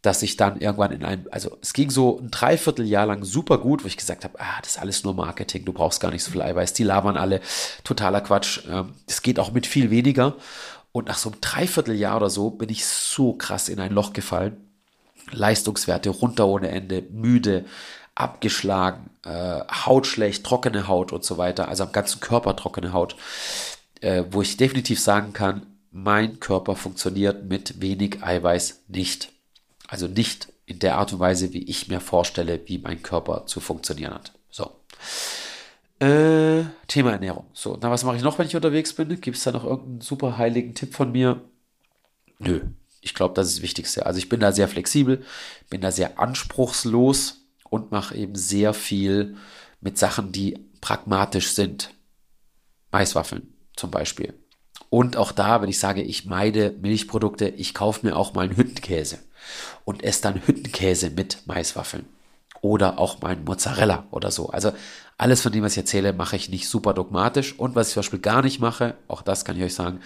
dass 0.03 0.23
ich 0.23 0.37
dann 0.37 0.61
irgendwann 0.61 0.93
in 0.93 1.05
einem, 1.05 1.27
also 1.33 1.59
es 1.61 1.73
ging 1.73 1.91
so 1.91 2.21
ein 2.21 2.31
Dreivierteljahr 2.31 3.07
lang 3.07 3.25
super 3.25 3.59
gut, 3.59 3.83
wo 3.83 3.89
ich 3.89 3.97
gesagt 3.97 4.25
habe, 4.25 4.39
ah, 4.41 4.61
das 4.63 4.77
ist 4.77 4.81
alles 4.81 5.03
nur 5.03 5.15
Marketing, 5.15 5.65
du 5.65 5.73
brauchst 5.73 6.01
gar 6.01 6.13
nicht 6.13 6.23
so 6.23 6.31
viel 6.31 6.43
Eiweiß, 6.43 6.73
die 6.73 6.85
labern 6.85 7.17
alle, 7.17 7.41
totaler 7.83 8.21
Quatsch, 8.21 8.61
ähm, 8.71 8.95
es 9.07 9.23
geht 9.23 9.41
auch 9.41 9.51
mit 9.53 9.67
viel 9.67 9.91
weniger. 9.91 10.37
Und 10.93 11.09
nach 11.09 11.19
so 11.19 11.31
einem 11.31 11.41
Dreivierteljahr 11.41 12.17
oder 12.17 12.31
so 12.31 12.51
bin 12.51 12.71
ich 12.71 12.87
so 12.87 13.35
krass 13.35 13.69
in 13.69 13.81
ein 13.81 13.93
Loch 13.93 14.13
gefallen. 14.13 14.57
Leistungswerte 15.31 16.11
runter 16.11 16.47
ohne 16.47 16.69
Ende, 16.69 17.03
müde, 17.11 17.67
abgeschlagen, 18.15 19.11
äh, 19.29 19.61
Haut 19.85 20.07
schlecht, 20.07 20.45
trockene 20.45 20.89
Haut 20.89 21.13
und 21.13 21.23
so 21.23 21.37
weiter, 21.37 21.69
also 21.69 21.85
am 21.85 21.93
ganzen 21.93 22.21
Körper 22.21 22.57
trockene 22.57 22.93
Haut, 22.93 23.17
äh, 24.01 24.25
wo 24.31 24.41
ich 24.41 24.57
definitiv 24.57 25.01
sagen 25.01 25.33
kann, 25.33 25.67
mein 25.91 26.41
Körper 26.41 26.77
funktioniert 26.77 27.45
mit 27.45 27.81
wenig 27.81 28.23
Eiweiß 28.23 28.85
nicht. 28.89 29.33
Also 29.87 30.07
nicht 30.07 30.49
in 30.67 30.79
der 30.79 30.97
Art 30.99 31.13
und 31.13 31.19
Weise, 31.19 31.53
wie 31.53 31.63
ich 31.63 31.89
mir 31.89 32.01
vorstelle, 32.01 32.61
wie 32.67 32.79
mein 32.79 33.03
Körper 33.03 33.47
zu 33.47 33.61
funktionieren 33.61 34.15
hat. 34.15 34.33
So. 34.51 34.71
Äh, 35.99 36.65
Thema 36.87 37.13
Ernährung. 37.13 37.47
So, 37.53 37.79
na, 37.81 37.91
was 37.91 38.05
mache 38.05 38.17
ich 38.17 38.23
noch, 38.23 38.39
wenn 38.39 38.47
ich 38.47 38.57
unterwegs 38.57 38.93
bin? 38.93 39.21
Gibt 39.21 39.37
es 39.37 39.45
da 39.45 39.53
noch 39.53 39.65
irgendeinen 39.65 40.01
super 40.01 40.39
heiligen 40.39 40.75
Tipp 40.75 40.95
von 40.95 41.11
mir? 41.13 41.41
Nö. 42.39 42.61
Ich 43.01 43.15
glaube, 43.15 43.35
das 43.35 43.49
ist 43.49 43.59
das 43.59 43.63
Wichtigste. 43.63 44.07
Also 44.07 44.19
ich 44.19 44.29
bin 44.29 44.41
da 44.41 44.53
sehr 44.53 44.69
flexibel, 44.69 45.25
bin 45.71 45.81
da 45.81 45.91
sehr 45.91 46.19
anspruchslos 46.19 47.38
und 47.71 47.91
mache 47.91 48.17
eben 48.17 48.35
sehr 48.35 48.75
viel 48.75 49.37
mit 49.81 49.99
Sachen, 49.99 50.33
die 50.33 50.59
pragmatisch 50.81 51.53
sind. 51.53 51.91
Maiswaffeln 52.91 53.55
zum 53.77 53.91
Beispiel. 53.91 54.35
Und 54.91 55.17
auch 55.17 55.33
da, 55.33 55.61
wenn 55.61 55.69
ich 55.69 55.79
sage, 55.79 56.03
ich 56.03 56.25
meide 56.25 56.75
Milchprodukte, 56.81 57.49
ich 57.49 57.75
kaufe 57.75 58.07
mir 58.07 58.17
auch 58.17 58.33
mal 58.33 58.47
einen 58.47 58.57
Hüttenkäse 58.57 59.19
und 59.85 60.03
esse 60.03 60.23
dann 60.23 60.47
Hüttenkäse 60.47 61.11
mit 61.11 61.47
Maiswaffeln. 61.47 62.07
Oder 62.61 62.99
auch 62.99 63.21
mal 63.21 63.37
Mozzarella 63.37 64.07
oder 64.11 64.31
so. 64.31 64.49
Also 64.49 64.73
alles 65.17 65.43
von 65.43 65.53
dem, 65.53 65.63
was 65.63 65.73
ich 65.73 65.79
erzähle, 65.79 66.13
mache 66.13 66.37
ich 66.37 66.49
nicht 66.49 66.69
super 66.69 66.95
dogmatisch. 66.95 67.57
Und 67.57 67.75
was 67.75 67.89
ich 67.89 67.95
zum 67.95 68.01
Beispiel 68.01 68.19
gar 68.19 68.43
nicht 68.43 68.61
mache, 68.61 68.95
auch 69.07 69.23
das 69.23 69.45
kann 69.45 69.57
ich 69.57 69.63
euch 69.63 69.75
sagen, 69.75 70.01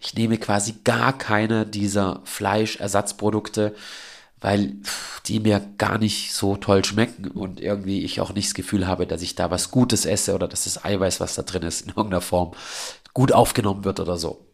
ich 0.00 0.14
nehme 0.14 0.36
quasi 0.38 0.74
gar 0.84 1.16
keine 1.16 1.64
dieser 1.64 2.20
Fleischersatzprodukte, 2.24 3.74
weil 4.44 4.74
die 5.24 5.40
mir 5.40 5.58
gar 5.78 5.96
nicht 5.96 6.34
so 6.34 6.56
toll 6.56 6.84
schmecken 6.84 7.28
und 7.28 7.60
irgendwie 7.60 8.04
ich 8.04 8.20
auch 8.20 8.34
nicht 8.34 8.48
das 8.48 8.54
Gefühl 8.54 8.86
habe, 8.86 9.06
dass 9.06 9.22
ich 9.22 9.34
da 9.34 9.50
was 9.50 9.70
Gutes 9.70 10.04
esse 10.04 10.34
oder 10.34 10.46
dass 10.46 10.64
das 10.64 10.84
Eiweiß, 10.84 11.18
was 11.18 11.34
da 11.34 11.40
drin 11.40 11.62
ist, 11.62 11.80
in 11.80 11.88
irgendeiner 11.88 12.20
Form 12.20 12.52
gut 13.14 13.32
aufgenommen 13.32 13.84
wird 13.84 14.00
oder 14.00 14.18
so. 14.18 14.44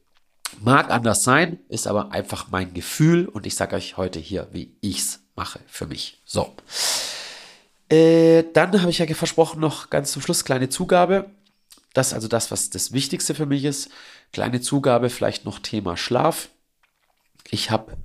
Mag 0.61 0.91
anders 0.91 1.25
sein, 1.25 1.59
ist 1.69 1.89
aber 1.89 2.13
einfach 2.13 2.53
mein 2.53 2.73
Gefühl 2.73 3.27
und 3.27 3.47
ich 3.47 3.57
sage 3.57 3.75
euch 3.75 3.97
heute 3.97 4.21
hier, 4.21 4.47
wie 4.53 4.77
ich 4.81 4.99
es 5.01 5.21
mache 5.35 5.59
für 5.67 5.89
mich. 5.89 6.21
So. 6.25 6.55
Äh, 7.89 8.45
dann 8.53 8.81
habe 8.81 8.93
ich 8.93 8.99
ja 8.99 9.13
versprochen, 9.13 9.59
noch 9.59 9.91
ganz 9.91 10.13
zum 10.13 10.23
Schluss 10.23 10.45
kleine 10.45 10.69
Zugabe. 10.69 11.31
Das 11.95 12.09
ist 12.09 12.15
also 12.15 12.29
das, 12.29 12.53
was 12.53 12.71
das 12.71 12.93
Wichtigste 12.93 13.35
für 13.35 13.47
mich 13.47 13.65
ist. 13.65 13.91
Kleine 14.33 14.61
Zugabe, 14.61 15.11
vielleicht 15.11 15.45
noch 15.45 15.59
Thema 15.59 15.97
Schlaf. 15.97 16.49
Ich 17.51 17.73
habe 17.73 17.97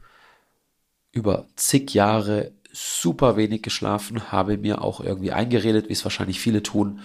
über 1.16 1.48
zig 1.56 1.94
Jahre 1.94 2.52
super 2.72 3.38
wenig 3.38 3.64
geschlafen, 3.64 4.32
habe 4.32 4.58
mir 4.58 4.82
auch 4.82 5.00
irgendwie 5.00 5.32
eingeredet, 5.32 5.88
wie 5.90 5.94
es 5.94 6.04
wahrscheinlich 6.04 6.40
viele 6.40 6.62
tun, 6.62 7.00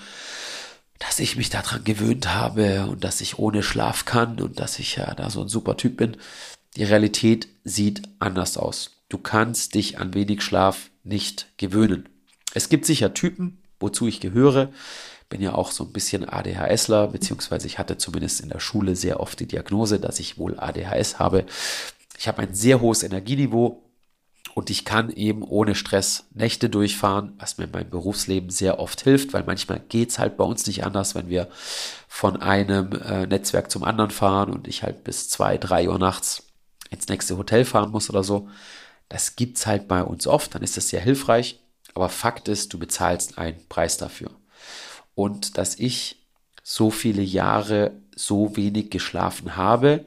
dass 0.99 1.21
ich 1.21 1.37
mich 1.37 1.49
daran 1.49 1.85
gewöhnt 1.85 2.35
habe 2.35 2.87
und 2.91 3.05
dass 3.05 3.21
ich 3.21 3.39
ohne 3.39 3.63
Schlaf 3.63 4.05
kann 4.05 4.41
und 4.41 4.61
dass 4.61 4.79
ich 4.79 4.97
ja 4.97 5.15
da 5.15 5.31
so 5.31 5.41
ein 5.41 5.49
super 5.49 5.77
Typ 5.77 5.97
bin. 5.97 6.17
Die 6.77 6.85
Realität 6.85 7.49
sieht 7.65 8.03
anders 8.19 8.59
aus. 8.59 8.97
Du 9.09 9.17
kannst 9.17 9.75
dich 9.75 9.99
an 9.99 10.13
wenig 10.13 10.43
Schlaf 10.43 10.91
nicht 11.05 11.47
gewöhnen. 11.57 12.09
Es 12.53 12.69
gibt 12.69 12.85
sicher 12.85 13.15
Typen, 13.15 13.63
wozu 13.79 14.09
ich 14.09 14.21
gehöre. 14.21 14.71
Bin 15.29 15.41
ja 15.41 15.55
auch 15.55 15.71
so 15.71 15.85
ein 15.85 15.93
bisschen 15.93 16.29
ADHSler, 16.29 17.07
beziehungsweise 17.07 17.69
ich 17.69 17.79
hatte 17.79 17.97
zumindest 17.97 18.41
in 18.41 18.49
der 18.49 18.61
Schule 18.61 18.97
sehr 18.97 19.21
oft 19.21 19.39
die 19.39 19.47
Diagnose, 19.47 20.01
dass 20.01 20.19
ich 20.19 20.37
wohl 20.37 20.59
ADHS 20.59 21.21
habe. 21.21 21.47
Ich 22.19 22.27
habe 22.29 22.43
ein 22.43 22.55
sehr 22.55 22.81
hohes 22.81 23.05
Energieniveau, 23.05 23.83
und 24.55 24.71
ich 24.71 24.85
kann 24.85 25.11
eben 25.11 25.43
ohne 25.43 25.75
Stress 25.75 26.25
Nächte 26.33 26.69
durchfahren, 26.69 27.35
was 27.39 27.59
mir 27.59 27.65
in 27.65 27.71
meinem 27.71 27.91
Berufsleben 27.91 28.51
sehr 28.51 28.79
oft 28.79 29.01
hilft, 29.01 29.33
weil 29.33 29.45
manchmal 29.45 29.81
geht 29.81 30.11
es 30.11 30.19
halt 30.19 30.37
bei 30.37 30.45
uns 30.45 30.67
nicht 30.67 30.85
anders, 30.85 31.15
wenn 31.15 31.29
wir 31.29 31.49
von 32.09 32.41
einem 32.41 32.93
äh, 32.93 33.27
Netzwerk 33.27 33.71
zum 33.71 33.85
anderen 33.85 34.11
fahren 34.11 34.51
und 34.51 34.67
ich 34.67 34.83
halt 34.83 35.05
bis 35.05 35.29
zwei, 35.29 35.57
drei 35.57 35.89
Uhr 35.89 35.99
nachts 35.99 36.43
ins 36.91 37.09
nächste 37.09 37.37
Hotel 37.37 37.65
fahren 37.65 37.93
muss 37.93 38.11
oder 38.11 38.25
so. 38.25 38.49
Das 39.09 39.37
gibt 39.37 39.59
es 39.59 39.67
halt 39.67 39.89
bei 39.89 40.03
uns 40.03 40.27
oft, 40.27 40.55
dann 40.55 40.63
ist 40.63 40.77
das 40.77 40.89
sehr 40.89 41.01
hilfreich. 41.01 41.61
Aber 41.95 42.09
Fakt 42.09 42.49
ist, 42.49 42.73
du 42.73 42.79
bezahlst 42.79 43.39
einen 43.39 43.67
Preis 43.69 43.97
dafür. 43.97 44.31
Und 45.15 45.59
dass 45.59 45.79
ich 45.79 46.25
so 46.63 46.91
viele 46.91 47.23
Jahre 47.23 47.93
so 48.15 48.57
wenig 48.57 48.91
geschlafen 48.91 49.57
habe, 49.57 50.07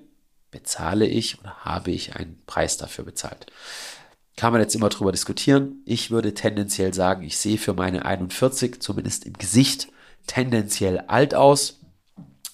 bezahle 0.51 1.05
ich 1.05 1.39
oder 1.39 1.65
habe 1.65 1.91
ich 1.91 2.15
einen 2.15 2.41
Preis 2.45 2.77
dafür 2.77 3.03
bezahlt. 3.03 3.47
Kann 4.35 4.51
man 4.51 4.61
jetzt 4.61 4.75
immer 4.75 4.89
drüber 4.89 5.11
diskutieren. 5.11 5.83
Ich 5.85 6.09
würde 6.09 6.33
tendenziell 6.33 6.93
sagen, 6.93 7.23
ich 7.23 7.37
sehe 7.37 7.57
für 7.57 7.73
meine 7.73 8.05
41, 8.05 8.81
zumindest 8.81 9.25
im 9.25 9.33
Gesicht, 9.33 9.89
tendenziell 10.27 10.99
alt 11.07 11.35
aus. 11.35 11.79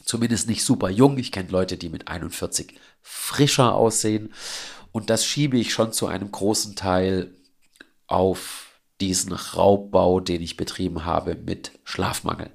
Zumindest 0.04 0.50
nicht 0.50 0.64
super 0.64 0.90
jung. 0.90 1.18
Ich 1.18 1.32
kenne 1.32 1.50
Leute, 1.50 1.78
die 1.78 1.90
mit 1.90 2.08
41 2.08 2.74
frischer 3.02 3.76
aussehen. 3.76 4.34
Und 4.92 5.10
das 5.10 5.26
schiebe 5.26 5.58
ich 5.58 5.72
schon 5.72 5.94
zu 5.94 6.08
einem 6.08 6.32
großen 6.32 6.76
Teil 6.76 7.34
auf 8.08 8.70
diesen 9.00 9.32
Raubbau, 9.34 10.20
den 10.20 10.42
ich 10.42 10.58
betrieben 10.58 11.06
habe 11.06 11.36
mit 11.36 11.72
Schlafmangel. 11.84 12.50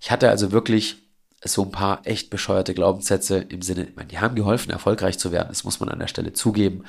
Ich 0.00 0.10
hatte 0.10 0.30
also 0.30 0.52
wirklich 0.52 1.03
so 1.52 1.62
ein 1.62 1.70
paar 1.70 2.06
echt 2.06 2.30
bescheuerte 2.30 2.74
Glaubenssätze 2.74 3.38
im 3.38 3.62
Sinne, 3.62 3.88
meine, 3.96 4.08
die 4.08 4.18
haben 4.18 4.34
geholfen, 4.34 4.70
erfolgreich 4.70 5.18
zu 5.18 5.32
werden, 5.32 5.48
das 5.48 5.64
muss 5.64 5.80
man 5.80 5.88
an 5.90 5.98
der 5.98 6.08
Stelle 6.08 6.32
zugeben. 6.32 6.84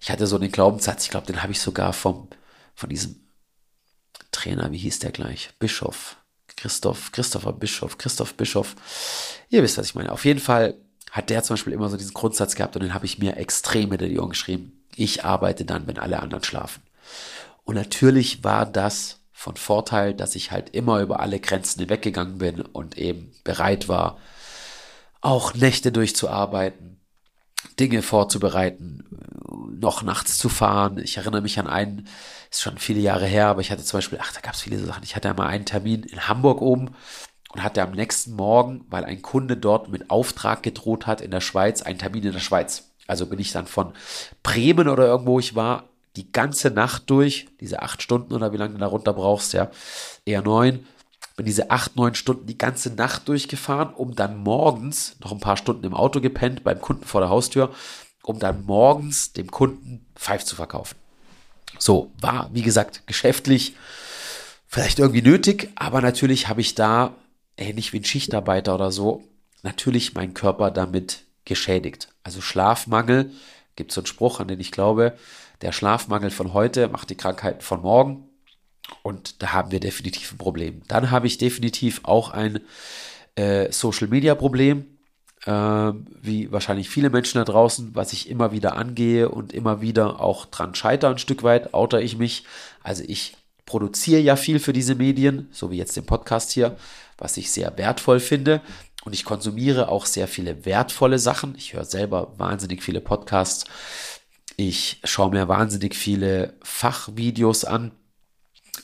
Ich 0.00 0.10
hatte 0.10 0.26
so 0.26 0.36
einen 0.36 0.50
Glaubenssatz, 0.50 1.04
ich 1.04 1.10
glaube, 1.10 1.26
den 1.26 1.42
habe 1.42 1.52
ich 1.52 1.60
sogar 1.60 1.92
vom, 1.92 2.28
von 2.74 2.88
diesem 2.88 3.16
Trainer, 4.32 4.72
wie 4.72 4.78
hieß 4.78 5.00
der 5.00 5.12
gleich? 5.12 5.50
Bischof. 5.58 6.16
Christoph, 6.56 7.12
Christopher 7.12 7.52
Bischof, 7.52 7.98
Christoph 7.98 8.34
Bischof. 8.34 8.76
Ihr 9.48 9.62
wisst, 9.62 9.78
was 9.78 9.86
ich 9.86 9.94
meine. 9.94 10.12
Auf 10.12 10.24
jeden 10.24 10.40
Fall 10.40 10.74
hat 11.10 11.30
der 11.30 11.42
zum 11.42 11.54
Beispiel 11.54 11.72
immer 11.72 11.88
so 11.88 11.96
diesen 11.96 12.14
Grundsatz 12.14 12.54
gehabt 12.54 12.76
und 12.76 12.82
den 12.82 12.94
habe 12.94 13.06
ich 13.06 13.18
mir 13.18 13.36
extrem 13.36 13.90
hinter 13.90 14.08
die 14.08 14.18
Ohren 14.18 14.30
geschrieben. 14.30 14.72
Ich 14.94 15.24
arbeite 15.24 15.64
dann, 15.64 15.86
wenn 15.86 15.98
alle 15.98 16.20
anderen 16.20 16.44
schlafen. 16.44 16.82
Und 17.64 17.76
natürlich 17.76 18.44
war 18.44 18.66
das 18.66 19.19
von 19.40 19.56
Vorteil, 19.56 20.12
dass 20.12 20.34
ich 20.34 20.50
halt 20.50 20.68
immer 20.74 21.00
über 21.00 21.20
alle 21.20 21.40
Grenzen 21.40 21.80
hinweggegangen 21.80 22.36
bin 22.36 22.60
und 22.60 22.98
eben 22.98 23.32
bereit 23.42 23.88
war, 23.88 24.18
auch 25.22 25.54
Nächte 25.54 25.92
durchzuarbeiten, 25.92 27.00
Dinge 27.78 28.02
vorzubereiten, 28.02 29.02
noch 29.80 30.02
nachts 30.02 30.36
zu 30.36 30.50
fahren. 30.50 30.98
Ich 30.98 31.16
erinnere 31.16 31.40
mich 31.40 31.58
an 31.58 31.68
einen, 31.68 32.06
ist 32.50 32.60
schon 32.60 32.76
viele 32.76 33.00
Jahre 33.00 33.24
her, 33.24 33.46
aber 33.46 33.62
ich 33.62 33.70
hatte 33.70 33.82
zum 33.82 33.96
Beispiel, 33.96 34.18
ach, 34.20 34.34
da 34.34 34.42
gab 34.42 34.52
es 34.52 34.60
viele 34.60 34.78
Sachen. 34.78 35.04
Ich 35.04 35.16
hatte 35.16 35.30
einmal 35.30 35.46
einen 35.46 35.64
Termin 35.64 36.02
in 36.02 36.28
Hamburg 36.28 36.60
oben 36.60 36.90
und 37.54 37.62
hatte 37.62 37.80
am 37.80 37.92
nächsten 37.92 38.34
Morgen, 38.34 38.84
weil 38.90 39.06
ein 39.06 39.22
Kunde 39.22 39.56
dort 39.56 39.88
mit 39.88 40.10
Auftrag 40.10 40.62
gedroht 40.62 41.06
hat 41.06 41.22
in 41.22 41.30
der 41.30 41.40
Schweiz, 41.40 41.80
einen 41.80 41.98
Termin 41.98 42.24
in 42.24 42.32
der 42.32 42.40
Schweiz. 42.40 42.90
Also 43.06 43.24
bin 43.24 43.38
ich 43.38 43.52
dann 43.52 43.66
von 43.66 43.94
Bremen 44.42 44.86
oder 44.86 45.06
irgendwo 45.06 45.38
ich 45.38 45.54
war 45.54 45.89
die 46.16 46.32
ganze 46.32 46.70
Nacht 46.70 47.08
durch, 47.08 47.48
diese 47.60 47.82
acht 47.82 48.02
Stunden 48.02 48.34
oder 48.34 48.52
wie 48.52 48.56
lange 48.56 48.74
du 48.74 48.80
da 48.80 48.86
runter 48.86 49.12
brauchst, 49.12 49.52
ja, 49.52 49.70
eher 50.24 50.42
neun, 50.42 50.86
bin 51.36 51.46
diese 51.46 51.70
acht, 51.70 51.96
neun 51.96 52.14
Stunden 52.14 52.46
die 52.46 52.58
ganze 52.58 52.90
Nacht 52.90 53.26
durchgefahren, 53.28 53.94
um 53.94 54.14
dann 54.14 54.36
morgens 54.36 55.16
noch 55.20 55.32
ein 55.32 55.40
paar 55.40 55.56
Stunden 55.56 55.84
im 55.84 55.94
Auto 55.94 56.20
gepennt 56.20 56.64
beim 56.64 56.80
Kunden 56.80 57.04
vor 57.04 57.22
der 57.22 57.30
Haustür, 57.30 57.74
um 58.24 58.38
dann 58.38 58.66
morgens 58.66 59.32
dem 59.32 59.50
Kunden 59.50 60.04
Pfeif 60.14 60.44
zu 60.44 60.54
verkaufen. 60.54 60.96
So, 61.78 62.12
war, 62.20 62.50
wie 62.52 62.60
gesagt, 62.60 63.06
geschäftlich 63.06 63.74
vielleicht 64.66 64.98
irgendwie 64.98 65.22
nötig, 65.22 65.70
aber 65.76 66.02
natürlich 66.02 66.48
habe 66.48 66.60
ich 66.60 66.74
da, 66.74 67.14
ähnlich 67.56 67.92
wie 67.92 68.00
ein 68.00 68.04
Schichtarbeiter 68.04 68.74
oder 68.74 68.92
so, 68.92 69.24
natürlich 69.62 70.14
meinen 70.14 70.34
Körper 70.34 70.70
damit 70.70 71.24
geschädigt. 71.44 72.08
Also 72.22 72.40
Schlafmangel, 72.40 73.30
gibt 73.76 73.92
so 73.92 74.02
einen 74.02 74.06
Spruch, 74.06 74.40
an 74.40 74.48
den 74.48 74.60
ich 74.60 74.72
glaube, 74.72 75.16
der 75.62 75.72
Schlafmangel 75.72 76.30
von 76.30 76.52
heute 76.52 76.88
macht 76.88 77.10
die 77.10 77.16
Krankheiten 77.16 77.60
von 77.60 77.82
morgen. 77.82 78.28
Und 79.02 79.42
da 79.42 79.52
haben 79.52 79.70
wir 79.70 79.80
definitiv 79.80 80.32
ein 80.32 80.38
Problem. 80.38 80.82
Dann 80.88 81.10
habe 81.10 81.26
ich 81.26 81.38
definitiv 81.38 82.00
auch 82.04 82.30
ein 82.30 82.60
äh, 83.36 83.70
Social-Media-Problem, 83.70 84.84
äh, 85.44 85.52
wie 85.52 86.50
wahrscheinlich 86.50 86.88
viele 86.88 87.10
Menschen 87.10 87.38
da 87.38 87.44
draußen, 87.44 87.94
was 87.94 88.12
ich 88.12 88.28
immer 88.28 88.52
wieder 88.52 88.76
angehe 88.76 89.28
und 89.28 89.52
immer 89.52 89.80
wieder 89.80 90.20
auch 90.20 90.46
dran 90.46 90.74
scheitere, 90.74 91.12
ein 91.12 91.18
Stück 91.18 91.42
weit, 91.42 91.72
outer 91.72 92.00
ich 92.00 92.16
mich. 92.16 92.44
Also 92.82 93.04
ich 93.06 93.36
produziere 93.64 94.20
ja 94.20 94.36
viel 94.36 94.58
für 94.58 94.72
diese 94.72 94.96
Medien, 94.96 95.48
so 95.52 95.70
wie 95.70 95.76
jetzt 95.76 95.96
den 95.96 96.06
Podcast 96.06 96.50
hier, 96.50 96.76
was 97.16 97.36
ich 97.36 97.50
sehr 97.50 97.78
wertvoll 97.78 98.18
finde. 98.18 98.60
Und 99.04 99.14
ich 99.14 99.24
konsumiere 99.24 99.88
auch 99.88 100.04
sehr 100.04 100.28
viele 100.28 100.66
wertvolle 100.66 101.18
Sachen. 101.18 101.54
Ich 101.56 101.72
höre 101.72 101.84
selber 101.84 102.34
wahnsinnig 102.36 102.82
viele 102.82 103.00
Podcasts. 103.00 103.64
Ich 104.62 105.00
schaue 105.04 105.30
mir 105.30 105.48
wahnsinnig 105.48 105.96
viele 105.96 106.52
Fachvideos 106.62 107.64
an 107.64 107.92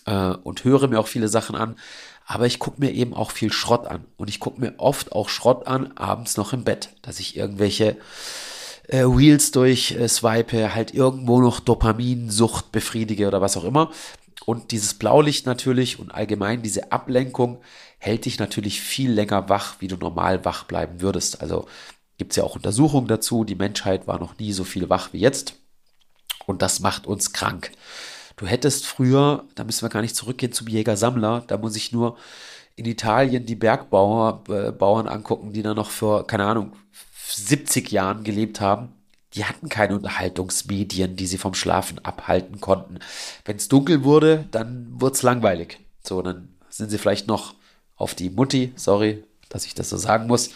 äh, 0.06 0.30
und 0.30 0.64
höre 0.64 0.88
mir 0.88 0.98
auch 0.98 1.06
viele 1.06 1.28
Sachen 1.28 1.54
an. 1.54 1.76
Aber 2.24 2.46
ich 2.46 2.58
gucke 2.58 2.80
mir 2.80 2.92
eben 2.92 3.12
auch 3.12 3.30
viel 3.30 3.52
Schrott 3.52 3.86
an. 3.86 4.06
Und 4.16 4.30
ich 4.30 4.40
gucke 4.40 4.58
mir 4.58 4.72
oft 4.78 5.12
auch 5.12 5.28
Schrott 5.28 5.66
an, 5.66 5.92
abends 5.98 6.38
noch 6.38 6.54
im 6.54 6.64
Bett, 6.64 6.96
dass 7.02 7.20
ich 7.20 7.36
irgendwelche 7.36 7.98
äh, 8.88 9.04
Wheels 9.04 9.50
durch 9.50 9.90
äh, 9.90 10.08
halt 10.70 10.94
irgendwo 10.94 11.42
noch 11.42 11.60
Dopaminsucht 11.60 12.72
befriedige 12.72 13.28
oder 13.28 13.42
was 13.42 13.58
auch 13.58 13.64
immer. 13.64 13.90
Und 14.46 14.70
dieses 14.70 14.94
Blaulicht 14.94 15.44
natürlich 15.44 15.98
und 15.98 16.10
allgemein 16.10 16.62
diese 16.62 16.90
Ablenkung 16.90 17.60
hält 17.98 18.24
dich 18.24 18.38
natürlich 18.38 18.80
viel 18.80 19.10
länger 19.12 19.50
wach, 19.50 19.76
wie 19.80 19.88
du 19.88 19.98
normal 19.98 20.46
wach 20.46 20.64
bleiben 20.64 21.02
würdest. 21.02 21.42
Also 21.42 21.66
gibt 22.16 22.32
es 22.32 22.36
ja 22.36 22.44
auch 22.44 22.56
Untersuchungen 22.56 23.08
dazu. 23.08 23.44
Die 23.44 23.56
Menschheit 23.56 24.06
war 24.06 24.18
noch 24.18 24.38
nie 24.38 24.54
so 24.54 24.64
viel 24.64 24.88
wach 24.88 25.12
wie 25.12 25.18
jetzt. 25.18 25.56
Und 26.46 26.62
das 26.62 26.80
macht 26.80 27.06
uns 27.06 27.32
krank. 27.32 27.72
Du 28.36 28.46
hättest 28.46 28.86
früher, 28.86 29.44
da 29.54 29.64
müssen 29.64 29.82
wir 29.82 29.88
gar 29.88 30.02
nicht 30.02 30.16
zurückgehen 30.16 30.52
zum 30.52 30.68
Jäger-Sammler, 30.68 31.44
da 31.46 31.56
muss 31.56 31.76
ich 31.76 31.92
nur 31.92 32.16
in 32.76 32.84
Italien 32.84 33.46
die 33.46 33.54
Bergbauer, 33.54 34.44
äh, 34.48 34.70
Bauern 34.70 35.08
angucken, 35.08 35.52
die 35.52 35.62
da 35.62 35.74
noch 35.74 35.90
vor, 35.90 36.26
keine 36.26 36.44
Ahnung, 36.44 36.72
70 37.28 37.90
Jahren 37.90 38.22
gelebt 38.22 38.60
haben. 38.60 38.92
Die 39.34 39.44
hatten 39.44 39.68
keine 39.68 39.94
Unterhaltungsmedien, 39.96 41.16
die 41.16 41.26
sie 41.26 41.38
vom 41.38 41.54
Schlafen 41.54 41.98
abhalten 42.04 42.60
konnten. 42.60 42.98
Wenn 43.44 43.56
es 43.56 43.68
dunkel 43.68 44.04
wurde, 44.04 44.46
dann 44.50 44.88
wurde 44.90 45.14
es 45.14 45.22
langweilig. 45.22 45.78
So, 46.02 46.22
dann 46.22 46.54
sind 46.68 46.90
sie 46.90 46.98
vielleicht 46.98 47.26
noch 47.26 47.54
auf 47.96 48.14
die 48.14 48.30
Mutti, 48.30 48.72
sorry, 48.76 49.24
dass 49.48 49.64
ich 49.64 49.74
das 49.74 49.88
so 49.88 49.96
sagen 49.96 50.26
muss, 50.26 50.50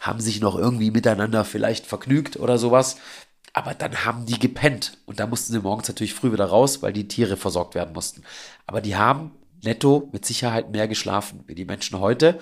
haben 0.00 0.20
sich 0.20 0.40
noch 0.40 0.56
irgendwie 0.56 0.90
miteinander 0.90 1.44
vielleicht 1.44 1.86
vergnügt 1.86 2.36
oder 2.38 2.58
sowas. 2.58 2.96
Aber 3.56 3.72
dann 3.72 4.04
haben 4.04 4.26
die 4.26 4.38
gepennt 4.38 4.98
und 5.06 5.18
da 5.18 5.26
mussten 5.26 5.54
sie 5.54 5.60
morgens 5.60 5.88
natürlich 5.88 6.12
früh 6.12 6.30
wieder 6.30 6.44
raus, 6.44 6.82
weil 6.82 6.92
die 6.92 7.08
Tiere 7.08 7.38
versorgt 7.38 7.74
werden 7.74 7.94
mussten. 7.94 8.22
Aber 8.66 8.82
die 8.82 8.96
haben 8.96 9.30
netto 9.62 10.10
mit 10.12 10.26
Sicherheit 10.26 10.70
mehr 10.70 10.86
geschlafen 10.86 11.42
wie 11.46 11.54
die 11.54 11.64
Menschen 11.64 11.98
heute, 11.98 12.38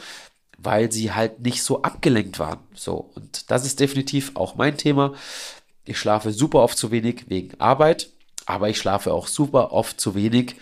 weil 0.58 0.90
sie 0.90 1.12
halt 1.12 1.38
nicht 1.38 1.62
so 1.62 1.82
abgelenkt 1.82 2.40
waren. 2.40 2.58
So, 2.74 3.12
und 3.14 3.48
das 3.52 3.64
ist 3.64 3.78
definitiv 3.78 4.32
auch 4.34 4.56
mein 4.56 4.76
Thema. 4.76 5.14
Ich 5.84 6.00
schlafe 6.00 6.32
super 6.32 6.64
oft 6.64 6.76
zu 6.76 6.90
wenig 6.90 7.26
wegen 7.28 7.60
Arbeit, 7.60 8.10
aber 8.46 8.68
ich 8.68 8.78
schlafe 8.78 9.14
auch 9.14 9.28
super 9.28 9.70
oft 9.70 10.00
zu 10.00 10.16
wenig 10.16 10.56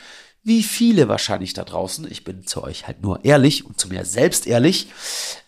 wie 0.45 0.62
viele 0.62 1.09
wahrscheinlich 1.09 1.53
da 1.53 1.62
draußen, 1.62 2.11
ich 2.11 2.24
bin 2.24 2.47
zu 2.47 2.64
euch 2.64 2.86
halt 2.86 3.03
nur 3.03 3.24
ehrlich 3.24 3.64
und 3.64 3.78
zu 3.78 3.88
mir 3.88 4.05
selbst 4.05 4.47
ehrlich, 4.47 4.88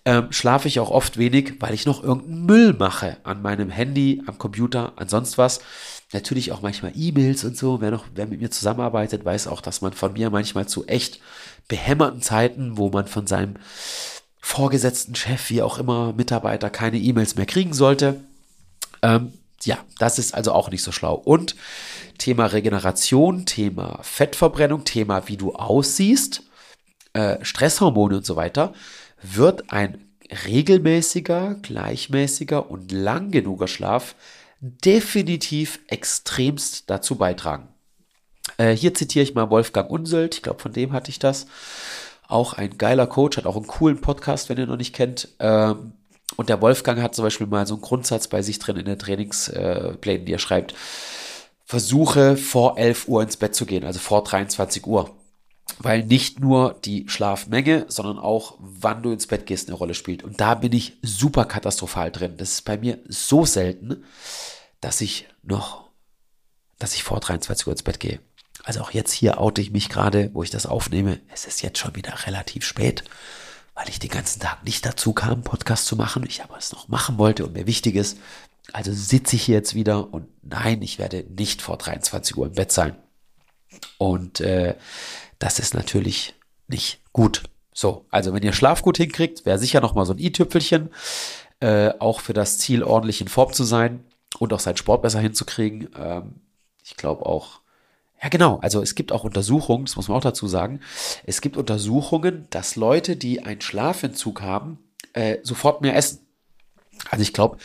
ähm, 0.04 0.30
schlafe 0.30 0.68
ich 0.68 0.78
auch 0.78 0.90
oft 0.90 1.18
wenig, 1.18 1.54
weil 1.58 1.74
ich 1.74 1.84
noch 1.84 2.04
irgendeinen 2.04 2.46
Müll 2.46 2.72
mache 2.74 3.16
an 3.24 3.42
meinem 3.42 3.70
Handy, 3.70 4.22
am 4.26 4.38
Computer, 4.38 4.92
an 4.96 5.08
sonst 5.08 5.36
was. 5.36 5.60
Natürlich 6.12 6.52
auch 6.52 6.62
manchmal 6.62 6.92
E-Mails 6.94 7.42
und 7.42 7.56
so. 7.56 7.80
Wer 7.80 7.90
noch, 7.90 8.04
wer 8.14 8.26
mit 8.26 8.40
mir 8.40 8.50
zusammenarbeitet, 8.50 9.24
weiß 9.24 9.48
auch, 9.48 9.60
dass 9.60 9.80
man 9.80 9.92
von 9.92 10.12
mir 10.12 10.30
manchmal 10.30 10.68
zu 10.68 10.86
echt 10.86 11.18
behämmerten 11.66 12.22
Zeiten, 12.22 12.76
wo 12.76 12.88
man 12.90 13.08
von 13.08 13.26
seinem 13.26 13.54
vorgesetzten 14.38 15.16
Chef, 15.16 15.50
wie 15.50 15.62
auch 15.62 15.78
immer, 15.78 16.12
Mitarbeiter 16.12 16.70
keine 16.70 16.98
E-Mails 16.98 17.34
mehr 17.34 17.46
kriegen 17.46 17.72
sollte. 17.72 18.20
Ähm, 19.02 19.32
ja, 19.66 19.78
das 19.98 20.18
ist 20.18 20.34
also 20.34 20.52
auch 20.52 20.70
nicht 20.70 20.82
so 20.82 20.92
schlau. 20.92 21.14
Und 21.14 21.56
Thema 22.18 22.46
Regeneration, 22.46 23.46
Thema 23.46 23.98
Fettverbrennung, 24.02 24.84
Thema 24.84 25.28
wie 25.28 25.36
du 25.36 25.54
aussiehst, 25.54 26.42
äh, 27.12 27.36
Stresshormone 27.42 28.16
und 28.18 28.26
so 28.26 28.36
weiter, 28.36 28.72
wird 29.22 29.72
ein 29.72 30.04
regelmäßiger, 30.46 31.56
gleichmäßiger 31.62 32.70
und 32.70 32.92
lang 32.92 33.30
genuger 33.30 33.68
Schlaf 33.68 34.14
definitiv 34.60 35.80
extremst 35.88 36.88
dazu 36.88 37.16
beitragen. 37.16 37.68
Äh, 38.56 38.72
hier 38.72 38.94
zitiere 38.94 39.22
ich 39.22 39.34
mal 39.34 39.50
Wolfgang 39.50 39.90
Unseld, 39.90 40.36
ich 40.36 40.42
glaube, 40.42 40.60
von 40.60 40.72
dem 40.72 40.92
hatte 40.92 41.10
ich 41.10 41.18
das. 41.18 41.46
Auch 42.26 42.54
ein 42.54 42.78
geiler 42.78 43.06
Coach, 43.06 43.36
hat 43.36 43.46
auch 43.46 43.56
einen 43.56 43.66
coolen 43.66 44.00
Podcast, 44.00 44.48
wenn 44.48 44.56
ihr 44.56 44.66
noch 44.66 44.76
nicht 44.78 44.94
kennt. 44.94 45.28
Ähm, 45.38 45.92
und 46.36 46.48
der 46.48 46.60
Wolfgang 46.60 47.00
hat 47.00 47.14
zum 47.14 47.24
Beispiel 47.24 47.46
mal 47.46 47.66
so 47.66 47.74
einen 47.74 47.82
Grundsatz 47.82 48.28
bei 48.28 48.42
sich 48.42 48.58
drin 48.58 48.76
in 48.76 48.84
den 48.84 48.98
Trainingsplänen, 48.98 50.22
äh, 50.22 50.24
die 50.24 50.32
er 50.32 50.38
schreibt 50.38 50.74
versuche 51.64 52.36
vor 52.36 52.78
11 52.78 53.08
Uhr 53.08 53.22
ins 53.22 53.36
Bett 53.36 53.54
zu 53.54 53.66
gehen, 53.66 53.84
also 53.84 53.98
vor 53.98 54.22
23 54.22 54.86
Uhr. 54.86 55.14
Weil 55.78 56.04
nicht 56.04 56.40
nur 56.40 56.78
die 56.84 57.08
Schlafmenge, 57.08 57.86
sondern 57.88 58.18
auch 58.18 58.56
wann 58.60 59.02
du 59.02 59.10
ins 59.10 59.26
Bett 59.26 59.46
gehst 59.46 59.68
eine 59.68 59.76
Rolle 59.76 59.94
spielt. 59.94 60.22
Und 60.22 60.40
da 60.40 60.54
bin 60.54 60.72
ich 60.72 60.98
super 61.02 61.46
katastrophal 61.46 62.12
drin. 62.12 62.36
Das 62.36 62.52
ist 62.52 62.62
bei 62.62 62.76
mir 62.76 62.98
so 63.08 63.46
selten, 63.46 64.04
dass 64.80 65.00
ich 65.00 65.26
noch, 65.42 65.88
dass 66.78 66.94
ich 66.94 67.02
vor 67.02 67.18
23 67.18 67.66
Uhr 67.66 67.72
ins 67.72 67.82
Bett 67.82 67.98
gehe. 67.98 68.20
Also 68.62 68.82
auch 68.82 68.90
jetzt 68.90 69.12
hier 69.12 69.40
oute 69.40 69.62
ich 69.62 69.72
mich 69.72 69.88
gerade, 69.88 70.30
wo 70.34 70.42
ich 70.42 70.50
das 70.50 70.66
aufnehme. 70.66 71.20
Es 71.32 71.46
ist 71.46 71.62
jetzt 71.62 71.78
schon 71.78 71.96
wieder 71.96 72.26
relativ 72.26 72.64
spät, 72.64 73.02
weil 73.74 73.88
ich 73.88 73.98
den 73.98 74.10
ganzen 74.10 74.40
Tag 74.40 74.64
nicht 74.64 74.86
dazu 74.86 75.12
kam, 75.12 75.42
Podcast 75.42 75.86
zu 75.86 75.96
machen. 75.96 76.24
Ich 76.26 76.42
aber 76.42 76.56
es 76.56 76.72
noch 76.72 76.88
machen 76.88 77.18
wollte 77.18 77.44
und 77.44 77.54
mir 77.54 77.66
wichtig 77.66 77.96
ist, 77.96 78.18
also 78.72 78.92
sitze 78.92 79.36
ich 79.36 79.42
hier 79.42 79.56
jetzt 79.56 79.74
wieder 79.74 80.12
und 80.12 80.28
nein, 80.42 80.80
ich 80.82 80.98
werde 80.98 81.24
nicht 81.28 81.60
vor 81.60 81.76
23 81.76 82.36
Uhr 82.36 82.46
im 82.46 82.52
Bett 82.52 82.72
sein. 82.72 82.96
Und 83.98 84.40
äh, 84.40 84.76
das 85.38 85.58
ist 85.58 85.74
natürlich 85.74 86.34
nicht 86.68 87.00
gut. 87.12 87.42
So, 87.72 88.06
also 88.10 88.32
wenn 88.32 88.42
ihr 88.42 88.52
Schlaf 88.52 88.82
gut 88.82 88.96
hinkriegt, 88.96 89.44
wäre 89.44 89.58
sicher 89.58 89.80
noch 89.80 89.94
mal 89.94 90.06
so 90.06 90.12
ein 90.12 90.18
i-Tüpfelchen, 90.18 90.90
äh, 91.60 91.90
auch 91.98 92.20
für 92.20 92.32
das 92.32 92.58
Ziel 92.58 92.82
ordentlich 92.82 93.20
in 93.20 93.28
Form 93.28 93.52
zu 93.52 93.64
sein 93.64 94.04
und 94.38 94.52
auch 94.52 94.60
seinen 94.60 94.76
Sport 94.76 95.02
besser 95.02 95.20
hinzukriegen. 95.20 95.88
Ähm, 95.98 96.40
ich 96.82 96.96
glaube 96.96 97.26
auch, 97.26 97.60
ja 98.24 98.30
genau, 98.30 98.58
also 98.62 98.80
es 98.80 98.94
gibt 98.94 99.12
auch 99.12 99.22
Untersuchungen, 99.22 99.84
das 99.84 99.96
muss 99.96 100.08
man 100.08 100.16
auch 100.16 100.22
dazu 100.22 100.48
sagen, 100.48 100.80
es 101.26 101.42
gibt 101.42 101.58
Untersuchungen, 101.58 102.46
dass 102.48 102.74
Leute, 102.74 103.16
die 103.16 103.42
einen 103.42 103.60
Schlafentzug 103.60 104.40
haben, 104.40 104.78
äh, 105.12 105.36
sofort 105.42 105.82
mehr 105.82 105.94
essen. 105.94 106.20
Also 107.10 107.20
ich 107.20 107.34
glaube, 107.34 107.58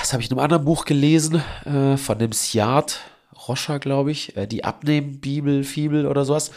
das 0.00 0.12
habe 0.12 0.20
ich 0.20 0.30
in 0.30 0.36
einem 0.36 0.42
anderen 0.42 0.64
Buch 0.64 0.84
gelesen, 0.84 1.44
äh, 1.64 1.96
von 1.96 2.18
dem 2.18 2.32
Siad 2.32 2.98
Roscher, 3.46 3.78
glaube 3.78 4.10
ich, 4.10 4.36
äh, 4.36 4.48
die 4.48 4.64
Abnehmen-Bibel, 4.64 5.62
Fibel 5.62 6.06
oder 6.06 6.24
sowas. 6.24 6.50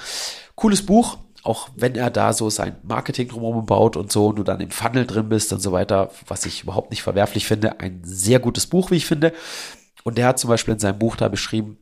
Cooles 0.56 0.84
Buch, 0.84 1.20
auch 1.44 1.70
wenn 1.76 1.94
er 1.94 2.10
da 2.10 2.34
so 2.34 2.50
sein 2.50 2.78
Marketing 2.82 3.28
drumherum 3.28 3.68
baut 3.68 3.98
und 3.98 4.12
so, 4.12 4.30
und 4.30 4.38
du 4.38 4.44
dann 4.44 4.62
im 4.62 4.72
Funnel 4.72 5.06
drin 5.06 5.30
bist 5.30 5.54
und 5.54 5.60
so 5.60 5.72
weiter, 5.72 6.10
was 6.28 6.48
ich 6.48 6.64
überhaupt 6.64 6.90
nicht 6.90 7.04
verwerflich 7.04 7.46
finde. 7.46 7.80
Ein 7.80 8.02
sehr 8.04 8.40
gutes 8.40 8.66
Buch, 8.66 8.90
wie 8.90 8.96
ich 8.96 9.06
finde. 9.06 9.32
Und 10.04 10.18
der 10.18 10.26
hat 10.26 10.40
zum 10.40 10.50
Beispiel 10.50 10.74
in 10.74 10.80
seinem 10.80 10.98
Buch 10.98 11.16
da 11.16 11.28
beschrieben, 11.28 11.78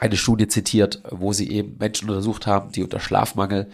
eine 0.00 0.16
Studie 0.16 0.48
zitiert, 0.48 1.02
wo 1.10 1.32
sie 1.32 1.50
eben 1.50 1.76
Menschen 1.78 2.08
untersucht 2.08 2.46
haben, 2.46 2.72
die 2.72 2.82
unter 2.82 3.00
Schlafmangel 3.00 3.68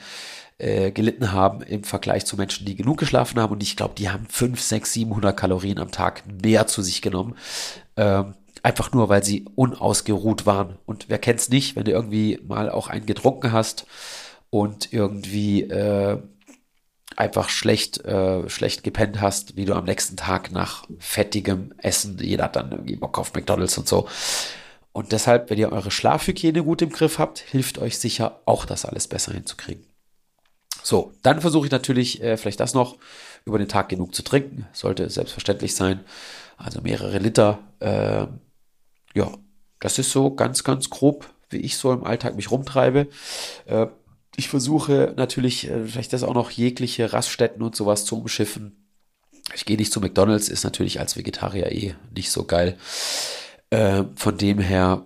äh, 0.59 0.93
gelitten 0.93 1.33
haben 1.33 1.63
im 1.63 1.85
Vergleich 1.85 2.27
zu 2.27 2.37
Menschen, 2.37 2.67
die 2.67 2.77
genug 2.77 2.99
geschlafen 2.99 3.41
haben. 3.41 3.53
Und 3.53 3.63
ich 3.63 3.77
glaube, 3.77 3.95
die 3.97 4.11
haben 4.11 4.27
5, 4.29 4.61
6, 4.61 4.93
700 4.93 5.37
Kalorien 5.37 5.79
am 5.79 5.91
Tag 5.91 6.23
mehr 6.43 6.67
zu 6.67 6.83
sich 6.83 7.03
genommen. 7.03 7.35
Ähm, 7.97 8.35
einfach 8.63 8.93
nur, 8.93 9.09
weil 9.09 9.25
sie 9.25 9.45
unausgeruht 9.55 10.47
waren. 10.47 10.79
Und 10.87 11.09
wer 11.09 11.19
kennt's 11.19 11.49
nicht, 11.49 11.77
wenn 11.77 11.85
du 11.85 11.93
irgendwie 11.93 12.41
mal 12.47 12.71
auch 12.71 12.89
einen 12.89 13.07
getrunken 13.07 13.53
hast 13.53 13.87
und 14.51 14.93
irgendwie 14.93 15.63
äh, 15.63 16.19
einfach 17.17 17.49
schlecht, 17.49 18.05
äh, 18.05 18.49
schlecht 18.49 18.83
gepennt 18.83 19.21
hast, 19.21 19.57
wie 19.57 19.65
du 19.65 19.75
am 19.75 19.85
nächsten 19.85 20.17
Tag 20.17 20.51
nach 20.53 20.85
fettigem 20.99 21.75
Essen, 21.79 22.19
jeder 22.21 22.45
hat 22.45 22.57
dann 22.57 22.73
irgendwie 22.73 22.97
Bock 22.97 23.19
auf 23.19 23.35
McDonalds 23.35 23.77
und 23.79 23.89
so. 23.89 24.09
Und 24.95 25.11
deshalb, 25.11 25.51
wenn 25.51 25.59
ihr 25.59 25.73
eure 25.73 25.91
Schlafhygiene 25.91 26.63
gut 26.63 26.81
im 26.81 26.91
Griff 26.91 27.19
habt, 27.19 27.41
hilft 27.41 27.79
euch 27.79 27.99
sicher 27.99 28.41
auch 28.45 28.65
das 28.65 28.85
alles 28.85 29.09
besser 29.09 29.33
hinzukriegen. 29.33 29.85
So, 30.85 31.13
dann 31.23 31.41
versuche 31.41 31.67
ich 31.67 31.73
natürlich, 31.73 32.23
äh, 32.23 32.37
vielleicht 32.37 32.61
das 32.61 32.75
noch, 32.75 32.97
über 33.45 33.59
den 33.59 33.67
Tag 33.67 33.89
genug 33.89 34.15
zu 34.15 34.23
trinken. 34.23 34.69
Sollte 34.73 35.11
selbstverständlich 35.11 35.75
sein. 35.75 36.05
Also 36.57 36.81
mehrere 36.81 37.19
Liter. 37.19 37.59
Äh, 37.81 38.27
ja, 39.19 39.33
das 39.81 39.99
ist 39.99 40.13
so 40.13 40.33
ganz, 40.33 40.63
ganz 40.63 40.91
grob, 40.91 41.29
wie 41.51 41.59
ich 41.59 41.77
so 41.77 41.93
im 41.93 42.05
Alltag 42.05 42.37
mich 42.37 42.53
rumtreibe. 42.53 43.09
Äh, 43.67 43.89
ich 44.37 44.49
versuche 44.49 45.13
natürlich, 45.17 45.69
äh, 45.69 45.87
vielleicht 45.87 46.13
das 46.13 46.23
auch 46.23 46.35
noch 46.35 46.53
jegliche 46.53 47.13
Raststätten 47.13 47.63
und 47.63 47.75
sowas 47.75 48.05
zu 48.05 48.21
umschiffen. 48.21 48.77
Ich 49.57 49.65
gehe 49.65 49.77
nicht 49.77 49.93
zu 49.93 50.01
McDonalds, 50.01 50.49
ist 50.49 50.63
natürlich 50.63 51.01
als 51.01 51.17
Vegetarier 51.17 51.73
eh 51.73 51.97
nicht 52.15 52.31
so 52.31 52.45
geil. 52.45 52.79
Äh, 53.75 54.05
von 54.15 54.39
dem 54.39 54.61
her, 54.61 55.03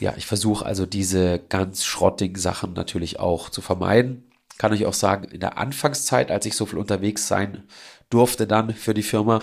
ja, 0.00 0.14
ich 0.16 0.24
versuche 0.24 0.64
also 0.64 0.86
diese 0.86 1.40
ganz 1.50 1.84
schrottigen 1.84 2.38
Sachen 2.38 2.72
natürlich 2.72 3.20
auch 3.20 3.50
zu 3.50 3.60
vermeiden. 3.60 4.32
Kann 4.56 4.72
ich 4.72 4.86
auch 4.86 4.94
sagen, 4.94 5.24
in 5.24 5.40
der 5.40 5.58
Anfangszeit, 5.58 6.30
als 6.30 6.46
ich 6.46 6.56
so 6.56 6.64
viel 6.64 6.78
unterwegs 6.78 7.28
sein 7.28 7.64
durfte 8.08 8.46
dann 8.46 8.72
für 8.72 8.94
die 8.94 9.02
Firma, 9.02 9.40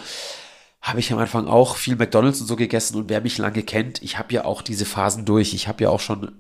habe 0.82 1.00
ich 1.00 1.14
am 1.14 1.20
Anfang 1.20 1.48
auch 1.48 1.76
viel 1.76 1.96
McDonalds 1.96 2.42
und 2.42 2.48
so 2.48 2.56
gegessen 2.56 2.98
und 2.98 3.08
wer 3.08 3.22
mich 3.22 3.38
lange 3.38 3.62
kennt, 3.62 4.02
ich 4.02 4.18
habe 4.18 4.34
ja 4.34 4.46
auch 4.46 4.64
diese 4.64 4.86
Phasen 4.86 5.26
durch. 5.26 5.54
Ich 5.54 5.68
habe 5.68 5.84
ja 5.84 5.92
auch 5.92 6.00
schon 6.00 6.32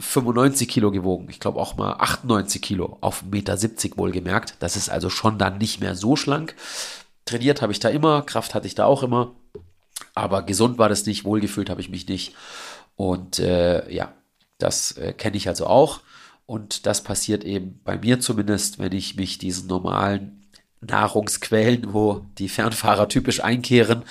95 0.00 0.66
Kilo 0.66 0.90
gewogen. 0.90 1.28
Ich 1.28 1.38
glaube 1.38 1.60
auch 1.60 1.76
mal 1.76 1.96
98 1.98 2.62
Kilo 2.62 2.96
auf 3.02 3.24
1,70 3.30 3.30
Meter 3.30 3.98
wohlgemerkt. 3.98 4.54
Das 4.60 4.76
ist 4.76 4.88
also 4.88 5.10
schon 5.10 5.36
dann 5.36 5.58
nicht 5.58 5.80
mehr 5.80 5.96
so 5.96 6.16
schlank. 6.16 6.54
Trainiert 7.26 7.60
habe 7.60 7.72
ich 7.72 7.80
da 7.80 7.90
immer, 7.90 8.22
Kraft 8.22 8.54
hatte 8.54 8.66
ich 8.66 8.74
da 8.74 8.86
auch 8.86 9.02
immer. 9.02 9.32
Aber 10.16 10.42
gesund 10.42 10.78
war 10.78 10.88
das 10.88 11.04
nicht, 11.06 11.24
wohlgefühlt 11.24 11.68
habe 11.70 11.80
ich 11.80 11.90
mich 11.90 12.08
nicht. 12.08 12.34
Und 12.96 13.38
äh, 13.38 13.88
ja, 13.92 14.14
das 14.58 14.92
äh, 14.92 15.12
kenne 15.12 15.36
ich 15.36 15.46
also 15.46 15.66
auch. 15.66 16.00
Und 16.46 16.86
das 16.86 17.04
passiert 17.04 17.44
eben 17.44 17.80
bei 17.84 17.98
mir 17.98 18.18
zumindest, 18.18 18.78
wenn 18.78 18.92
ich 18.92 19.16
mich 19.16 19.36
diesen 19.36 19.68
normalen 19.68 20.42
Nahrungsquellen, 20.80 21.92
wo 21.92 22.24
die 22.38 22.48
Fernfahrer 22.48 23.08
typisch 23.08 23.44
einkehren, 23.44 24.04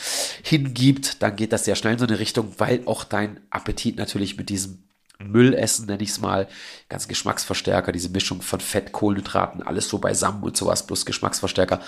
hingibt, 0.44 1.24
dann 1.24 1.36
geht 1.36 1.52
das 1.52 1.66
sehr 1.66 1.76
schnell 1.76 1.94
in 1.94 2.00
so 2.00 2.06
eine 2.06 2.20
Richtung, 2.20 2.54
weil 2.60 2.84
auch 2.86 3.04
dein 3.04 3.40
Appetit 3.50 3.98
natürlich 3.98 4.38
mit 4.38 4.50
diesem 4.50 4.84
Müllessen, 5.18 5.88
nenne 5.88 6.04
ich 6.04 6.10
es 6.10 6.20
mal, 6.20 6.48
ganz 6.88 7.08
Geschmacksverstärker, 7.08 7.92
diese 7.92 8.10
Mischung 8.10 8.44
von 8.44 8.60
Fett, 8.60 8.92
Kohlenhydraten, 8.92 9.64
alles 9.64 9.90
so 9.90 9.98
beisammen 9.98 10.44
und 10.44 10.56
sowas, 10.56 10.86
plus 10.86 11.06
Geschmacksverstärker, 11.06 11.82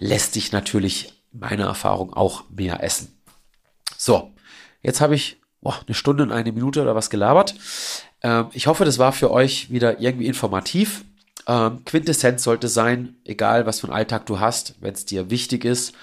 lässt 0.00 0.34
dich 0.34 0.52
natürlich 0.52 1.14
meiner 1.32 1.66
Erfahrung 1.66 2.12
auch 2.12 2.44
mehr 2.50 2.82
essen. 2.82 3.13
So, 4.04 4.34
jetzt 4.82 5.00
habe 5.00 5.14
ich 5.14 5.40
boah, 5.62 5.80
eine 5.86 5.94
Stunde 5.94 6.24
und 6.24 6.30
eine 6.30 6.52
Minute 6.52 6.82
oder 6.82 6.94
was 6.94 7.08
gelabert. 7.08 7.54
Ähm, 8.22 8.48
ich 8.52 8.66
hoffe, 8.66 8.84
das 8.84 8.98
war 8.98 9.12
für 9.12 9.30
euch 9.30 9.70
wieder 9.70 9.98
irgendwie 9.98 10.26
informativ. 10.26 11.06
Ähm, 11.46 11.86
Quintessenz 11.86 12.42
sollte 12.42 12.68
sein, 12.68 13.16
egal 13.24 13.64
was 13.64 13.80
für 13.80 13.86
einen 13.86 13.96
Alltag 13.96 14.26
du 14.26 14.40
hast, 14.40 14.74
wenn 14.82 14.92
es 14.92 15.06
dir 15.06 15.30
wichtig 15.30 15.64
ist 15.64 15.94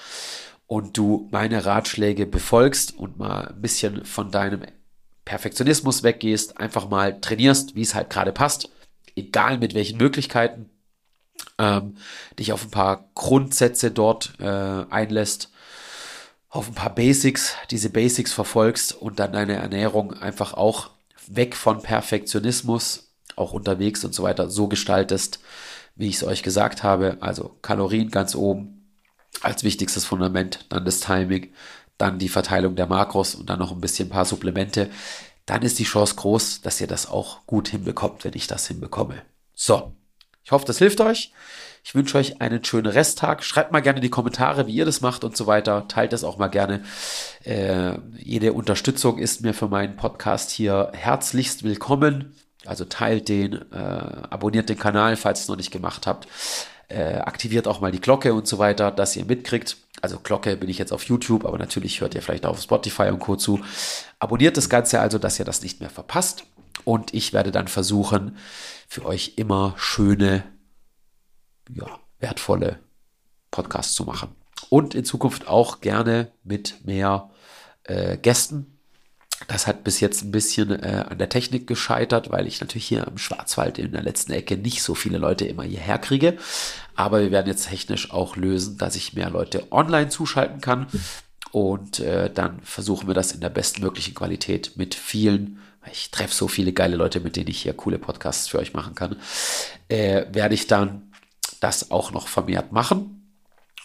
und 0.65 0.97
du 0.97 1.29
meine 1.29 1.63
Ratschläge 1.63 2.25
befolgst 2.25 2.97
und 2.97 3.19
mal 3.19 3.49
ein 3.49 3.61
bisschen 3.61 4.03
von 4.03 4.31
deinem 4.31 4.61
Perfektionismus 5.23 6.01
weggehst, 6.01 6.57
einfach 6.57 6.89
mal 6.89 7.21
trainierst, 7.21 7.75
wie 7.75 7.83
es 7.83 7.93
halt 7.93 8.09
gerade 8.09 8.31
passt, 8.31 8.71
egal 9.15 9.59
mit 9.59 9.75
welchen 9.75 9.99
Möglichkeiten, 9.99 10.71
ähm, 11.59 11.97
dich 12.39 12.51
auf 12.51 12.63
ein 12.63 12.71
paar 12.71 13.11
Grundsätze 13.13 13.91
dort 13.91 14.33
äh, 14.39 14.45
einlässt, 14.89 15.50
auf 16.51 16.67
ein 16.67 16.75
paar 16.75 16.93
Basics, 16.93 17.55
diese 17.71 17.89
Basics 17.89 18.33
verfolgst 18.33 18.93
und 18.93 19.19
dann 19.19 19.31
deine 19.31 19.55
Ernährung 19.55 20.13
einfach 20.13 20.53
auch 20.53 20.91
weg 21.27 21.55
von 21.55 21.81
Perfektionismus, 21.81 23.13
auch 23.37 23.53
unterwegs 23.53 24.03
und 24.03 24.13
so 24.13 24.23
weiter, 24.23 24.49
so 24.49 24.67
gestaltest, 24.67 25.39
wie 25.95 26.09
ich 26.09 26.15
es 26.15 26.23
euch 26.25 26.43
gesagt 26.43 26.83
habe. 26.83 27.17
Also 27.21 27.55
Kalorien 27.61 28.11
ganz 28.11 28.35
oben 28.35 28.85
als 29.41 29.63
wichtigstes 29.63 30.03
Fundament, 30.03 30.65
dann 30.67 30.83
das 30.83 30.99
Timing, 30.99 31.53
dann 31.97 32.19
die 32.19 32.29
Verteilung 32.29 32.75
der 32.75 32.87
Makros 32.87 33.33
und 33.33 33.49
dann 33.49 33.59
noch 33.59 33.71
ein 33.71 33.81
bisschen 33.81 34.09
ein 34.09 34.11
paar 34.11 34.25
Supplemente, 34.25 34.89
dann 35.45 35.61
ist 35.61 35.79
die 35.79 35.85
Chance 35.85 36.15
groß, 36.15 36.61
dass 36.61 36.81
ihr 36.81 36.87
das 36.87 37.07
auch 37.07 37.45
gut 37.45 37.69
hinbekommt, 37.69 38.25
wenn 38.25 38.33
ich 38.33 38.47
das 38.47 38.67
hinbekomme. 38.67 39.21
So, 39.55 39.93
ich 40.43 40.51
hoffe, 40.51 40.65
das 40.65 40.79
hilft 40.79 40.99
euch. 40.99 41.31
Ich 41.83 41.95
wünsche 41.95 42.17
euch 42.17 42.41
einen 42.41 42.63
schönen 42.63 42.87
Resttag. 42.87 43.43
Schreibt 43.43 43.71
mal 43.71 43.81
gerne 43.81 43.97
in 43.97 44.03
die 44.03 44.09
Kommentare, 44.09 44.67
wie 44.67 44.73
ihr 44.73 44.85
das 44.85 45.01
macht 45.01 45.23
und 45.23 45.35
so 45.35 45.47
weiter. 45.47 45.87
Teilt 45.87 46.13
das 46.13 46.23
auch 46.23 46.37
mal 46.37 46.47
gerne. 46.47 46.83
Äh, 47.43 47.93
jede 48.17 48.53
Unterstützung 48.53 49.17
ist 49.17 49.41
mir 49.41 49.53
für 49.53 49.67
meinen 49.67 49.95
Podcast 49.95 50.51
hier 50.51 50.91
herzlichst 50.93 51.63
willkommen. 51.63 52.35
Also 52.65 52.85
teilt 52.85 53.29
den, 53.29 53.53
äh, 53.71 53.75
abonniert 53.75 54.69
den 54.69 54.77
Kanal, 54.77 55.15
falls 55.15 55.39
ihr 55.39 55.43
es 55.43 55.47
noch 55.47 55.57
nicht 55.57 55.71
gemacht 55.71 56.05
habt. 56.05 56.27
Äh, 56.87 57.15
aktiviert 57.15 57.67
auch 57.67 57.81
mal 57.81 57.91
die 57.91 58.01
Glocke 58.01 58.33
und 58.33 58.47
so 58.47 58.59
weiter, 58.59 58.91
dass 58.91 59.15
ihr 59.15 59.25
mitkriegt. 59.25 59.77
Also 60.01 60.19
Glocke 60.19 60.55
bin 60.57 60.69
ich 60.69 60.77
jetzt 60.77 60.93
auf 60.93 61.03
YouTube, 61.03 61.45
aber 61.45 61.57
natürlich 61.57 62.01
hört 62.01 62.13
ihr 62.13 62.21
vielleicht 62.21 62.45
auch 62.45 62.51
auf 62.51 62.61
Spotify 62.61 63.09
und 63.09 63.19
Co. 63.19 63.35
zu. 63.35 63.59
Abonniert 64.19 64.57
das 64.57 64.69
Ganze 64.69 64.99
also, 64.99 65.17
dass 65.17 65.39
ihr 65.39 65.45
das 65.45 65.63
nicht 65.63 65.79
mehr 65.79 65.89
verpasst. 65.89 66.43
Und 66.83 67.13
ich 67.13 67.33
werde 67.33 67.51
dann 67.51 67.67
versuchen, 67.67 68.37
für 68.87 69.05
euch 69.05 69.33
immer 69.37 69.73
schöne, 69.77 70.43
ja, 71.69 71.99
wertvolle 72.19 72.79
Podcasts 73.49 73.93
zu 73.93 74.03
machen. 74.03 74.35
Und 74.69 74.95
in 74.95 75.05
Zukunft 75.05 75.47
auch 75.47 75.81
gerne 75.81 76.31
mit 76.43 76.85
mehr 76.85 77.29
äh, 77.83 78.17
Gästen, 78.17 78.79
das 79.47 79.67
hat 79.67 79.83
bis 79.83 79.99
jetzt 79.99 80.23
ein 80.23 80.31
bisschen 80.31 80.71
äh, 80.71 81.05
an 81.09 81.17
der 81.17 81.29
Technik 81.29 81.67
gescheitert, 81.67 82.29
weil 82.29 82.47
ich 82.47 82.61
natürlich 82.61 82.87
hier 82.87 83.07
im 83.07 83.17
Schwarzwald 83.17 83.79
in 83.79 83.91
der 83.91 84.03
letzten 84.03 84.31
Ecke 84.33 84.55
nicht 84.55 84.83
so 84.83 84.93
viele 84.93 85.17
Leute 85.17 85.45
immer 85.45 85.63
hierher 85.63 85.97
kriege. 85.97 86.37
Aber 86.95 87.21
wir 87.21 87.31
werden 87.31 87.47
jetzt 87.47 87.69
technisch 87.69 88.11
auch 88.11 88.35
lösen, 88.35 88.77
dass 88.77 88.95
ich 88.95 89.13
mehr 89.13 89.29
Leute 89.29 89.71
online 89.71 90.09
zuschalten 90.09 90.61
kann. 90.61 90.87
Und 91.51 91.99
äh, 91.99 92.31
dann 92.31 92.61
versuchen 92.61 93.07
wir 93.07 93.13
das 93.13 93.31
in 93.31 93.41
der 93.41 93.49
bestmöglichen 93.49 94.13
Qualität 94.13 94.77
mit 94.77 94.95
vielen, 94.95 95.59
ich 95.91 96.11
treffe 96.11 96.33
so 96.33 96.47
viele 96.47 96.71
geile 96.71 96.95
Leute, 96.95 97.19
mit 97.19 97.35
denen 97.35 97.49
ich 97.49 97.63
hier 97.63 97.73
coole 97.73 97.97
Podcasts 97.97 98.47
für 98.47 98.59
euch 98.59 98.73
machen 98.73 98.95
kann, 98.95 99.17
äh, 99.89 100.25
werde 100.31 100.53
ich 100.53 100.67
dann 100.67 101.10
das 101.61 101.91
auch 101.91 102.11
noch 102.11 102.27
vermehrt 102.27 102.73
machen. 102.73 103.17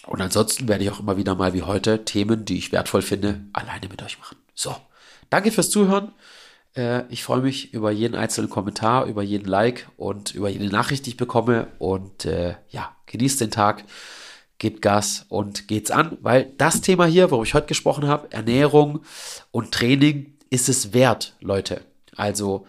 Und 0.06 0.20
ansonsten 0.20 0.66
werde 0.66 0.84
ich 0.84 0.90
auch 0.90 1.00
immer 1.00 1.16
wieder 1.16 1.36
mal 1.36 1.54
wie 1.54 1.62
heute 1.62 2.04
Themen, 2.04 2.44
die 2.44 2.58
ich 2.58 2.72
wertvoll 2.72 3.02
finde, 3.02 3.42
alleine 3.52 3.88
mit 3.88 4.02
euch 4.02 4.18
machen. 4.18 4.36
So. 4.54 4.74
Danke 5.30 5.50
fürs 5.50 5.70
Zuhören. 5.70 6.12
Äh, 6.76 7.04
ich 7.08 7.24
freue 7.24 7.40
mich 7.40 7.74
über 7.74 7.90
jeden 7.90 8.14
einzelnen 8.14 8.50
Kommentar, 8.50 9.06
über 9.06 9.22
jeden 9.22 9.48
Like 9.48 9.88
und 9.96 10.34
über 10.34 10.48
jede 10.48 10.66
Nachricht, 10.66 11.06
die 11.06 11.10
ich 11.10 11.16
bekomme. 11.16 11.68
Und 11.78 12.24
äh, 12.24 12.54
ja, 12.70 12.94
genießt 13.06 13.40
den 13.40 13.50
Tag, 13.50 13.84
gebt 14.58 14.82
Gas 14.82 15.26
und 15.28 15.68
geht's 15.68 15.90
an, 15.90 16.18
weil 16.20 16.52
das 16.56 16.80
Thema 16.80 17.06
hier, 17.06 17.30
worüber 17.30 17.46
ich 17.46 17.54
heute 17.54 17.66
gesprochen 17.66 18.06
habe, 18.06 18.30
Ernährung 18.30 19.02
und 19.50 19.72
Training, 19.72 20.34
ist 20.48 20.68
es 20.68 20.92
wert, 20.92 21.34
Leute. 21.40 21.82
Also 22.14 22.66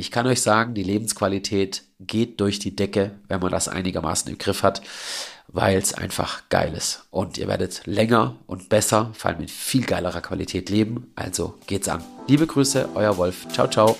ich 0.00 0.10
kann 0.10 0.26
euch 0.26 0.42
sagen, 0.42 0.74
die 0.74 0.82
Lebensqualität 0.82 1.84
geht 2.00 2.40
durch 2.40 2.58
die 2.58 2.74
Decke, 2.74 3.12
wenn 3.28 3.40
man 3.40 3.52
das 3.52 3.68
einigermaßen 3.68 4.30
im 4.30 4.38
Griff 4.38 4.62
hat 4.62 4.82
weil 5.52 5.78
es 5.78 5.94
einfach 5.94 6.42
geil 6.48 6.74
ist. 6.76 7.06
Und 7.10 7.38
ihr 7.38 7.48
werdet 7.48 7.82
länger 7.86 8.36
und 8.46 8.68
besser, 8.68 9.10
vor 9.14 9.30
allem 9.30 9.40
mit 9.40 9.50
viel 9.50 9.84
geilerer 9.84 10.20
Qualität 10.20 10.70
leben. 10.70 11.12
Also 11.16 11.58
geht's 11.66 11.88
an. 11.88 12.04
Liebe 12.28 12.46
Grüße, 12.46 12.90
euer 12.94 13.16
Wolf. 13.16 13.48
Ciao, 13.52 13.68
ciao. 13.68 13.96